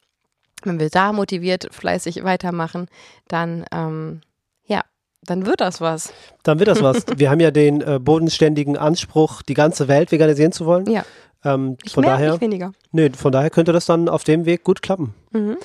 wenn 0.63 0.80
wir 0.80 0.89
da 0.89 1.13
motiviert, 1.13 1.69
fleißig 1.71 2.24
weitermachen, 2.24 2.88
dann 3.28 3.65
ähm, 3.71 4.21
ja, 4.65 4.82
dann 5.24 5.45
wird 5.45 5.62
das 5.62 5.82
was. 5.82 6.13
Dann 6.43 6.60
wird 6.60 6.67
das 6.67 6.82
was. 6.84 7.06
Wir 7.17 7.30
haben 7.30 7.39
ja 7.39 7.52
den 7.52 7.82
äh, 7.82 8.00
bodenständigen 8.00 8.78
Anspruch, 8.78 9.41
die 9.41 9.54
ganze 9.54 9.88
Welt 9.88 10.12
veganisieren 10.12 10.52
zu 10.52 10.65
wollen. 10.65 10.89
Ja. 10.89 11.04
Ähm, 11.43 11.78
Nicht 11.84 11.93
von 11.93 12.04
mehr, 12.04 12.13
daher, 12.13 12.32
nicht 12.34 12.41
weniger. 12.41 12.71
nö, 12.91 13.10
von 13.15 13.32
daher 13.32 13.50
könnte 13.50 13.71
das 13.71 13.86
dann 13.88 14.08
auf 14.10 14.24
dem 14.24 14.45
Weg 14.45 14.63
gut 14.63 14.82
klappen. 14.84 15.15
Mhm. 15.32 15.58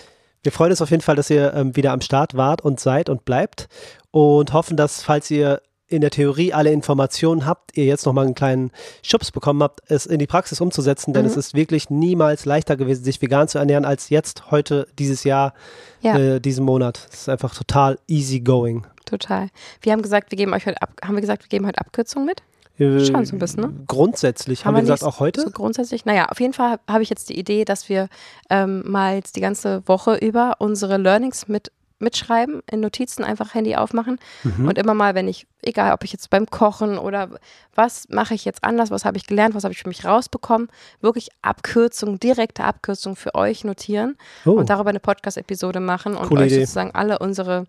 Wir 0.46 0.52
freuen 0.52 0.70
uns 0.70 0.80
auf 0.80 0.90
jeden 0.92 1.02
Fall, 1.02 1.16
dass 1.16 1.28
ihr 1.28 1.52
ähm, 1.54 1.74
wieder 1.74 1.90
am 1.90 2.00
Start 2.00 2.36
wart 2.36 2.60
und 2.60 2.78
seid 2.78 3.08
und 3.08 3.24
bleibt 3.24 3.66
und 4.12 4.52
hoffen, 4.52 4.76
dass, 4.76 5.02
falls 5.02 5.28
ihr 5.28 5.60
in 5.88 6.02
der 6.02 6.10
Theorie 6.10 6.52
alle 6.52 6.70
Informationen 6.70 7.46
habt, 7.46 7.76
ihr 7.76 7.84
jetzt 7.84 8.06
nochmal 8.06 8.26
einen 8.26 8.36
kleinen 8.36 8.70
Schubs 9.02 9.32
bekommen 9.32 9.60
habt, 9.60 9.80
es 9.90 10.06
in 10.06 10.20
die 10.20 10.28
Praxis 10.28 10.60
umzusetzen, 10.60 11.12
denn 11.12 11.24
Mhm. 11.24 11.30
es 11.32 11.36
ist 11.36 11.54
wirklich 11.54 11.90
niemals 11.90 12.44
leichter 12.44 12.76
gewesen, 12.76 13.02
sich 13.02 13.20
vegan 13.20 13.48
zu 13.48 13.58
ernähren, 13.58 13.84
als 13.84 14.08
jetzt, 14.08 14.52
heute, 14.52 14.86
dieses 15.00 15.24
Jahr, 15.24 15.52
Ja. 16.00 16.16
äh, 16.16 16.40
diesen 16.40 16.64
Monat. 16.64 17.08
Es 17.12 17.22
ist 17.22 17.28
einfach 17.28 17.52
total 17.52 17.98
easy 18.06 18.38
going. 18.38 18.86
Total. 19.04 19.48
Wir 19.80 19.90
haben 19.90 20.02
gesagt, 20.02 20.30
wir 20.30 20.38
geben 20.38 20.54
euch 20.54 20.66
heute 20.66 20.80
ab, 20.80 20.90
haben 21.04 21.16
wir 21.16 21.22
gesagt, 21.22 21.42
wir 21.42 21.48
geben 21.48 21.66
heute 21.66 21.78
Abkürzungen 21.80 22.24
mit? 22.26 22.44
Äh, 22.78 23.04
Schon 23.04 23.24
so 23.24 23.36
ein 23.36 23.38
bisschen, 23.38 23.62
ne? 23.62 23.72
Grundsätzlich, 23.86 24.64
haben, 24.64 24.74
wir 24.74 24.80
gesagt, 24.82 25.02
nicht 25.02 25.08
auch 25.08 25.20
heute? 25.20 25.40
So 25.42 25.50
grundsätzlich, 25.50 26.04
naja, 26.04 26.26
auf 26.26 26.40
jeden 26.40 26.52
Fall 26.52 26.72
habe 26.72 26.82
hab 26.88 27.00
ich 27.00 27.10
jetzt 27.10 27.28
die 27.28 27.38
Idee, 27.38 27.64
dass 27.64 27.88
wir 27.88 28.08
ähm, 28.50 28.82
mal 28.90 29.14
jetzt 29.16 29.36
die 29.36 29.40
ganze 29.40 29.82
Woche 29.88 30.16
über 30.16 30.56
unsere 30.58 30.96
Learnings 30.98 31.48
mit 31.48 31.72
mitschreiben, 31.98 32.60
in 32.70 32.80
Notizen 32.80 33.24
einfach 33.24 33.54
Handy 33.54 33.74
aufmachen 33.74 34.18
Mhm. 34.44 34.68
und 34.68 34.76
immer 34.76 34.92
mal, 34.92 35.14
wenn 35.14 35.28
ich, 35.28 35.46
egal 35.62 35.94
ob 35.94 36.04
ich 36.04 36.12
jetzt 36.12 36.28
beim 36.28 36.44
Kochen 36.44 36.98
oder 36.98 37.30
was 37.74 38.10
mache 38.10 38.34
ich 38.34 38.44
jetzt 38.44 38.62
anders, 38.64 38.90
was 38.90 39.06
habe 39.06 39.16
ich 39.16 39.26
gelernt, 39.26 39.54
was 39.54 39.64
habe 39.64 39.72
ich 39.72 39.80
für 39.80 39.88
mich 39.88 40.04
rausbekommen, 40.04 40.68
wirklich 41.00 41.30
Abkürzungen, 41.40 42.20
direkte 42.20 42.64
Abkürzungen 42.64 43.16
für 43.16 43.34
euch 43.34 43.64
notieren 43.64 44.16
Oh, 44.44 44.50
und 44.50 44.68
darüber 44.68 44.90
eine 44.90 45.00
Podcast-Episode 45.00 45.80
machen 45.80 46.16
und 46.16 46.28
Coole 46.28 46.42
euch 46.42 46.52
Idee. 46.52 46.60
sozusagen 46.66 46.90
alle 46.94 47.18
unsere 47.18 47.64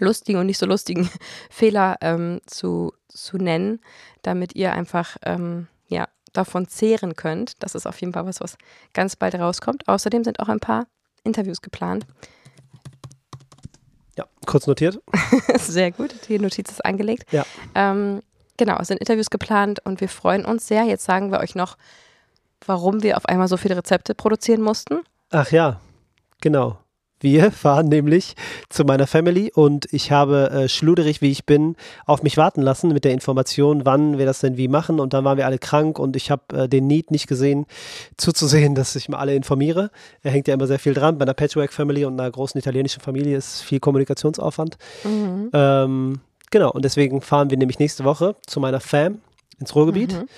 lustigen 0.00 0.38
und 0.38 0.46
nicht 0.46 0.58
so 0.58 0.66
lustigen 0.66 1.08
Fehler 1.50 1.96
ähm, 2.00 2.40
zu, 2.46 2.92
zu 3.08 3.36
nennen, 3.36 3.80
damit 4.22 4.54
ihr 4.54 4.72
einfach 4.72 5.16
ähm, 5.22 5.68
ja, 5.88 6.08
davon 6.32 6.68
zehren 6.68 7.14
könnt. 7.16 7.62
Das 7.62 7.74
ist 7.74 7.86
auf 7.86 8.00
jeden 8.00 8.12
Fall 8.12 8.26
was, 8.26 8.40
was 8.40 8.56
ganz 8.92 9.16
bald 9.16 9.34
rauskommt. 9.34 9.88
Außerdem 9.88 10.24
sind 10.24 10.40
auch 10.40 10.48
ein 10.48 10.60
paar 10.60 10.86
Interviews 11.24 11.60
geplant. 11.60 12.06
ja, 14.16 14.24
kurz 14.46 14.66
notiert. 14.66 15.00
Sehr 15.58 15.90
gut, 15.90 16.14
die 16.28 16.38
Notiz 16.38 16.70
ist 16.70 16.84
angelegt. 16.84 17.24
Ja. 17.32 17.44
Ähm, 17.74 18.22
Genau, 18.56 18.78
es 18.80 18.88
sind 18.88 18.98
Interviews 18.98 19.30
geplant 19.30 19.80
und 19.84 20.00
wir 20.00 20.08
freuen 20.08 20.44
uns 20.44 20.66
sehr. 20.66 20.84
Jetzt 20.84 21.04
sagen 21.04 21.30
wir 21.30 21.40
euch 21.40 21.54
noch, 21.54 21.76
warum 22.64 23.02
wir 23.02 23.16
auf 23.16 23.26
einmal 23.26 23.48
so 23.48 23.56
viele 23.56 23.76
Rezepte 23.76 24.14
produzieren 24.14 24.62
mussten. 24.62 25.00
Ach 25.30 25.50
ja, 25.50 25.80
genau. 26.40 26.78
Wir 27.20 27.50
fahren 27.50 27.88
nämlich 27.88 28.34
zu 28.68 28.84
meiner 28.84 29.06
Family 29.06 29.50
und 29.54 29.86
ich 29.92 30.12
habe 30.12 30.50
äh, 30.50 30.68
schluderig, 30.68 31.22
wie 31.22 31.30
ich 31.30 31.46
bin, 31.46 31.76
auf 32.04 32.22
mich 32.22 32.36
warten 32.36 32.60
lassen 32.60 32.88
mit 32.92 33.04
der 33.04 33.12
Information, 33.12 33.86
wann 33.86 34.18
wir 34.18 34.26
das 34.26 34.40
denn 34.40 34.56
wie 34.56 34.68
machen. 34.68 35.00
Und 35.00 35.14
dann 35.14 35.24
waren 35.24 35.38
wir 35.38 35.46
alle 35.46 35.58
krank 35.58 35.98
und 35.98 36.14
ich 36.14 36.30
habe 36.30 36.42
äh, 36.64 36.68
den 36.68 36.86
Need 36.86 37.10
nicht 37.10 37.26
gesehen, 37.26 37.66
zuzusehen, 38.16 38.74
dass 38.76 38.94
ich 38.96 39.08
mal 39.08 39.18
alle 39.18 39.34
informiere. 39.34 39.90
Er 40.22 40.30
hängt 40.30 40.46
ja 40.46 40.54
immer 40.54 40.66
sehr 40.66 40.78
viel 40.78 40.92
dran. 40.94 41.16
Bei 41.18 41.22
einer 41.24 41.34
Patchwork-Family 41.34 42.04
und 42.04 42.20
einer 42.20 42.30
großen 42.30 42.58
italienischen 42.58 43.00
Familie 43.00 43.36
ist 43.36 43.62
viel 43.62 43.80
Kommunikationsaufwand. 43.80 44.76
Mhm. 45.04 45.50
Ähm, 45.52 46.20
genau, 46.50 46.70
und 46.70 46.84
deswegen 46.84 47.22
fahren 47.22 47.50
wir 47.50 47.56
nämlich 47.56 47.78
nächste 47.78 48.04
Woche 48.04 48.36
zu 48.46 48.60
meiner 48.60 48.80
Fam 48.80 49.20
ins 49.58 49.74
Ruhrgebiet 49.74 50.12
Mhm. 50.12 50.28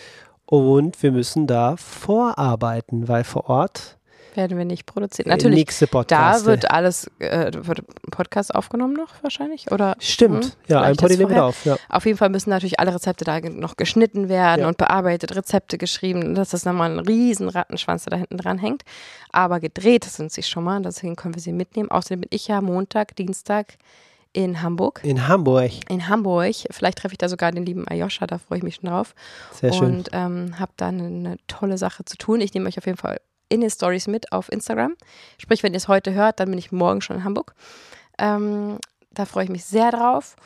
und 0.47 1.03
wir 1.03 1.11
müssen 1.11 1.47
da 1.49 1.77
vorarbeiten, 1.77 3.09
weil 3.09 3.25
vor 3.25 3.49
Ort 3.51 3.98
Werden 4.39 4.57
wir 4.57 4.65
nicht 4.65 4.87
produzieren. 4.87 5.27
äh, 5.27 5.31
Natürlich, 5.35 5.59
nächste 5.59 5.87
da 5.87 5.91
Podcast. 5.91 6.47
wird 6.47 6.71
alles, 6.71 7.11
äh, 7.19 7.51
wird 7.55 7.81
ein 7.81 8.11
Podcast 8.13 8.55
aufgenommen 8.55 8.95
noch 8.95 9.11
wahrscheinlich, 9.23 9.71
oder? 9.73 9.97
Stimmt, 9.99 10.45
Hm, 10.45 10.53
ja, 10.69 10.81
ein 10.81 10.97
Podi 10.97 11.17
nehmen 11.19 11.31
wir 11.35 11.45
auf. 11.45 11.65
Ja. 11.65 11.77
Auf 11.89 12.07
jeden 12.07 12.17
Fall 12.17 12.29
müssen 12.31 12.51
natürlich 12.51 12.79
alle 12.81 12.95
Rezepte 12.95 13.25
da 13.25 13.41
noch 13.41 13.77
geschnitten 13.77 14.29
werden 14.29 14.61
Ja. 14.63 14.69
und 14.69 14.79
bearbeitet, 14.79 15.35
Rezepte 15.35 15.77
geschrieben, 15.77 16.35
dass 16.37 16.51
das 16.51 16.65
nochmal 16.65 16.91
ein 16.93 17.01
riesen 17.01 17.49
Rattenschwanz 17.49 18.05
der 18.05 18.13
da 18.13 18.17
hinten 18.17 18.37
dran 18.39 18.59
hängt. 18.59 18.83
Aber 19.33 19.61
gedreht 19.61 20.05
sind 20.05 20.31
sie 20.33 20.43
schon 20.45 20.63
mal, 20.65 20.81
deswegen 20.81 21.17
können 21.17 21.35
wir 21.35 21.43
sie 21.43 21.53
mitnehmen. 21.53 21.91
Außerdem 21.91 22.21
bin 22.21 22.31
ich 22.33 22.47
ja 22.49 22.61
Montag, 22.61 23.17
Dienstag 23.17 23.75
in 24.33 24.63
Hamburg. 24.63 25.01
In 25.03 25.27
Hamburg. 25.27 25.71
In 25.89 26.09
Hamburg. 26.09 26.55
Vielleicht 26.71 26.99
treffe 26.99 27.15
ich 27.15 27.19
da 27.19 27.29
sogar 27.29 27.51
den 27.51 27.67
lieben 27.67 27.89
Ayosha, 27.89 28.27
da 28.29 28.39
freue 28.39 28.59
ich 28.59 28.65
mich 28.65 28.77
schon 28.77 28.89
drauf. 28.91 29.15
Sehr 29.53 29.73
schön. 29.73 29.97
Und 29.97 30.11
ähm, 30.13 30.61
habe 30.61 30.71
da 30.77 30.89
eine, 30.89 31.05
eine 31.07 31.37
tolle 31.49 31.77
Sache 31.77 32.05
zu 32.05 32.17
tun. 32.17 32.41
Ich 32.41 32.55
nehme 32.55 32.69
euch 32.69 32.79
auf 32.79 32.87
jeden 32.87 32.99
Fall 32.99 33.19
in 33.49 33.61
den 33.61 33.71
Stories 33.71 34.07
mit 34.07 34.33
auf 34.33 34.51
Instagram. 34.51 34.95
Sprich, 35.39 35.63
wenn 35.63 35.73
ihr 35.73 35.79
es 35.79 35.89
heute 35.89 36.13
hört, 36.13 36.41
dann 36.41 36.51
bin 36.51 36.59
ich 36.59 36.73
morgen 36.73 37.01
schon 37.01 37.17
in 37.17 37.25
Hamburg. 37.25 37.55
Ähm, 38.19 38.79
da 39.11 39.25
freue 39.25 39.45
ich 39.45 39.51
mich 39.51 39.65
sehr 39.65 39.91
drauf. 39.91 40.37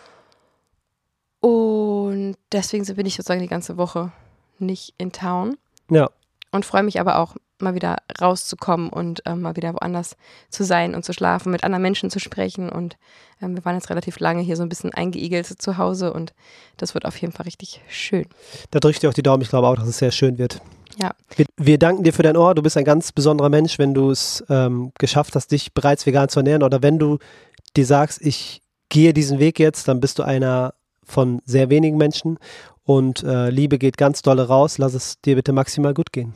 Und 1.40 2.36
deswegen 2.52 2.84
bin 2.94 3.06
ich 3.06 3.16
sozusagen 3.16 3.40
die 3.40 3.48
ganze 3.48 3.76
Woche 3.76 4.12
nicht 4.58 4.94
in 4.98 5.10
Town 5.10 5.56
Ja, 5.90 6.08
und 6.52 6.64
freue 6.64 6.84
mich 6.84 7.00
aber 7.00 7.18
auch 7.18 7.34
mal 7.58 7.74
wieder 7.74 7.96
rauszukommen 8.20 8.90
und 8.90 9.22
ähm, 9.24 9.40
mal 9.40 9.56
wieder 9.56 9.72
woanders 9.72 10.16
zu 10.50 10.64
sein 10.64 10.94
und 10.94 11.04
zu 11.04 11.12
schlafen, 11.12 11.50
mit 11.50 11.64
anderen 11.64 11.82
Menschen 11.82 12.10
zu 12.10 12.18
sprechen. 12.18 12.68
Und 12.68 12.96
ähm, 13.40 13.56
wir 13.56 13.64
waren 13.64 13.76
jetzt 13.76 13.88
relativ 13.88 14.20
lange 14.20 14.42
hier 14.42 14.56
so 14.56 14.62
ein 14.62 14.68
bisschen 14.68 14.92
eingeigelt 14.92 15.46
zu 15.46 15.78
Hause 15.78 16.12
und 16.12 16.34
das 16.76 16.94
wird 16.94 17.06
auf 17.06 17.16
jeden 17.16 17.32
Fall 17.32 17.44
richtig 17.44 17.80
schön. 17.88 18.26
da 18.70 18.80
drücke 18.80 18.96
ich 18.96 18.98
dir 19.00 19.08
auch 19.08 19.14
die 19.14 19.22
Daumen. 19.22 19.42
Ich 19.42 19.48
glaube 19.48 19.68
auch, 19.68 19.76
dass 19.76 19.88
es 19.88 19.98
sehr 19.98 20.10
schön 20.10 20.38
wird. 20.38 20.60
Ja. 21.00 21.12
Wir, 21.36 21.46
wir 21.56 21.78
danken 21.78 22.04
dir 22.04 22.12
für 22.12 22.22
dein 22.22 22.36
Ohr. 22.36 22.54
Du 22.54 22.62
bist 22.62 22.76
ein 22.76 22.84
ganz 22.84 23.12
besonderer 23.12 23.48
Mensch, 23.48 23.78
wenn 23.78 23.94
du 23.94 24.10
es 24.10 24.44
ähm, 24.48 24.92
geschafft 24.98 25.34
hast, 25.34 25.52
dich 25.52 25.72
bereits 25.72 26.06
vegan 26.06 26.28
zu 26.28 26.40
ernähren. 26.40 26.62
Oder 26.62 26.82
wenn 26.82 26.98
du 26.98 27.18
dir 27.76 27.86
sagst, 27.86 28.20
ich 28.22 28.62
gehe 28.88 29.12
diesen 29.14 29.38
Weg 29.38 29.58
jetzt, 29.58 29.88
dann 29.88 30.00
bist 30.00 30.18
du 30.18 30.22
einer 30.22 30.74
von 31.04 31.40
sehr 31.44 31.70
wenigen 31.70 31.96
Menschen. 31.96 32.38
Und 32.84 33.22
äh, 33.22 33.50
Liebe 33.50 33.78
geht 33.78 33.96
ganz 33.96 34.22
dolle 34.22 34.48
raus. 34.48 34.78
Lass 34.78 34.94
es 34.94 35.20
dir 35.20 35.36
bitte 35.36 35.52
maximal 35.52 35.94
gut 35.94 36.12
gehen. 36.12 36.34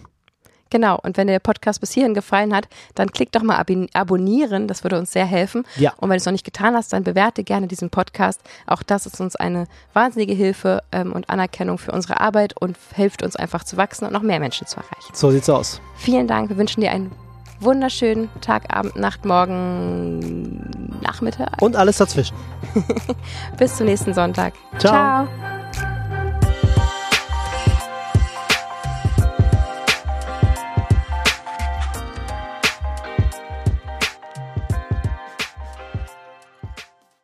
Genau, 0.71 0.99
und 1.03 1.17
wenn 1.17 1.27
dir 1.29 1.35
der 1.35 1.39
Podcast 1.41 1.81
bis 1.81 1.93
hierhin 1.93 2.15
gefallen 2.15 2.55
hat, 2.55 2.69
dann 2.95 3.11
klick 3.13 3.31
doch 3.33 3.43
mal 3.43 3.57
abon- 3.57 3.89
abonnieren, 3.95 4.67
das 4.67 4.83
würde 4.83 4.99
uns 4.99 5.13
sehr 5.13 5.25
helfen. 5.27 5.65
Ja. 5.77 5.93
Und 5.99 6.09
wenn 6.09 6.17
du 6.17 6.17
es 6.17 6.27
noch 6.27 6.33
nicht 6.33 6.45
getan 6.45 6.75
hast, 6.75 6.93
dann 6.93 7.05
bewerte 7.05 7.45
gerne 7.45 7.67
diesen 7.69 7.91
Podcast. 7.91 8.41
Auch 8.67 8.83
das 8.83 9.07
ist 9.07 9.21
uns 9.21 9.37
eine 9.37 9.67
wahnsinnige 9.93 10.35
Hilfe 10.35 10.83
ähm, 10.93 11.13
und 11.13 11.31
Anerkennung 11.31 11.79
für 11.79 11.93
unsere 11.93 12.21
Arbeit 12.21 12.55
und 12.61 12.77
hilft 12.95 13.23
uns 13.23 13.37
einfach 13.37 13.63
zu 13.65 13.77
wachsen 13.77 14.07
und 14.07 14.13
noch 14.13 14.23
mehr 14.23 14.41
Menschen 14.41 14.67
zu 14.67 14.77
erreichen. 14.77 15.13
So 15.13 15.31
sieht's 15.31 15.49
aus. 15.49 15.81
Vielen 15.97 16.27
Dank, 16.27 16.49
wir 16.49 16.57
wünschen 16.57 16.81
dir 16.81 16.91
einen 16.91 17.13
wunderschönen 17.61 18.29
Tag, 18.41 18.75
Abend, 18.75 18.97
Nacht, 18.97 19.25
Morgen, 19.25 20.99
Nachmittag. 21.03 21.63
Und 21.63 21.77
alles 21.77 21.99
dazwischen. 21.99 22.37
Bis 23.59 23.77
zum 23.77 23.87
nächsten 23.87 24.13
Sonntag. 24.15 24.53
Ciao. 24.79 25.27
Ciao. 25.27 25.56